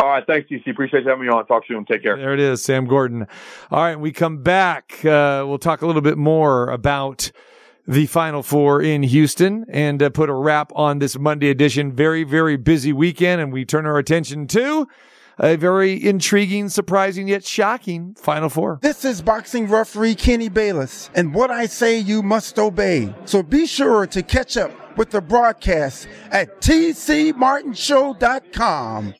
All 0.02 0.08
right, 0.08 0.26
thanks, 0.26 0.50
TC. 0.50 0.68
Appreciate 0.68 1.04
you 1.04 1.10
having 1.10 1.24
me 1.24 1.32
on. 1.32 1.46
Talk 1.46 1.62
soon. 1.68 1.84
Take 1.84 2.02
care. 2.02 2.16
There 2.16 2.34
it 2.34 2.40
is, 2.40 2.64
Sam 2.64 2.86
Gordon. 2.86 3.28
All 3.70 3.84
right, 3.84 3.94
we 3.94 4.10
come 4.10 4.42
back. 4.42 4.94
Uh, 5.04 5.44
we'll 5.46 5.60
talk 5.60 5.82
a 5.82 5.86
little 5.86 6.02
bit 6.02 6.18
more 6.18 6.68
about 6.70 7.30
the 7.86 8.06
Final 8.06 8.42
Four 8.42 8.82
in 8.82 9.04
Houston 9.04 9.64
and 9.68 10.02
uh, 10.02 10.10
put 10.10 10.28
a 10.28 10.34
wrap 10.34 10.72
on 10.74 10.98
this 10.98 11.16
Monday 11.16 11.50
edition. 11.50 11.92
Very, 11.92 12.24
very 12.24 12.56
busy 12.56 12.92
weekend, 12.92 13.40
and 13.40 13.52
we 13.52 13.64
turn 13.64 13.86
our 13.86 13.96
attention 13.96 14.48
to 14.48 14.88
a 15.38 15.54
very 15.54 16.04
intriguing, 16.04 16.68
surprising, 16.68 17.28
yet 17.28 17.44
shocking 17.44 18.16
Final 18.16 18.48
Four. 18.48 18.80
This 18.82 19.04
is 19.04 19.22
boxing 19.22 19.68
referee 19.68 20.16
Kenny 20.16 20.48
Bayless, 20.48 21.10
and 21.14 21.32
what 21.32 21.52
I 21.52 21.66
say 21.66 21.96
you 21.96 22.24
must 22.24 22.58
obey. 22.58 23.14
So 23.24 23.44
be 23.44 23.66
sure 23.66 24.08
to 24.08 24.22
catch 24.24 24.56
up 24.56 24.96
with 24.96 25.10
the 25.10 25.20
broadcast 25.20 26.08
at 26.32 26.60
tcmartinshow.com. 26.60 29.14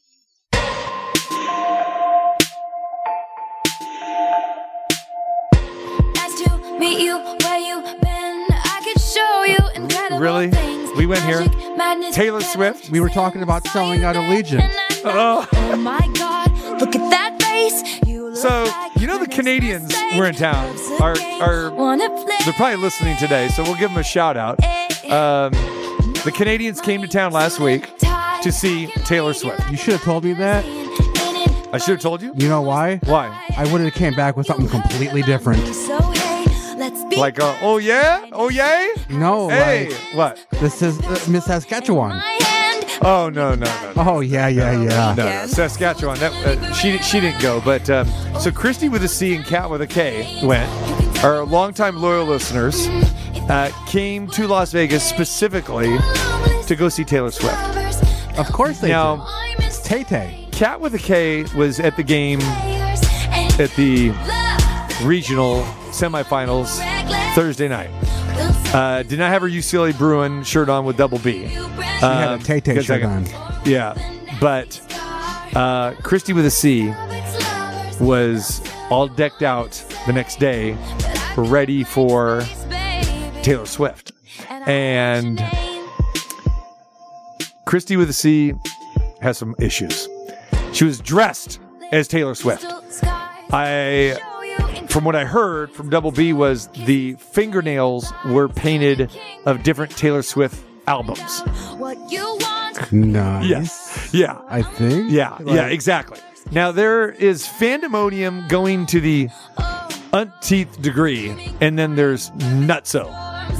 meet 6.82 7.00
you 7.00 7.16
where 7.18 7.58
you 7.58 7.80
been. 8.02 8.46
I 8.50 8.80
could 8.84 9.00
show 9.00 9.44
you 9.44 9.58
incredible 9.82 10.18
Really? 10.18 10.50
things. 10.50 10.90
We 10.96 11.06
went 11.06 11.22
here. 11.22 11.40
Magic, 11.40 11.76
madness, 11.76 12.14
Taylor 12.14 12.40
Swift. 12.40 12.90
We 12.90 12.98
were 13.00 13.08
talking 13.08 13.42
about 13.42 13.64
selling 13.68 14.04
out 14.04 14.16
Allegiant. 14.16 14.68
Oh. 15.04 15.44
Oh 15.54 15.76
my 15.76 16.08
God! 16.14 16.52
Look 16.80 16.94
at 16.94 17.10
that 17.10 17.42
face. 17.42 17.82
You 18.06 18.28
look 18.28 18.36
So 18.36 18.64
like 18.64 18.92
you 19.00 19.08
know 19.08 19.18
the 19.18 19.26
Canadians 19.26 19.88
mistake. 19.88 20.14
were 20.16 20.26
in 20.26 20.34
town. 20.36 20.76
Are 21.00 21.16
are 21.40 21.70
Wanna 21.72 22.08
play? 22.08 22.36
they're 22.44 22.52
probably 22.54 22.76
listening 22.76 23.16
today, 23.16 23.48
so 23.48 23.64
we'll 23.64 23.74
give 23.74 23.90
them 23.90 23.98
a 23.98 24.04
shout 24.04 24.36
out. 24.36 24.62
Um, 25.10 25.50
the 26.24 26.30
Canadians 26.32 26.80
came 26.80 27.02
to 27.02 27.08
town 27.08 27.32
last 27.32 27.58
week 27.58 27.98
to 27.98 28.52
see 28.52 28.86
Taylor 29.06 29.34
Swift. 29.34 29.68
You 29.72 29.76
should 29.76 29.94
have 29.94 30.02
told 30.04 30.22
me 30.22 30.34
that. 30.34 30.64
I 31.74 31.78
should 31.78 31.94
have 31.94 32.00
told 32.00 32.22
you. 32.22 32.32
You 32.36 32.48
know 32.48 32.62
why? 32.62 32.98
Why? 33.04 33.26
I 33.56 33.64
would 33.72 33.80
have 33.80 33.94
came 33.94 34.14
back 34.14 34.36
with 34.36 34.46
something 34.46 34.68
completely 34.68 35.22
different. 35.22 35.64
Like, 37.16 37.40
uh, 37.40 37.56
oh 37.62 37.78
yeah, 37.78 38.26
oh 38.32 38.48
yay. 38.48 38.92
No, 39.10 39.48
Hey, 39.48 39.88
like 39.90 40.14
what? 40.14 40.46
this 40.60 40.82
is 40.82 41.00
uh, 41.00 41.18
Miss 41.30 41.44
Saskatchewan. 41.46 42.20
Oh 43.04 43.28
no, 43.30 43.54
no, 43.54 43.54
no. 43.56 43.64
no. 43.64 43.92
Oh 43.96 44.20
yeah, 44.20 44.48
yeah, 44.48 44.72
yeah. 44.80 45.14
No, 45.14 45.24
no, 45.40 45.46
Saskatchewan. 45.46 46.18
That 46.20 46.32
uh, 46.46 46.72
she 46.74 46.98
she 46.98 47.20
didn't 47.20 47.40
go, 47.42 47.60
but 47.64 47.88
um, 47.90 48.06
so 48.38 48.50
Christy 48.52 48.88
with 48.88 49.02
a 49.04 49.08
C 49.08 49.34
and 49.34 49.44
Cat 49.44 49.68
with 49.70 49.82
a 49.82 49.86
K 49.86 50.40
went. 50.44 50.70
Our 51.24 51.44
longtime 51.44 51.96
loyal 52.00 52.26
listeners 52.26 52.86
uh, 53.48 53.70
came 53.86 54.26
to 54.28 54.46
Las 54.48 54.72
Vegas 54.72 55.02
specifically 55.04 55.96
to 56.66 56.76
go 56.76 56.88
see 56.88 57.04
Taylor 57.04 57.30
Swift. 57.30 57.56
Of 58.38 58.46
course 58.52 58.80
they 58.80 58.88
Now, 58.88 59.16
do. 59.58 59.64
It's 59.64 59.80
Tay 59.82 60.04
Tay. 60.04 60.48
Cat 60.52 60.80
with 60.80 60.94
a 60.94 60.98
K 60.98 61.44
was 61.56 61.78
at 61.80 61.96
the 61.96 62.02
game 62.02 62.40
at 63.60 63.70
the 63.76 64.10
regional 65.04 65.62
semifinals 65.90 66.78
Thursday 67.34 67.68
night. 67.68 67.90
Uh, 68.74 69.02
did 69.02 69.18
not 69.18 69.30
have 69.30 69.42
her 69.42 69.48
UCLA 69.48 69.96
Bruin 69.96 70.42
shirt 70.44 70.68
on 70.68 70.84
with 70.84 70.96
double 70.96 71.18
B. 71.18 71.48
She 71.48 71.54
had 71.56 72.40
a 72.40 72.42
Tay 72.42 72.60
Tay 72.60 72.82
shirt 72.82 73.02
on. 73.02 73.26
Yeah, 73.64 73.94
but 74.40 74.80
uh, 75.54 75.92
Christy 76.02 76.32
with 76.32 76.46
a 76.46 76.50
C 76.50 76.88
was 78.00 78.62
all 78.90 79.08
decked 79.08 79.42
out 79.42 79.72
the 80.06 80.12
next 80.12 80.38
day, 80.38 80.76
ready 81.36 81.84
for 81.84 82.42
Taylor 83.42 83.66
Swift. 83.66 84.12
And 84.66 85.42
Christy 87.66 87.96
with 87.96 88.10
a 88.10 88.14
C 88.14 88.52
has 89.20 89.38
some 89.38 89.54
issues. 89.58 90.08
She 90.72 90.84
was 90.84 91.00
dressed 91.00 91.60
as 91.92 92.08
Taylor 92.08 92.34
Swift. 92.34 92.64
I, 93.54 94.18
from 94.88 95.04
what 95.04 95.16
I 95.16 95.24
heard 95.24 95.70
from 95.70 95.90
Double 95.90 96.10
B, 96.10 96.32
was 96.32 96.68
the 96.86 97.14
fingernails 97.14 98.12
were 98.26 98.48
painted 98.48 99.10
of 99.46 99.62
different 99.62 99.96
Taylor 99.96 100.22
Swift 100.22 100.62
albums. 100.86 101.40
What 101.78 101.98
you 102.10 102.24
want? 102.24 102.92
Nice. 102.92 103.46
Yes. 103.48 104.10
Yeah. 104.12 104.40
I 104.48 104.62
think. 104.62 105.10
Yeah, 105.10 105.36
Like, 105.40 105.56
yeah, 105.56 105.66
exactly. 105.66 106.18
Now 106.50 106.72
there 106.72 107.10
is 107.10 107.46
fandemonium 107.46 108.48
going 108.48 108.86
to 108.86 109.00
the 109.00 109.28
umpteenth 110.12 110.80
degree, 110.82 111.30
and 111.60 111.78
then 111.78 111.94
there's 111.94 112.30
nutso. 112.32 113.06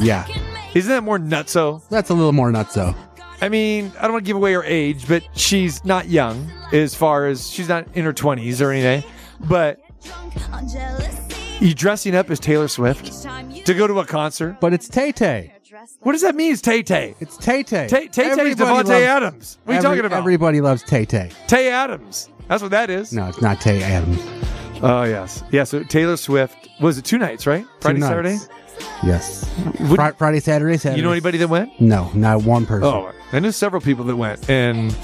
Yeah. 0.01 0.26
Isn't 0.74 0.90
that 0.90 1.03
more 1.03 1.18
nutso? 1.18 1.82
That's 1.88 2.11
a 2.11 2.14
little 2.14 2.32
more 2.32 2.51
nuts 2.51 2.74
though. 2.74 2.95
I 3.40 3.49
mean, 3.49 3.93
I 3.99 4.03
don't 4.03 4.12
want 4.12 4.24
to 4.24 4.28
give 4.28 4.36
away 4.36 4.53
her 4.53 4.62
age, 4.64 5.09
but 5.09 5.22
she's 5.34 5.84
not 5.84 6.09
young 6.09 6.51
as 6.72 6.95
far 6.95 7.26
as 7.26 7.51
she's 7.51 7.68
not 7.68 7.86
in 7.95 8.05
her 8.05 8.12
twenties 8.12 8.62
or 8.62 8.70
anything. 8.70 9.09
But 9.40 9.80
I'm 9.80 9.81
jealous. 9.81 9.81
You 11.61 11.74
dressing 11.74 12.14
up 12.14 12.30
as 12.30 12.40
Taylor 12.40 12.68
Swift 12.68 13.07
to 13.66 13.74
go 13.74 13.86
to 13.86 14.00
a 14.00 14.05
concert? 14.07 14.61
But 14.61 14.72
it's 14.72 14.88
Tay 14.88 15.12
Tay. 15.12 15.53
What 16.00 16.12
does 16.12 16.22
that 16.22 16.34
mean? 16.34 16.53
It's 16.53 16.61
Tay 16.62 16.82
Tay. 16.82 17.14
It's 17.20 17.36
Tay 17.36 17.62
Tay. 17.62 17.86
Tay 17.88 18.09
Tay 18.09 18.26
is 18.30 18.38
Everybody 18.38 18.55
Davante 18.55 18.88
loves- 18.88 18.90
Adams. 18.90 19.59
What 19.64 19.72
are 19.72 19.74
you 19.74 19.78
every- 19.78 19.88
talking 19.96 20.07
about? 20.07 20.18
Everybody 20.18 20.61
loves 20.61 20.82
Tay 20.82 21.05
Tay. 21.05 21.30
Tay 21.46 21.70
Adams. 21.70 22.28
That's 22.48 22.62
what 22.62 22.72
that 22.72 22.90
is. 22.90 23.12
No, 23.12 23.28
it's 23.28 23.40
not 23.40 23.61
Tay 23.61 23.82
Adams. 23.82 24.18
Oh 24.82 25.05
yes, 25.05 25.44
yeah. 25.53 25.62
So 25.64 25.82
Taylor 25.84 26.16
Swift 26.16 26.68
was 26.80 26.98
it 26.98 27.05
two 27.05 27.18
nights, 27.18 27.46
right? 27.46 27.64
Friday, 27.80 28.00
Two 28.00 28.07
Saturday. 28.07 28.38
Yes. 29.05 29.48
Would- 29.80 29.96
Fri- 30.00 30.12
Friday, 30.18 30.40
Saturday, 30.40 30.76
Saturday. 30.76 30.98
You 30.98 31.05
know 31.05 31.12
anybody 31.12 31.38
that 31.38 31.48
went? 31.48 31.80
No, 31.80 32.11
not 32.14 32.42
one 32.42 32.66
person. 32.66 32.84
Oh, 32.88 33.12
I 33.32 33.38
knew 33.38 33.53
several 33.53 33.80
people 33.80 34.05
that 34.07 34.16
went, 34.16 34.50
and 34.50 34.94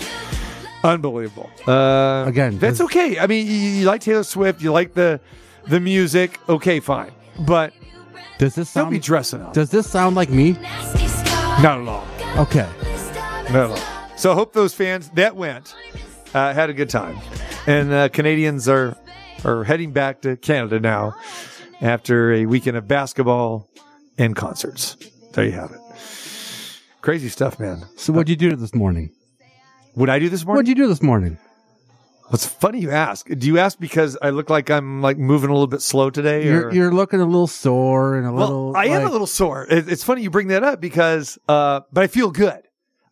unbelievable. 0.85 1.51
Uh, 1.67 2.25
Again, 2.27 2.59
that's 2.59 2.81
okay. 2.81 3.19
I 3.19 3.27
mean, 3.27 3.47
you, 3.47 3.53
you 3.53 3.87
like 3.87 4.01
Taylor 4.01 4.23
Swift, 4.25 4.61
you 4.63 4.73
like 4.73 4.95
the 4.95 5.21
the 5.67 5.81
music. 5.81 6.39
Okay, 6.49 6.81
fine, 6.81 7.13
but 7.41 7.73
Does 8.39 8.55
this 8.55 8.73
don't 8.73 8.85
sound? 8.85 8.91
be 8.91 8.99
dressing 8.99 9.43
up. 9.43 9.53
Does 9.53 9.71
this 9.71 9.89
sound 9.89 10.17
like 10.17 10.31
me? 10.31 10.53
Not 11.63 11.81
at 11.81 11.89
all. 11.89 12.07
Okay. 12.39 12.69
Not 13.51 13.57
at 13.57 13.71
all. 13.71 14.17
So 14.17 14.33
I 14.33 14.35
hope 14.35 14.53
those 14.53 14.75
fans 14.75 15.11
that 15.11 15.37
went 15.37 15.75
uh, 16.35 16.53
had 16.55 16.71
a 16.71 16.73
good 16.73 16.89
time, 16.91 17.19
and 17.67 17.93
uh, 17.93 18.09
Canadians 18.09 18.69
are 18.69 18.97
are 19.45 19.65
heading 19.65 19.93
back 19.93 20.23
to 20.23 20.37
Canada 20.37 20.81
now 20.81 21.15
after 21.81 22.33
a 22.33 22.47
weekend 22.47 22.77
of 22.77 22.89
basketball 22.89 23.69
and 24.19 24.35
concerts. 24.35 24.97
There 25.35 25.45
you 25.45 25.53
have 25.53 25.71
it. 25.71 25.81
Crazy 27.03 27.29
stuff, 27.29 27.61
man. 27.61 27.85
So 27.97 28.13
what'd 28.13 28.29
you 28.29 28.35
do 28.37 28.57
this 28.57 28.75
morning? 28.75 29.11
Would 29.99 30.09
I 30.09 30.19
do 30.21 30.29
this 30.29 30.45
morning? 30.45 30.59
What'd 30.59 30.69
you 30.69 30.75
do 30.77 30.87
this 30.87 31.03
morning? 31.03 31.39
What's 32.29 32.47
funny 32.47 32.79
you 32.81 32.91
ask? 32.91 33.27
Do 33.29 33.47
you 33.47 33.59
ask 33.59 33.79
because 33.81 34.17
I 34.23 34.31
look 34.31 34.49
like 34.49 34.71
I'm 34.71 35.03
like 35.03 35.19
moving 35.19 35.51
a 35.51 35.53
little 35.53 35.67
bit 35.67 35.83
slow 35.83 36.09
today? 36.09 36.45
You're 36.45 36.73
you're 36.73 36.93
looking 36.93 37.21
a 37.21 37.25
little 37.25 37.47
sore 37.49 38.17
and 38.17 38.27
a 38.27 38.31
little. 38.33 38.77
I 38.77 38.85
am 38.87 39.05
a 39.07 39.11
little 39.11 39.27
sore. 39.27 39.67
It- 39.69 39.89
it's 39.89 40.05
funny 40.05 40.23
you 40.23 40.31
bring 40.31 40.49
that 40.49 40.63
up 40.63 40.81
because, 40.81 41.39
uh, 41.49 41.81
but 41.93 42.05
I 42.05 42.07
feel 42.07 42.31
good. 42.31 42.61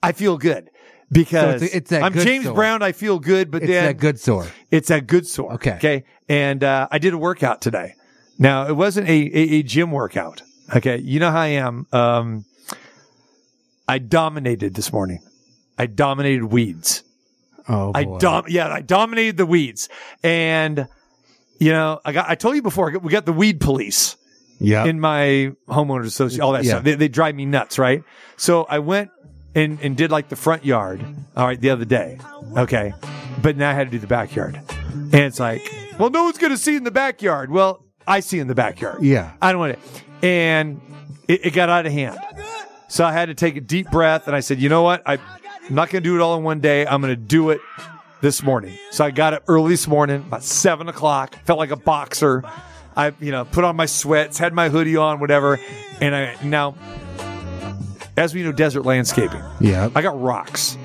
I 0.03 0.12
feel 0.12 0.37
good 0.39 0.70
because 1.11 1.61
So 1.61 1.64
it's 1.64 1.74
a- 1.74 1.76
it's 1.78 1.91
that 1.91 2.03
I'm 2.05 2.12
James 2.12 2.45
sore. 2.45 2.55
Brown. 2.55 2.82
I 2.82 2.93
feel 2.93 3.18
good, 3.18 3.51
but 3.51 3.62
It's 3.62 3.70
then 3.72 3.84
that 3.87 3.99
good 3.99 4.20
sore. 4.20 4.47
It's 4.70 4.89
that 4.89 5.07
good 5.09 5.26
sore. 5.26 5.55
Okay. 5.55 5.72
Okay. 5.76 6.05
And 6.28 6.62
uh, 6.62 6.87
I 6.93 6.99
did 6.99 7.14
a 7.14 7.18
workout 7.18 7.61
today. 7.62 7.95
Now 8.39 8.66
it 8.68 8.76
wasn't 8.76 9.09
a, 9.09 9.12
a, 9.12 9.43
a 9.59 9.62
gym 9.64 9.91
workout. 9.91 10.43
Okay. 10.76 10.99
You 10.99 11.18
know 11.20 11.30
how 11.32 11.41
I 11.41 11.47
am. 11.47 11.87
Um, 11.93 12.45
I 13.89 13.99
dominated 13.99 14.74
this 14.74 14.93
morning. 14.93 15.20
I 15.79 15.87
dominated 15.87 16.45
weeds. 16.47 17.03
Oh, 17.68 17.93
I 17.95 18.05
boy. 18.05 18.18
dom 18.18 18.45
yeah, 18.49 18.68
I 18.68 18.81
dominated 18.81 19.37
the 19.37 19.47
weeds. 19.47 19.89
And 20.22 20.87
you 21.59 21.72
know, 21.72 22.01
I 22.05 22.12
got 22.12 22.29
I 22.29 22.35
told 22.35 22.55
you 22.57 22.62
before, 22.62 22.91
we 22.99 23.11
got 23.11 23.27
the 23.27 23.33
weed 23.33 23.61
police 23.61 24.16
Yeah. 24.61 24.85
in 24.85 25.01
my 25.01 25.53
homeowners 25.68 26.07
association, 26.07 26.43
all 26.43 26.53
that 26.53 26.64
Yeah. 26.64 26.72
stuff. 26.72 26.85
They, 26.85 26.95
they 26.95 27.09
drive 27.09 27.35
me 27.35 27.45
nuts, 27.47 27.79
right? 27.79 28.03
So 28.37 28.64
I 28.64 28.79
went 28.79 29.11
and, 29.55 29.79
and 29.83 29.97
did 29.97 30.11
like 30.11 30.29
the 30.29 30.37
front 30.37 30.64
yard, 30.64 31.03
all 31.37 31.47
right, 31.47 31.61
the 31.61 31.70
other 31.70 31.85
day. 31.87 32.18
Okay. 32.57 32.93
But 33.43 33.57
now 33.57 33.70
I 33.70 33.74
had 33.74 33.87
to 33.87 33.91
do 33.91 33.99
the 33.99 34.07
backyard. 34.07 34.61
And 34.93 35.14
it's 35.14 35.41
like, 35.41 35.62
well, 35.99 36.11
no 36.11 36.24
one's 36.24 36.39
going 36.39 36.53
to 36.53 36.59
see 36.59 36.77
in 36.77 36.85
the 36.85 36.91
backyard. 36.91 37.51
Well, 37.51 37.85
I 38.07 38.20
see 38.20 38.39
in 38.39 38.49
the 38.49 38.55
backyard. 38.55 39.03
Yeah. 39.03 39.33
I 39.43 39.53
don't 39.53 39.61
want 39.61 39.72
it. 39.72 39.79
And 40.22 40.81
it, 41.27 41.47
it 41.47 41.51
got 41.53 41.68
out 41.68 41.87
of 41.87 41.93
hand. 41.93 42.18
So 42.89 43.05
I 43.05 43.12
had 43.12 43.27
to 43.27 43.35
take 43.35 43.57
a 43.57 43.61
deep 43.61 43.91
breath 43.91 44.27
and 44.27 44.37
I 44.37 44.41
said, 44.41 44.59
you 44.61 44.68
know 44.68 44.83
what? 44.83 45.03
I, 45.07 45.18
I'm 45.68 45.74
not 45.74 45.90
going 45.90 46.02
to 46.02 46.08
do 46.08 46.16
it 46.16 46.20
all 46.22 46.36
in 46.36 46.44
one 46.44 46.60
day. 46.60 46.86
I'm 46.86 47.00
going 47.00 47.12
to 47.14 47.20
do 47.20 47.50
it 47.50 47.60
this 48.20 48.42
morning. 48.42 48.78
So 48.90 49.04
I 49.04 49.10
got 49.10 49.34
up 49.34 49.44
early 49.48 49.70
this 49.72 49.86
morning, 49.88 50.16
about 50.22 50.42
seven 50.44 50.88
o'clock, 50.88 51.36
felt 51.44 51.58
like 51.58 51.70
a 51.70 51.76
boxer. 51.76 52.44
I, 52.96 53.12
you 53.20 53.30
know, 53.32 53.44
put 53.44 53.64
on 53.64 53.76
my 53.76 53.86
sweats, 53.86 54.38
had 54.38 54.52
my 54.54 54.68
hoodie 54.68 54.96
on, 54.96 55.20
whatever. 55.20 55.58
And 56.00 56.14
I, 56.14 56.36
now, 56.42 56.76
as 58.16 58.34
we 58.34 58.42
know, 58.42 58.52
desert 58.52 58.82
landscaping, 58.84 59.42
Yeah. 59.60 59.90
I 59.94 60.02
got 60.02 60.20
rocks. 60.20 60.78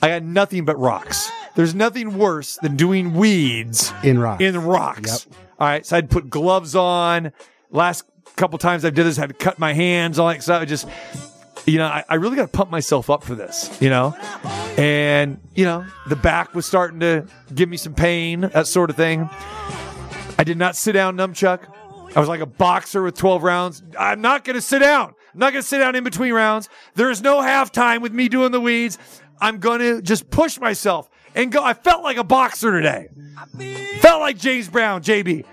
I 0.00 0.08
got 0.08 0.22
nothing 0.22 0.64
but 0.64 0.78
rocks. 0.78 1.30
There's 1.56 1.74
nothing 1.74 2.16
worse 2.16 2.56
than 2.62 2.76
doing 2.76 3.14
weeds 3.14 3.92
In 4.04 4.18
rocks. 4.18 4.42
in 4.42 4.56
rocks. 4.62 5.26
Yep. 5.28 5.36
All 5.58 5.66
right. 5.68 5.84
So 5.84 5.96
I'd 5.96 6.08
put 6.08 6.30
gloves 6.30 6.74
on. 6.76 7.32
Last 7.70 8.04
couple 8.36 8.58
times 8.58 8.84
I 8.84 8.90
did 8.90 9.04
this, 9.04 9.18
I 9.18 9.22
had 9.22 9.30
to 9.30 9.34
cut 9.34 9.58
my 9.58 9.72
hands, 9.74 10.18
all 10.18 10.28
that 10.28 10.42
stuff. 10.42 10.62
I 10.62 10.64
just, 10.64 10.86
you 11.66 11.78
know, 11.78 11.86
I, 11.86 12.04
I 12.08 12.14
really 12.16 12.36
got 12.36 12.42
to 12.42 12.56
pump 12.56 12.70
myself 12.70 13.10
up 13.10 13.24
for 13.24 13.34
this, 13.34 13.76
you 13.80 13.90
know? 13.90 14.14
And, 14.76 15.40
you 15.54 15.64
know, 15.64 15.84
the 16.08 16.16
back 16.16 16.54
was 16.54 16.66
starting 16.66 17.00
to 17.00 17.26
give 17.54 17.68
me 17.68 17.76
some 17.76 17.94
pain, 17.94 18.40
that 18.40 18.66
sort 18.66 18.90
of 18.90 18.96
thing. 18.96 19.28
I 20.38 20.44
did 20.44 20.56
not 20.56 20.76
sit 20.76 20.92
down, 20.92 21.16
Numbchuk. 21.16 21.60
I 22.16 22.20
was 22.20 22.28
like 22.28 22.40
a 22.40 22.46
boxer 22.46 23.02
with 23.02 23.16
12 23.16 23.42
rounds. 23.42 23.82
I'm 23.98 24.20
not 24.20 24.44
going 24.44 24.54
to 24.54 24.62
sit 24.62 24.78
down. 24.78 25.14
I'm 25.34 25.40
not 25.40 25.52
going 25.52 25.62
to 25.62 25.68
sit 25.68 25.78
down 25.78 25.94
in 25.94 26.04
between 26.04 26.32
rounds. 26.32 26.68
There 26.94 27.10
is 27.10 27.22
no 27.22 27.40
halftime 27.40 28.00
with 28.00 28.12
me 28.12 28.28
doing 28.28 28.52
the 28.52 28.60
weeds. 28.60 28.98
I'm 29.40 29.58
going 29.58 29.80
to 29.80 30.02
just 30.02 30.30
push 30.30 30.58
myself 30.58 31.08
and 31.34 31.52
go. 31.52 31.62
I 31.62 31.74
felt 31.74 32.02
like 32.02 32.16
a 32.16 32.24
boxer 32.24 32.72
today. 32.72 33.08
Felt 34.00 34.20
like 34.20 34.38
James 34.38 34.68
Brown, 34.68 35.02
JB. 35.02 35.44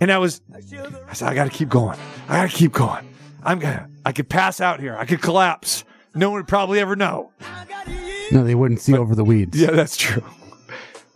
And 0.00 0.10
I 0.10 0.18
was, 0.18 0.40
I 0.52 1.12
said, 1.12 1.28
I 1.28 1.34
got 1.34 1.44
to 1.44 1.50
keep 1.50 1.68
going. 1.68 1.98
I 2.28 2.42
got 2.42 2.50
to 2.50 2.56
keep 2.56 2.72
going. 2.72 3.08
I'm 3.42 3.58
going 3.58 3.76
to, 3.78 3.89
I 4.04 4.12
could 4.12 4.28
pass 4.28 4.60
out 4.60 4.80
here. 4.80 4.96
I 4.96 5.04
could 5.04 5.20
collapse. 5.22 5.84
No 6.14 6.30
one 6.30 6.40
would 6.40 6.48
probably 6.48 6.80
ever 6.80 6.96
know. 6.96 7.30
No, 8.32 8.44
they 8.44 8.54
wouldn't 8.54 8.80
see 8.80 8.96
over 8.96 9.14
the 9.14 9.24
weeds. 9.24 9.58
Yeah, 9.60 9.70
that's 9.70 9.96
true. 9.96 10.24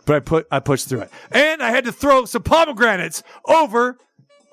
But 0.05 0.15
I 0.15 0.19
put 0.19 0.47
I 0.51 0.59
pushed 0.59 0.87
through 0.87 1.01
it. 1.01 1.11
And 1.31 1.63
I 1.63 1.69
had 1.71 1.85
to 1.85 1.91
throw 1.91 2.25
some 2.25 2.43
pomegranates 2.43 3.23
over 3.45 3.97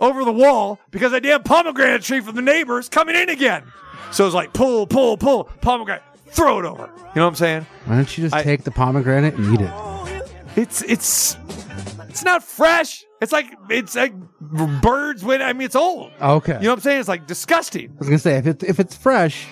over 0.00 0.24
the 0.24 0.32
wall 0.32 0.80
because 0.90 1.12
that 1.12 1.22
damn 1.22 1.42
pomegranate 1.42 2.02
tree 2.02 2.20
from 2.20 2.34
the 2.34 2.42
neighbors 2.42 2.88
coming 2.88 3.14
in 3.16 3.28
again. 3.28 3.64
So 4.12 4.24
it 4.24 4.28
was 4.28 4.34
like 4.34 4.52
pull, 4.52 4.86
pull, 4.86 5.16
pull, 5.16 5.44
pomegranate, 5.60 6.02
throw 6.28 6.58
it 6.58 6.64
over. 6.64 6.82
You 6.84 6.86
know 7.16 7.22
what 7.24 7.28
I'm 7.28 7.34
saying? 7.34 7.66
Why 7.84 7.96
don't 7.96 8.16
you 8.18 8.24
just 8.24 8.34
I- 8.34 8.42
take 8.42 8.64
the 8.64 8.70
pomegranate 8.70 9.34
and 9.34 9.54
eat 9.54 9.60
it? 9.60 9.70
It's 10.56 10.82
it's 10.82 11.36
it's 12.12 12.22
not 12.24 12.44
fresh. 12.44 13.04
It's 13.22 13.32
like 13.32 13.46
it's 13.70 13.96
like 13.96 14.12
birds 14.40 15.24
when 15.24 15.40
I 15.40 15.52
mean 15.54 15.62
it's 15.64 15.76
old. 15.76 16.12
Okay. 16.20 16.52
You 16.54 16.58
know 16.60 16.68
what 16.70 16.74
I'm 16.74 16.80
saying? 16.80 17.00
It's 17.00 17.08
like 17.08 17.26
disgusting. 17.26 17.90
I 17.90 17.98
was 17.98 18.08
gonna 18.08 18.18
say 18.18 18.36
if 18.36 18.46
it 18.46 18.62
if 18.62 18.78
it's 18.78 18.94
fresh, 18.94 19.46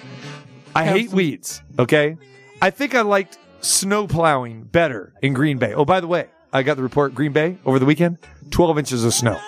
I 0.74 0.84
hate 0.84 1.08
some- 1.08 1.16
weeds. 1.16 1.62
Okay. 1.78 2.16
I 2.61 2.68
think 2.70 2.94
I 2.94 3.00
liked 3.00 3.38
snow 3.61 4.06
plowing 4.06 4.64
better 4.64 5.14
in 5.22 5.32
Green 5.32 5.58
Bay. 5.58 5.72
Oh, 5.72 5.84
by 5.86 6.00
the 6.00 6.06
way, 6.06 6.26
I 6.52 6.62
got 6.62 6.76
the 6.76 6.82
report 6.82 7.14
Green 7.14 7.32
Bay 7.32 7.56
over 7.64 7.78
the 7.78 7.86
weekend 7.86 8.18
12 8.50 8.78
inches 8.78 9.04
of 9.04 9.14
snow. 9.14 9.38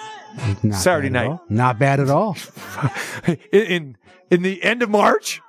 not 0.62 0.76
Saturday 0.80 1.10
night. 1.10 1.38
not 1.50 1.78
bad 1.78 2.00
at 2.00 2.08
all. 2.08 2.36
in, 3.26 3.36
in 3.52 3.96
in 4.30 4.42
the 4.42 4.62
end 4.62 4.82
of 4.82 4.88
March. 4.88 5.42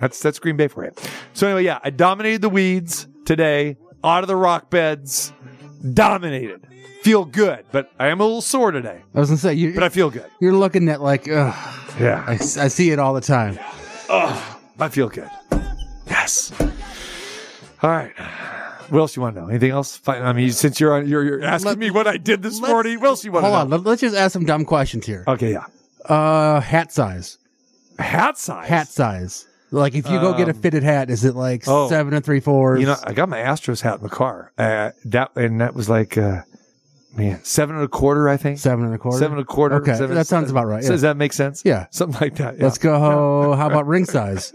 That's 0.00 0.18
that's 0.20 0.38
Green 0.38 0.56
Bay 0.56 0.68
for 0.68 0.84
you. 0.84 0.92
So 1.34 1.46
anyway, 1.46 1.64
yeah, 1.64 1.78
I 1.84 1.90
dominated 1.90 2.40
the 2.40 2.48
weeds 2.48 3.06
today, 3.26 3.76
out 4.02 4.24
of 4.24 4.28
the 4.28 4.36
rock 4.36 4.70
beds, 4.70 5.32
dominated. 5.92 6.66
Feel 7.02 7.24
good, 7.26 7.64
but 7.70 7.90
I 7.98 8.08
am 8.08 8.20
a 8.20 8.24
little 8.24 8.40
sore 8.40 8.70
today. 8.70 9.02
I 9.14 9.20
was 9.20 9.28
gonna 9.28 9.38
say 9.38 9.54
you. 9.54 9.74
But 9.74 9.82
I 9.82 9.88
feel 9.90 10.08
good. 10.10 10.26
You're 10.40 10.54
looking 10.54 10.88
at 10.88 11.02
like, 11.02 11.28
ugh, 11.28 11.54
Yeah, 12.00 12.24
I, 12.26 12.32
I 12.32 12.36
see 12.68 12.90
it 12.90 12.98
all 12.98 13.12
the 13.14 13.20
time. 13.20 13.58
I 14.08 14.88
feel 14.90 15.08
good. 15.08 15.28
Yes. 16.06 16.52
All 17.82 17.90
right. 17.90 18.12
What 18.88 18.98
else 19.00 19.16
you 19.16 19.22
want 19.22 19.34
to 19.36 19.42
know? 19.42 19.48
Anything 19.48 19.70
else? 19.70 19.96
Fine. 19.96 20.22
I 20.22 20.32
mean, 20.32 20.50
since 20.52 20.78
you're 20.80 20.94
on, 20.94 21.06
you're, 21.08 21.24
you're 21.24 21.42
asking 21.44 21.68
Let- 21.68 21.78
me 21.78 21.90
what 21.90 22.06
I 22.06 22.16
did 22.16 22.42
this 22.42 22.60
let's- 22.60 22.70
morning. 22.72 23.00
What 23.00 23.08
else 23.08 23.24
you 23.24 23.32
want 23.32 23.44
Hold 23.44 23.54
to 23.54 23.60
on, 23.60 23.70
know? 23.70 23.76
let, 23.76 23.94
us 23.94 24.00
just 24.00 24.16
ask 24.16 24.32
some 24.32 24.44
dumb 24.44 24.64
questions 24.64 25.04
here. 25.06 25.24
Okay, 25.28 25.52
yeah. 25.52 25.66
Uh, 26.04 26.60
hat 26.60 26.92
size. 26.92 27.38
Hat 27.98 28.36
size. 28.38 28.68
Hat 28.68 28.88
size. 28.88 29.46
Like 29.70 29.94
if 29.94 30.08
you 30.08 30.20
go 30.20 30.34
get 30.34 30.48
a 30.48 30.52
Um, 30.52 30.60
fitted 30.60 30.82
hat, 30.82 31.10
is 31.10 31.24
it 31.24 31.34
like 31.34 31.64
oh. 31.66 31.88
seven 31.88 32.14
and 32.14 32.24
three 32.24 32.40
fourths? 32.40 32.80
You 32.80 32.86
know, 32.86 32.96
I 33.02 33.12
got 33.12 33.28
my 33.28 33.38
Astros 33.38 33.80
hat 33.80 33.96
in 33.96 34.02
the 34.02 34.08
car. 34.08 34.52
Uh, 34.56 34.90
that 35.06 35.32
and 35.36 35.60
that 35.60 35.74
was 35.74 35.88
like, 35.88 36.16
uh, 36.16 36.42
man, 37.16 37.42
seven 37.42 37.74
and 37.76 37.84
a 37.84 37.88
quarter, 37.88 38.28
I 38.28 38.36
think. 38.36 38.58
seven 38.60 38.84
and 38.84 38.94
a 38.94 38.98
quarter. 38.98 39.18
Seven 39.18 39.38
and 39.38 39.42
a 39.42 39.46
quarter. 39.46 39.76
Okay, 39.76 39.94
seven- 39.94 40.14
that 40.14 40.26
sounds 40.28 40.50
about 40.50 40.66
right. 40.66 40.82
So 40.82 40.88
yeah. 40.90 40.92
Does 40.92 41.00
that 41.02 41.16
make 41.16 41.32
sense? 41.32 41.62
Yeah. 41.64 41.86
something 41.90 42.20
like 42.20 42.36
that. 42.36 42.56
Yeah. 42.58 42.64
Let's 42.64 42.78
go. 42.78 42.98
How 42.98 43.66
about 43.66 43.86
ring 43.94 44.04
size? 44.04 44.52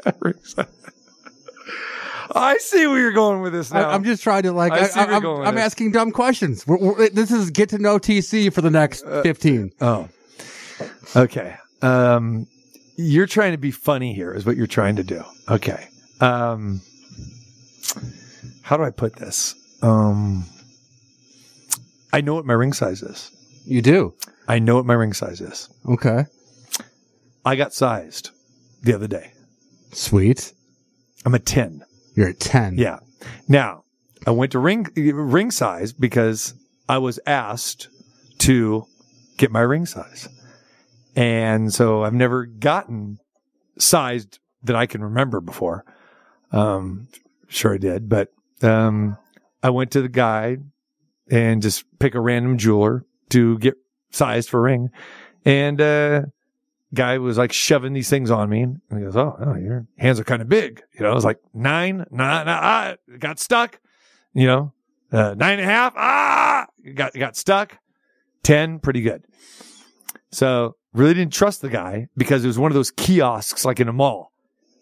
I 2.36 2.58
see 2.60 2.86
where 2.86 3.00
you're 3.00 3.12
going 3.12 3.42
with 3.42 3.54
this 3.54 3.74
now. 3.74 3.90
I, 3.90 3.96
am 3.96 4.04
just 4.04 4.22
trying 4.22 4.44
to 4.44 4.52
like. 4.52 4.72
I 4.72 4.82
I, 4.82 4.84
see 4.84 5.00
where 5.00 5.08
you're 5.08 5.16
am 5.16 5.22
going 5.24 5.40
with 5.40 5.48
I'm 5.48 5.56
this. 5.56 5.64
asking 5.66 5.92
dumb 5.94 6.12
questions. 6.12 6.66
We're, 6.68 6.78
we're, 6.78 7.10
this 7.10 7.32
is 7.32 7.50
get 7.50 7.70
to 7.70 7.80
know 7.80 7.98
TC 7.98 8.54
for 8.54 8.62
the 8.62 8.70
next 8.70 9.04
Uh, 9.04 9.24
15. 9.24 9.72
Oh, 9.82 10.08
okay. 11.16 11.56
Um, 11.82 12.46
you're 13.00 13.28
trying 13.28 13.54
to 13.54 13.58
be 13.58 13.72
funny 13.72 14.14
here, 14.14 14.34
is 14.34 14.46
what 14.46 14.58
you're 14.58 14.68
trying 14.68 14.98
to 14.98 15.04
do. 15.04 15.24
Okay. 15.48 15.88
Um, 16.20 16.82
how 18.62 18.76
do 18.76 18.84
I 18.84 18.90
put 18.90 19.16
this? 19.16 19.56
Um, 19.82 20.44
I 22.12 22.20
know 22.20 22.34
what 22.36 22.46
my 22.46 22.54
ring 22.54 22.74
size 22.74 23.02
is. 23.02 23.32
You 23.66 23.82
do. 23.82 24.14
I 24.50 24.60
know 24.60 24.76
what 24.76 24.86
my 24.86 24.96
ring 24.96 25.14
size 25.14 25.40
is. 25.40 25.70
Okay. 25.88 26.26
I 27.46 27.56
got 27.56 27.74
sized 27.74 28.32
the 28.84 28.94
other 28.94 29.08
day. 29.08 29.32
Sweet. 29.94 30.52
I'm 31.26 31.34
a 31.34 31.40
10. 31.40 31.86
You're 32.16 32.30
a 32.30 32.34
10. 32.34 32.78
Yeah. 32.78 33.00
Now, 33.48 33.86
I 34.28 34.32
went 34.32 34.52
to 34.52 34.60
ring 34.60 34.88
ring 34.96 35.52
size 35.52 35.94
because 35.94 36.54
I 36.90 36.98
was 36.98 37.18
asked 37.26 37.88
to 38.40 38.88
get 39.38 39.52
my 39.52 39.62
ring 39.62 39.86
size. 39.86 40.28
And 41.16 41.74
so 41.74 42.04
I've 42.04 42.14
never 42.14 42.46
gotten 42.46 43.20
sized 43.78 44.40
that 44.64 44.76
I 44.76 44.86
can 44.86 45.04
remember 45.04 45.42
before. 45.42 45.86
Um, 46.52 47.08
sure 47.48 47.74
I 47.74 47.78
did, 47.78 48.10
but, 48.10 48.30
um, 48.62 49.18
I 49.62 49.70
went 49.70 49.92
to 49.92 50.02
the 50.02 50.10
guy 50.10 50.58
and 51.30 51.62
just 51.62 51.86
pick 52.00 52.16
a 52.16 52.20
random 52.20 52.58
jeweler 52.58 53.06
to 53.30 53.58
get 53.60 53.76
sized 54.12 54.50
for 54.50 54.60
a 54.60 54.64
ring. 54.64 54.90
And, 55.46 55.80
uh, 55.80 56.22
guy 56.94 57.18
was 57.18 57.38
like 57.38 57.54
shoving 57.54 57.94
these 57.94 58.10
things 58.10 58.32
on 58.32 58.50
me 58.50 58.64
and 58.64 58.82
he 58.92 59.02
goes, 59.02 59.16
Oh, 59.16 59.36
oh 59.40 59.56
your 59.56 59.86
hands 59.98 60.20
are 60.20 60.24
kind 60.24 60.42
of 60.42 60.50
big. 60.50 60.82
You 60.94 61.04
know, 61.04 61.12
I 61.12 61.14
was 61.14 61.26
like 61.26 61.40
nine, 61.54 62.06
nine, 62.12 62.46
ah, 62.48 62.96
got 63.20 63.40
stuck, 63.40 63.80
you 64.34 64.48
know, 64.48 64.74
uh, 65.12 65.36
nine 65.38 65.60
and 65.60 65.62
a 65.62 65.72
half. 65.72 65.94
Ah, 65.96 66.68
got, 66.94 67.14
got 67.14 67.36
stuck. 67.36 67.78
10, 68.44 68.80
pretty 68.80 69.02
good. 69.02 69.26
So 70.32 70.76
really 70.94 71.14
didn't 71.14 71.34
trust 71.34 71.62
the 71.62 71.70
guy 71.70 72.08
because 72.18 72.44
it 72.44 72.48
was 72.48 72.60
one 72.60 72.72
of 72.72 72.76
those 72.76 72.92
kiosks 72.92 73.66
like 73.66 73.80
in 73.80 73.88
a 73.88 73.94
mall. 73.94 74.32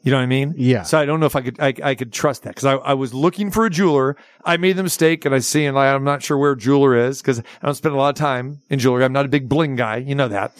You 0.03 0.11
know 0.11 0.17
what 0.17 0.23
I 0.23 0.27
mean? 0.27 0.53
Yeah. 0.55 0.83
So 0.83 0.97
I 0.97 1.05
don't 1.05 1.19
know 1.19 1.25
if 1.25 1.35
I 1.35 1.41
could 1.41 1.59
I, 1.59 1.73
I 1.83 1.95
could 1.95 2.13
trust 2.13 2.43
that 2.43 2.55
because 2.55 2.65
I, 2.65 2.75
I 2.75 2.93
was 2.93 3.13
looking 3.13 3.51
for 3.51 3.65
a 3.65 3.69
jeweler. 3.69 4.15
I 4.45 4.55
made 4.55 4.77
the 4.77 4.83
mistake 4.83 5.25
and 5.25 5.35
I 5.35 5.39
see 5.39 5.65
and 5.65 5.75
like, 5.75 5.93
I'm 5.93 6.05
not 6.05 6.23
sure 6.23 6.37
where 6.37 6.53
a 6.53 6.57
jeweler 6.57 6.95
is 6.95 7.21
because 7.21 7.39
I 7.39 7.65
don't 7.65 7.75
spend 7.75 7.93
a 7.93 7.97
lot 7.97 8.09
of 8.09 8.15
time 8.15 8.61
in 8.69 8.79
jewelry. 8.79 9.03
I'm 9.03 9.11
not 9.11 9.25
a 9.25 9.29
big 9.29 9.49
bling 9.49 9.75
guy. 9.75 9.97
You 9.97 10.15
know 10.15 10.29
that. 10.29 10.53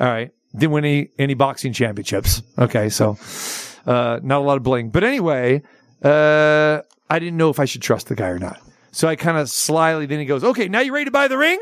All 0.00 0.06
right. 0.06 0.30
Didn't 0.54 0.70
win 0.70 0.84
any 0.84 1.10
any 1.18 1.34
boxing 1.34 1.72
championships. 1.72 2.42
Okay, 2.56 2.88
so 2.88 3.18
uh, 3.86 4.20
not 4.22 4.38
a 4.38 4.44
lot 4.44 4.56
of 4.56 4.62
bling. 4.62 4.90
But 4.90 5.04
anyway, 5.04 5.62
uh, 6.02 6.80
I 7.10 7.18
didn't 7.18 7.36
know 7.36 7.50
if 7.50 7.58
I 7.58 7.64
should 7.64 7.82
trust 7.82 8.08
the 8.08 8.14
guy 8.14 8.28
or 8.28 8.38
not. 8.38 8.60
So 8.92 9.08
I 9.08 9.16
kind 9.16 9.36
of 9.36 9.50
slyly, 9.50 10.06
then 10.06 10.20
he 10.20 10.24
goes, 10.24 10.44
okay, 10.44 10.68
now 10.68 10.80
you 10.80 10.94
ready 10.94 11.06
to 11.06 11.10
buy 11.10 11.26
the 11.26 11.36
ring? 11.36 11.58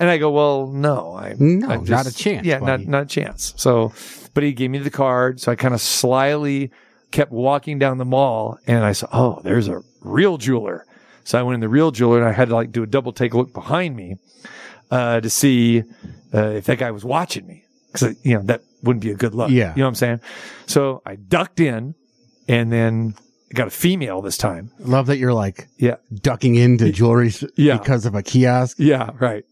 And 0.00 0.10
I 0.10 0.18
go, 0.18 0.30
well, 0.30 0.66
no, 0.66 1.14
I, 1.14 1.34
No, 1.38 1.68
I'm 1.68 1.84
not 1.84 2.06
a 2.06 2.12
chance, 2.14 2.44
Yeah, 2.46 2.58
buddy. 2.58 2.84
not, 2.84 2.90
not 2.90 3.02
a 3.04 3.06
chance. 3.06 3.54
So, 3.56 3.92
but 4.34 4.42
he 4.42 4.52
gave 4.52 4.70
me 4.70 4.78
the 4.78 4.90
card. 4.90 5.40
So 5.40 5.52
I 5.52 5.54
kind 5.54 5.74
of 5.74 5.80
slyly 5.80 6.70
kept 7.12 7.30
walking 7.30 7.78
down 7.78 7.98
the 7.98 8.04
mall 8.04 8.58
and 8.66 8.84
I 8.84 8.92
saw, 8.92 9.06
oh, 9.12 9.40
there's 9.44 9.68
a 9.68 9.82
real 10.00 10.38
jeweler. 10.38 10.86
So 11.24 11.38
I 11.38 11.42
went 11.42 11.54
in 11.54 11.60
the 11.60 11.68
real 11.68 11.90
jeweler 11.92 12.18
and 12.18 12.28
I 12.28 12.32
had 12.32 12.48
to 12.48 12.54
like 12.54 12.72
do 12.72 12.82
a 12.82 12.86
double 12.86 13.12
take 13.12 13.32
look 13.34 13.52
behind 13.52 13.94
me, 13.94 14.16
uh, 14.90 15.20
to 15.20 15.30
see, 15.30 15.84
uh, 16.34 16.46
if 16.48 16.64
that 16.64 16.78
guy 16.78 16.90
was 16.90 17.04
watching 17.04 17.46
me. 17.46 17.64
Cause, 17.92 18.16
you 18.24 18.34
know, 18.36 18.42
that 18.44 18.62
wouldn't 18.82 19.02
be 19.04 19.10
a 19.10 19.14
good 19.14 19.34
look. 19.34 19.50
Yeah. 19.50 19.72
You 19.76 19.80
know 19.80 19.84
what 19.84 19.88
I'm 19.90 19.94
saying? 19.96 20.20
So 20.66 21.02
I 21.06 21.14
ducked 21.16 21.60
in 21.60 21.94
and 22.48 22.72
then 22.72 23.14
got 23.54 23.66
a 23.68 23.70
female 23.70 24.22
this 24.22 24.38
time. 24.38 24.70
Love 24.80 25.06
that 25.08 25.18
you're 25.18 25.34
like 25.34 25.68
Yeah. 25.76 25.96
ducking 26.12 26.54
into 26.56 26.90
jewelry 26.90 27.30
Yeah. 27.54 27.76
because 27.76 28.06
of 28.06 28.14
a 28.14 28.22
kiosk. 28.22 28.78
Yeah. 28.80 29.10
Right. 29.20 29.44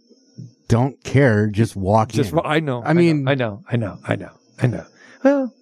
Don't 0.71 1.03
care. 1.03 1.49
Just 1.49 1.75
walk 1.75 2.11
Just, 2.11 2.33
in. 2.33 2.41
I 2.45 2.61
know. 2.61 2.81
I 2.85 2.93
mean- 2.93 3.27
I 3.27 3.35
know, 3.35 3.65
I 3.69 3.77
know, 3.77 3.99
I 4.07 4.15
know, 4.15 4.31
I 4.63 4.69
know. 4.69 4.87
Well, 5.25 5.53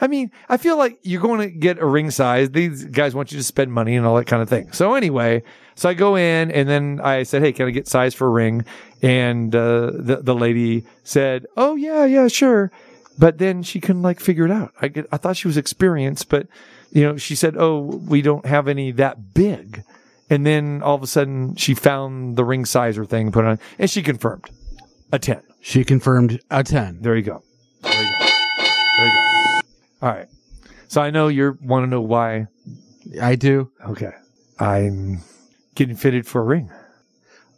I 0.00 0.06
mean, 0.06 0.30
I 0.48 0.58
feel 0.58 0.78
like 0.78 0.98
you're 1.02 1.20
going 1.20 1.40
to 1.40 1.48
get 1.50 1.78
a 1.80 1.86
ring 1.86 2.12
size. 2.12 2.50
These 2.50 2.84
guys 2.84 3.16
want 3.16 3.32
you 3.32 3.38
to 3.38 3.42
spend 3.44 3.72
money 3.72 3.96
and 3.96 4.06
all 4.06 4.14
that 4.14 4.26
kind 4.26 4.40
of 4.42 4.48
thing. 4.48 4.70
So 4.70 4.94
anyway, 4.94 5.42
so 5.74 5.88
I 5.88 5.94
go 5.94 6.14
in 6.14 6.52
and 6.52 6.68
then 6.68 7.00
I 7.02 7.24
said, 7.24 7.42
Hey, 7.42 7.52
can 7.52 7.66
I 7.66 7.70
get 7.72 7.88
size 7.88 8.14
for 8.14 8.28
a 8.28 8.30
ring? 8.30 8.64
And, 9.02 9.52
uh, 9.54 9.90
the, 9.92 10.20
the 10.22 10.34
lady 10.36 10.84
said, 11.02 11.46
Oh 11.56 11.74
yeah, 11.74 12.04
yeah, 12.04 12.28
sure. 12.28 12.70
But 13.18 13.38
then 13.38 13.64
she 13.64 13.80
couldn't 13.80 14.02
like 14.02 14.20
figure 14.20 14.44
it 14.44 14.52
out. 14.52 14.72
I 14.80 14.86
get, 14.86 15.06
I 15.10 15.16
thought 15.16 15.36
she 15.36 15.48
was 15.48 15.56
experienced, 15.56 16.28
but 16.28 16.46
you 16.92 17.02
know, 17.02 17.16
she 17.16 17.34
said, 17.34 17.56
Oh, 17.56 17.80
we 17.80 18.22
don't 18.22 18.46
have 18.46 18.68
any 18.68 18.92
that 18.92 19.34
big. 19.34 19.82
And 20.30 20.46
then 20.46 20.82
all 20.82 20.94
of 20.94 21.02
a 21.02 21.06
sudden 21.06 21.56
she 21.56 21.74
found 21.74 22.36
the 22.36 22.44
ring 22.44 22.64
sizer 22.64 23.04
thing, 23.04 23.30
put 23.32 23.44
it 23.44 23.48
on, 23.48 23.58
and 23.78 23.90
she 23.90 24.02
confirmed 24.02 24.50
a 25.12 25.18
10. 25.18 25.42
she 25.60 25.84
confirmed 25.84 26.40
a 26.50 26.64
10. 26.64 27.02
There 27.02 27.16
you 27.16 27.22
go. 27.22 27.42
There 27.82 27.92
you 27.92 28.10
go. 28.18 28.26
There 28.98 29.06
you 29.06 29.12
go. 29.12 29.60
All 30.06 30.12
right. 30.12 30.28
So 30.88 31.00
I 31.00 31.10
know 31.10 31.28
you 31.28 31.58
want 31.62 31.84
to 31.84 31.86
know 31.86 32.00
why. 32.00 32.46
I 33.20 33.36
do. 33.36 33.70
Okay. 33.86 34.12
I'm 34.58 35.20
getting 35.74 35.96
fitted 35.96 36.26
for 36.26 36.40
a 36.40 36.44
ring. 36.44 36.70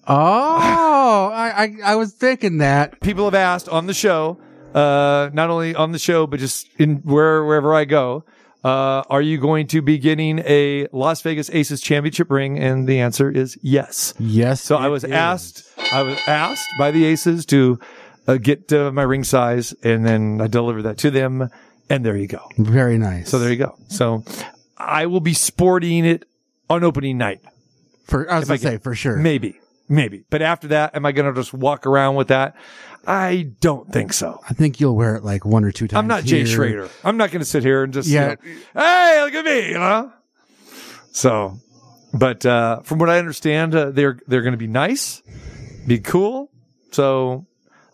Oh, 0.08 1.30
I, 1.34 1.64
I, 1.64 1.92
I 1.92 1.96
was 1.96 2.12
thinking 2.12 2.58
that. 2.58 3.00
People 3.00 3.24
have 3.24 3.34
asked 3.34 3.68
on 3.68 3.86
the 3.86 3.94
show, 3.94 4.38
uh, 4.74 5.30
not 5.32 5.50
only 5.50 5.74
on 5.74 5.92
the 5.92 5.98
show, 5.98 6.26
but 6.26 6.38
just 6.40 6.68
in 6.78 6.96
where, 6.98 7.44
wherever 7.44 7.74
I 7.74 7.84
go, 7.84 8.24
uh, 8.66 9.04
are 9.08 9.22
you 9.22 9.38
going 9.38 9.68
to 9.68 9.80
be 9.80 9.96
getting 9.96 10.40
a 10.40 10.88
Las 10.90 11.22
Vegas 11.22 11.48
Aces 11.50 11.80
championship 11.80 12.28
ring? 12.32 12.58
And 12.58 12.88
the 12.88 12.98
answer 12.98 13.30
is 13.30 13.56
yes. 13.62 14.12
Yes. 14.18 14.60
So 14.60 14.76
I 14.76 14.88
was 14.88 15.04
is. 15.04 15.12
asked, 15.12 15.62
I 15.92 16.02
was 16.02 16.18
asked 16.26 16.68
by 16.76 16.90
the 16.90 17.04
Aces 17.04 17.46
to 17.46 17.78
uh, 18.26 18.38
get 18.38 18.72
uh, 18.72 18.90
my 18.90 19.02
ring 19.02 19.22
size, 19.22 19.72
and 19.84 20.04
then 20.04 20.40
I 20.40 20.48
delivered 20.48 20.82
that 20.82 20.98
to 20.98 21.12
them, 21.12 21.48
and 21.88 22.04
there 22.04 22.16
you 22.16 22.26
go. 22.26 22.40
Very 22.58 22.98
nice. 22.98 23.30
So 23.30 23.38
there 23.38 23.52
you 23.52 23.56
go. 23.56 23.76
So 23.86 24.24
I 24.76 25.06
will 25.06 25.20
be 25.20 25.34
sporting 25.34 26.04
it 26.04 26.24
on 26.68 26.82
opening 26.82 27.18
night. 27.18 27.42
For, 28.08 28.28
I 28.28 28.40
was 28.40 28.48
going 28.48 28.58
to 28.58 28.66
say, 28.66 28.78
for 28.78 28.96
sure. 28.96 29.16
Maybe, 29.16 29.60
maybe. 29.88 30.24
But 30.30 30.42
after 30.42 30.68
that, 30.68 30.94
am 30.94 31.06
I 31.06 31.12
going 31.12 31.32
to 31.32 31.38
just 31.38 31.52
walk 31.54 31.86
around 31.86 32.14
with 32.16 32.28
that? 32.28 32.56
I 33.06 33.52
don't 33.60 33.90
think 33.92 34.12
so. 34.12 34.40
I 34.48 34.52
think 34.54 34.80
you'll 34.80 34.96
wear 34.96 35.14
it 35.16 35.24
like 35.24 35.44
one 35.44 35.64
or 35.64 35.70
two 35.70 35.86
times. 35.86 35.98
I'm 35.98 36.06
not 36.08 36.24
Jay. 36.24 36.44
Schrader. 36.44 36.88
I'm 37.04 37.16
not 37.16 37.30
going 37.30 37.40
to 37.40 37.44
sit 37.46 37.62
here 37.62 37.84
and 37.84 37.92
just, 37.92 38.08
Yeah. 38.08 38.34
you 38.42 38.54
know, 38.74 38.80
hey, 38.82 39.22
look 39.22 39.34
at 39.34 39.44
me, 39.44 39.68
you 39.68 39.74
know? 39.74 40.12
So, 41.12 41.58
but, 42.12 42.44
uh, 42.44 42.80
from 42.80 42.98
what 42.98 43.08
I 43.08 43.18
understand, 43.18 43.74
uh, 43.74 43.90
they're, 43.90 44.18
they're 44.26 44.42
going 44.42 44.52
to 44.52 44.58
be 44.58 44.66
nice, 44.66 45.22
be 45.86 45.98
cool. 46.00 46.50
So, 46.90 47.46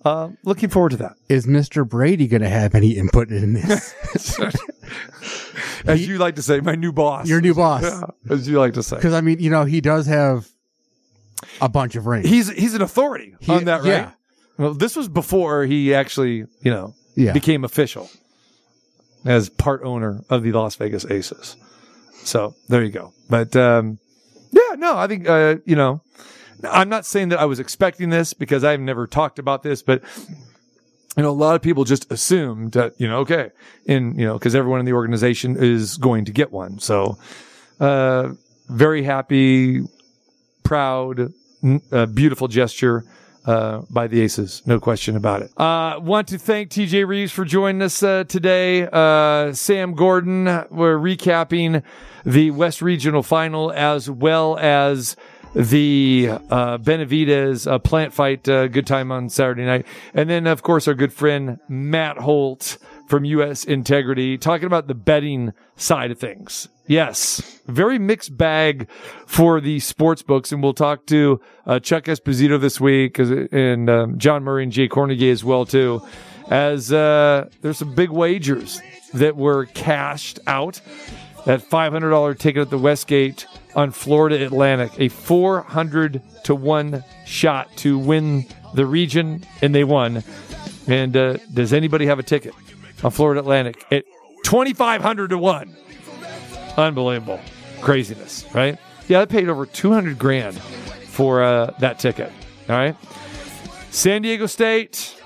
uh, 0.05 0.30
looking 0.45 0.68
forward 0.70 0.90
to 0.90 0.97
that. 0.99 1.16
Is 1.28 1.47
Mr. 1.47 1.88
Brady 1.88 2.26
going 2.26 2.43
to 2.43 2.49
have 2.49 2.74
any 2.74 2.93
input 2.93 3.30
in 3.30 3.53
this? 3.53 3.95
As 5.86 6.07
you 6.07 6.18
like 6.18 6.36
to 6.36 6.43
say, 6.43 6.61
my 6.61 6.74
new 6.74 6.93
boss. 6.93 7.28
Your 7.28 7.40
new 7.40 7.55
boss. 7.55 7.82
Yeah, 7.82 8.03
as 8.30 8.49
you 8.49 8.59
like 8.59 8.74
to 8.74 8.82
say. 8.82 8.97
Because 8.97 9.14
I 9.14 9.20
mean, 9.20 9.40
you 9.40 9.51
know, 9.51 9.64
he 9.64 9.80
does 9.80 10.07
have 10.07 10.49
a 11.61 11.68
bunch 11.68 11.97
of 11.97 12.07
rings. 12.07 12.28
He's 12.28 12.51
he's 12.51 12.74
an 12.74 12.82
authority 12.82 13.34
He- 13.40 13.53
on 13.53 13.64
that, 13.64 13.80
right? 13.82 13.86
yeah. 13.88 14.11
Well, 14.59 14.74
this 14.74 14.97
was 14.97 15.09
before 15.09 15.64
he 15.64 15.95
actually, 15.95 16.45
you 16.62 16.70
know, 16.70 16.95
Yeah. 17.14 17.32
became 17.32 17.64
official 17.64 18.09
as 19.24 19.49
part 19.49 19.82
owner 19.84 20.22
of 20.30 20.43
the 20.43 20.53
Las 20.53 20.74
Vegas 20.76 21.05
Aces. 21.05 21.57
So 22.24 22.55
there 22.68 22.82
you 22.84 22.90
go. 22.90 23.12
But 23.30 23.55
um, 23.57 23.99
yeah, 24.53 24.76
no, 24.76 24.97
I 24.97 25.07
think 25.07 25.28
uh, 25.28 25.57
you 25.64 25.74
know, 25.76 26.01
I'm 26.70 26.88
not 26.88 27.07
saying 27.07 27.30
that 27.30 27.40
I 27.40 27.45
was 27.47 27.59
expecting 27.61 28.11
this 28.11 28.34
because 28.34 28.62
I've 28.62 28.80
never 28.80 29.07
talked 29.07 29.38
about 29.38 29.62
this, 29.62 29.82
but 29.82 30.03
you 31.16 31.22
know, 31.22 31.30
a 31.30 31.32
lot 31.32 31.55
of 31.57 31.62
people 31.62 31.84
just 31.84 32.11
assumed 32.12 32.72
that 32.72 32.95
you 33.01 33.09
know, 33.09 33.18
okay, 33.20 33.51
and 33.88 34.18
you 34.18 34.24
know, 34.26 34.34
because 34.34 34.55
everyone 34.55 34.80
in 34.80 34.86
the 34.86 34.93
organization 34.93 35.57
is 35.59 35.97
going 35.97 36.26
to 36.26 36.32
get 36.32 36.53
one. 36.53 36.78
So 36.78 37.18
uh, 37.80 38.30
very 38.68 39.03
happy, 39.03 39.82
proud, 40.72 41.34
uh, 41.92 42.06
beautiful 42.06 42.48
gesture 42.48 43.04
uh, 43.44 43.82
by 43.90 44.06
the 44.06 44.22
Aces, 44.22 44.62
no 44.64 44.80
question 44.80 45.16
about 45.16 45.42
it. 45.42 45.50
Uh, 45.60 46.00
want 46.00 46.28
to 46.28 46.38
thank 46.38 46.70
TJ 46.70 47.06
Reeves 47.06 47.30
for 47.30 47.44
joining 47.44 47.82
us 47.82 48.02
uh, 48.02 48.24
today. 48.24 48.88
Uh, 48.90 49.52
Sam 49.52 49.92
Gordon, 49.92 50.46
we're 50.70 50.96
recapping 50.96 51.82
the 52.24 52.52
West 52.52 52.80
Regional 52.80 53.22
Final 53.22 53.70
as 53.70 54.08
well 54.08 54.56
as 54.56 55.14
the 55.54 56.30
uh, 56.30 56.78
Benavidez 56.78 57.70
uh, 57.70 57.78
Plant 57.78 58.14
fight. 58.14 58.44
Good 58.44 58.86
time 58.86 59.12
on 59.12 59.28
Saturday 59.28 59.66
night, 59.66 59.86
and 60.14 60.30
then 60.30 60.46
of 60.46 60.62
course 60.62 60.88
our 60.88 60.94
good 60.94 61.12
friend 61.12 61.60
Matt 61.68 62.16
Holt 62.16 62.78
from 63.12 63.26
U.S. 63.26 63.64
Integrity 63.64 64.38
talking 64.38 64.64
about 64.64 64.86
the 64.86 64.94
betting 64.94 65.52
side 65.76 66.10
of 66.10 66.18
things. 66.18 66.68
Yes, 66.86 67.60
very 67.66 67.98
mixed 67.98 68.38
bag 68.38 68.88
for 69.26 69.60
the 69.60 69.80
sports 69.80 70.22
books, 70.22 70.50
and 70.50 70.62
we'll 70.62 70.72
talk 70.72 71.04
to 71.08 71.38
uh, 71.66 71.78
Chuck 71.78 72.04
Esposito 72.04 72.58
this 72.58 72.80
week, 72.80 73.18
and 73.18 73.90
um, 73.90 74.16
John 74.16 74.44
Murray 74.44 74.62
and 74.62 74.72
Jay 74.72 74.88
Kornegay 74.88 75.30
as 75.30 75.44
well 75.44 75.66
too, 75.66 76.00
as 76.48 76.90
uh, 76.90 77.50
there's 77.60 77.76
some 77.76 77.94
big 77.94 78.08
wagers 78.08 78.80
that 79.12 79.36
were 79.36 79.66
cashed 79.66 80.40
out. 80.46 80.80
That 81.44 81.60
$500 81.60 82.38
ticket 82.38 82.62
at 82.62 82.70
the 82.70 82.78
Westgate 82.78 83.46
on 83.74 83.90
Florida 83.90 84.42
Atlantic, 84.42 84.92
a 84.98 85.08
400 85.08 86.22
to 86.44 86.54
one 86.54 87.04
shot 87.26 87.76
to 87.76 87.98
win 87.98 88.46
the 88.72 88.86
region, 88.86 89.44
and 89.60 89.74
they 89.74 89.84
won. 89.84 90.24
And 90.86 91.14
uh, 91.14 91.36
does 91.52 91.74
anybody 91.74 92.06
have 92.06 92.18
a 92.18 92.22
ticket 92.22 92.54
on 93.03 93.11
Florida 93.11 93.40
Atlantic 93.40 93.84
at 93.90 94.05
2,500 94.44 95.30
to 95.30 95.38
one? 95.38 95.76
Unbelievable. 96.76 97.40
Craziness, 97.80 98.46
right? 98.55 98.78
Yeah, 99.09 99.20
I 99.20 99.24
paid 99.26 99.48
over 99.48 99.66
200 99.66 100.18
grand 100.18 100.59
for 100.59 101.42
uh, 101.42 101.74
that 101.80 101.98
ticket. 101.98 102.32
All 102.68 102.76
right. 102.76 102.96
San 103.90 104.22
Diego 104.22 104.46
State, 104.46 105.16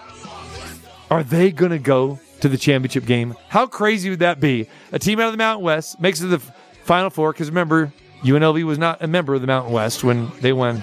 are 1.11 1.23
they 1.23 1.53
going 1.53 1.71
to 1.71 1.79
go 1.79 2.19
to 2.41 2.49
the 2.49 2.59
championship 2.59 3.05
game? 3.05 3.35
How 3.49 3.67
crazy 3.67 4.11
would 4.11 4.19
that 4.21 4.41
be? 4.41 4.69
A 4.93 4.99
team 4.99 5.21
out 5.21 5.27
of 5.27 5.33
the 5.33 5.39
Mountain 5.39 5.65
West 5.65 6.01
makes 6.01 6.21
it 6.21 6.25
to 6.25 6.29
the 6.29 6.39
Final 6.85 7.11
Four 7.11 7.33
because 7.33 7.49
remember, 7.49 7.93
UNLV 8.23 8.65
was 8.65 8.79
not 8.79 9.03
a 9.03 9.07
member 9.07 9.35
of 9.35 9.41
the 9.41 9.47
Mountain 9.47 9.73
West 9.73 10.03
when 10.03 10.31
they 10.41 10.53
won 10.53 10.83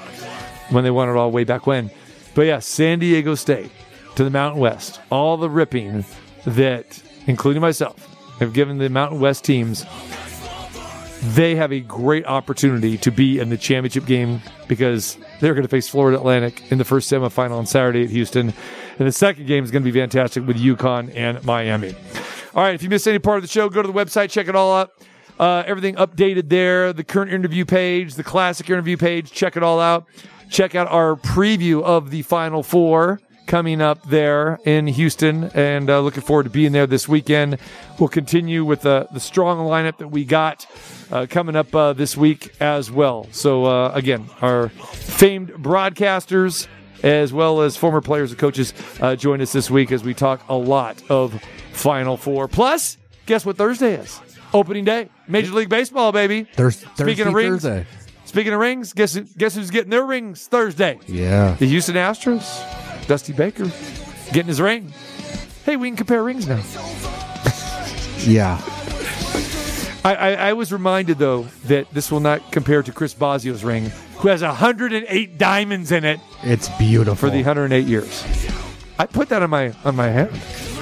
when 0.69 0.83
they 0.83 0.91
won 0.91 1.09
it 1.09 1.15
all 1.15 1.31
way 1.31 1.43
back 1.43 1.67
when. 1.67 1.91
But 2.35 2.43
yeah, 2.43 2.59
San 2.59 2.99
Diego 2.99 3.35
State 3.35 3.71
to 4.15 4.23
the 4.23 4.29
Mountain 4.29 4.61
West. 4.61 5.01
All 5.09 5.37
the 5.37 5.49
ripping 5.49 6.05
that, 6.45 7.01
including 7.27 7.61
myself, 7.61 8.07
have 8.39 8.53
given 8.53 8.77
the 8.77 8.89
Mountain 8.89 9.19
West 9.19 9.43
teams 9.43 9.85
they 11.23 11.55
have 11.55 11.71
a 11.71 11.79
great 11.79 12.25
opportunity 12.25 12.97
to 12.97 13.09
be 13.09 13.39
in 13.39 13.49
the 13.49 13.57
championship 13.57 14.05
game 14.05 14.41
because 14.67 15.17
they're 15.39 15.53
going 15.53 15.63
to 15.63 15.69
face 15.69 15.87
Florida 15.87 16.17
Atlantic 16.17 16.69
in 16.69 16.77
the 16.77 16.83
first 16.83 17.09
semifinal 17.09 17.57
on 17.57 17.65
Saturday 17.65 18.03
at 18.03 18.09
Houston. 18.09 18.53
And 18.99 19.07
the 19.07 19.11
second 19.11 19.47
game 19.47 19.63
is 19.63 19.71
going 19.71 19.83
to 19.83 19.91
be 19.91 19.97
fantastic 19.97 20.45
with 20.45 20.57
UConn 20.57 21.15
and 21.15 21.43
Miami. 21.45 21.95
All 22.53 22.63
right, 22.63 22.75
if 22.75 22.83
you 22.83 22.89
missed 22.89 23.07
any 23.07 23.19
part 23.19 23.37
of 23.37 23.41
the 23.41 23.47
show, 23.47 23.69
go 23.69 23.81
to 23.81 23.87
the 23.87 23.93
website, 23.93 24.31
check 24.31 24.49
it 24.49 24.55
all 24.55 24.75
out. 24.75 24.91
Uh, 25.39 25.63
everything 25.65 25.95
updated 25.95 26.49
there, 26.49 26.91
the 26.91 27.03
current 27.03 27.31
interview 27.31 27.63
page, 27.63 28.15
the 28.15 28.23
classic 28.23 28.69
interview 28.69 28.97
page, 28.97 29.31
check 29.31 29.55
it 29.55 29.63
all 29.63 29.79
out. 29.79 30.05
Check 30.51 30.75
out 30.75 30.87
our 30.89 31.15
preview 31.15 31.81
of 31.81 32.11
the 32.11 32.21
Final 32.21 32.61
Four 32.63 33.21
coming 33.45 33.81
up 33.81 34.03
there 34.09 34.59
in 34.65 34.87
Houston, 34.87 35.45
and 35.53 35.89
uh, 35.89 35.99
looking 36.01 36.23
forward 36.23 36.43
to 36.43 36.49
being 36.49 36.71
there 36.71 36.87
this 36.87 37.07
weekend. 37.07 37.57
We'll 37.99 38.09
continue 38.09 38.63
with 38.65 38.85
uh, 38.85 39.07
the 39.11 39.19
strong 39.19 39.59
lineup 39.67 39.97
that 39.97 40.07
we 40.09 40.25
got 40.25 40.65
uh, 41.11 41.27
coming 41.29 41.55
up 41.55 41.73
uh, 41.75 41.93
this 41.93 42.15
week 42.17 42.53
as 42.59 42.89
well. 42.91 43.27
So, 43.31 43.65
uh, 43.65 43.91
again, 43.93 44.29
our 44.41 44.69
famed 44.69 45.49
broadcasters 45.53 46.67
as 47.03 47.33
well 47.33 47.61
as 47.61 47.75
former 47.75 47.99
players 48.01 48.31
and 48.31 48.39
coaches 48.39 48.73
uh, 49.01 49.15
join 49.15 49.41
us 49.41 49.51
this 49.51 49.69
week 49.69 49.91
as 49.91 50.03
we 50.03 50.13
talk 50.13 50.41
a 50.47 50.55
lot 50.55 51.01
of 51.09 51.41
Final 51.73 52.15
Four. 52.17 52.47
Plus, 52.47 52.97
guess 53.25 53.45
what 53.45 53.57
Thursday 53.57 53.95
is? 53.95 54.19
Opening 54.53 54.85
day, 54.85 55.09
Major 55.27 55.51
League 55.51 55.69
Baseball, 55.69 56.11
baby. 56.11 56.43
Thurs- 56.53 56.85
Speaking 56.95 57.27
of 57.27 57.33
rings, 57.33 57.63
Thursday. 57.63 57.85
Speaking 58.25 58.53
of 58.53 58.59
rings, 58.59 58.93
guess 58.93 59.15
guess 59.37 59.53
who's 59.55 59.69
getting 59.69 59.89
their 59.91 60.05
rings 60.05 60.47
Thursday? 60.47 60.99
Yeah. 61.07 61.55
The 61.59 61.67
Houston 61.67 61.95
Astros. 61.95 62.82
Dusty 63.07 63.33
Baker 63.33 63.69
getting 64.31 64.47
his 64.47 64.61
ring. 64.61 64.93
Hey, 65.65 65.75
we 65.77 65.87
can 65.89 65.97
compare 65.97 66.23
rings 66.23 66.47
now. 66.47 66.61
Yeah. 68.19 68.61
I, 70.05 70.15
I, 70.15 70.31
I 70.49 70.53
was 70.53 70.71
reminded 70.73 71.17
though 71.17 71.43
that 71.65 71.89
this 71.93 72.11
will 72.11 72.19
not 72.19 72.51
compare 72.51 72.83
to 72.83 72.91
Chris 72.91 73.13
Bosio's 73.13 73.63
ring, 73.63 73.85
who 74.17 74.27
has 74.27 74.41
108 74.41 75.37
diamonds 75.37 75.91
in 75.91 76.03
it 76.03 76.19
It's 76.43 76.67
beautiful. 76.77 77.15
for 77.15 77.29
the 77.29 77.37
108 77.37 77.85
years. 77.85 78.23
I 78.99 79.05
put 79.05 79.29
that 79.29 79.41
on 79.41 79.49
my 79.49 79.73
on 79.85 79.95
my 79.95 80.07
hand 80.07 80.31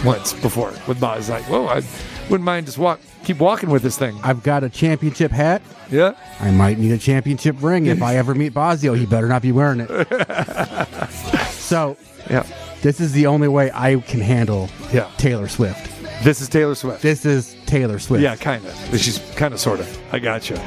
once 0.03 0.33
before 0.33 0.73
with 0.87 0.99
Boz. 0.99 1.29
Like, 1.29 1.43
whoa, 1.45 1.67
I 1.67 1.81
wouldn't 2.29 2.43
mind 2.43 2.65
just 2.65 2.77
walk, 2.79 2.99
keep 3.23 3.37
walking 3.37 3.69
with 3.69 3.83
this 3.83 3.97
thing. 3.97 4.19
I've 4.23 4.41
got 4.43 4.63
a 4.63 4.69
championship 4.69 5.31
hat. 5.31 5.61
Yeah. 5.91 6.13
I 6.39 6.49
might 6.51 6.79
need 6.79 6.91
a 6.91 6.97
championship 6.97 7.55
ring 7.61 7.85
if 7.85 8.01
I 8.09 8.15
ever 8.17 8.33
meet 8.35 8.53
Bosio. 8.53 8.97
He 8.97 9.05
better 9.05 9.27
not 9.27 9.41
be 9.43 9.51
wearing 9.51 9.81
it. 9.81 9.89
so, 11.71 11.95
Yeah. 12.29 12.43
this 12.81 12.99
is 12.99 13.13
the 13.13 13.27
only 13.27 13.47
way 13.47 13.71
I 13.73 13.95
can 14.01 14.19
handle 14.19 14.69
Yeah. 14.91 15.07
Taylor 15.17 15.47
Swift. 15.47 15.87
This 16.21 16.41
is 16.41 16.49
Taylor 16.49 16.75
Swift. 16.75 17.01
This 17.01 17.25
is 17.25 17.55
Taylor 17.65 17.97
Swift. 17.97 18.21
Yeah, 18.21 18.35
kind 18.35 18.63
of. 18.65 18.99
She's 18.99 19.19
kind 19.37 19.53
of, 19.53 19.59
sort 19.61 19.79
of. 19.79 19.87
I 20.11 20.19
got 20.19 20.49
you. 20.49 20.57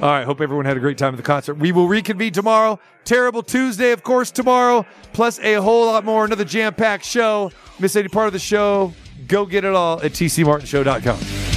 All 0.00 0.08
right. 0.08 0.24
Hope 0.24 0.40
everyone 0.40 0.64
had 0.64 0.76
a 0.76 0.80
great 0.80 0.96
time 0.98 1.12
at 1.14 1.16
the 1.16 1.22
concert. 1.24 1.54
We 1.54 1.72
will 1.72 1.88
reconvene 1.88 2.32
tomorrow. 2.32 2.78
Terrible 3.04 3.42
Tuesday, 3.42 3.90
of 3.90 4.04
course, 4.04 4.30
tomorrow, 4.30 4.86
plus 5.12 5.40
a 5.40 5.54
whole 5.54 5.86
lot 5.86 6.04
more. 6.04 6.24
Another 6.24 6.44
jam 6.44 6.72
packed 6.74 7.04
show. 7.04 7.50
Miss 7.80 7.96
any 7.96 8.08
part 8.08 8.28
of 8.28 8.32
the 8.32 8.38
show? 8.38 8.92
Go 9.26 9.44
get 9.44 9.64
it 9.64 9.74
all 9.74 10.00
at 10.00 10.12
tcmartinshow.com. 10.12 11.51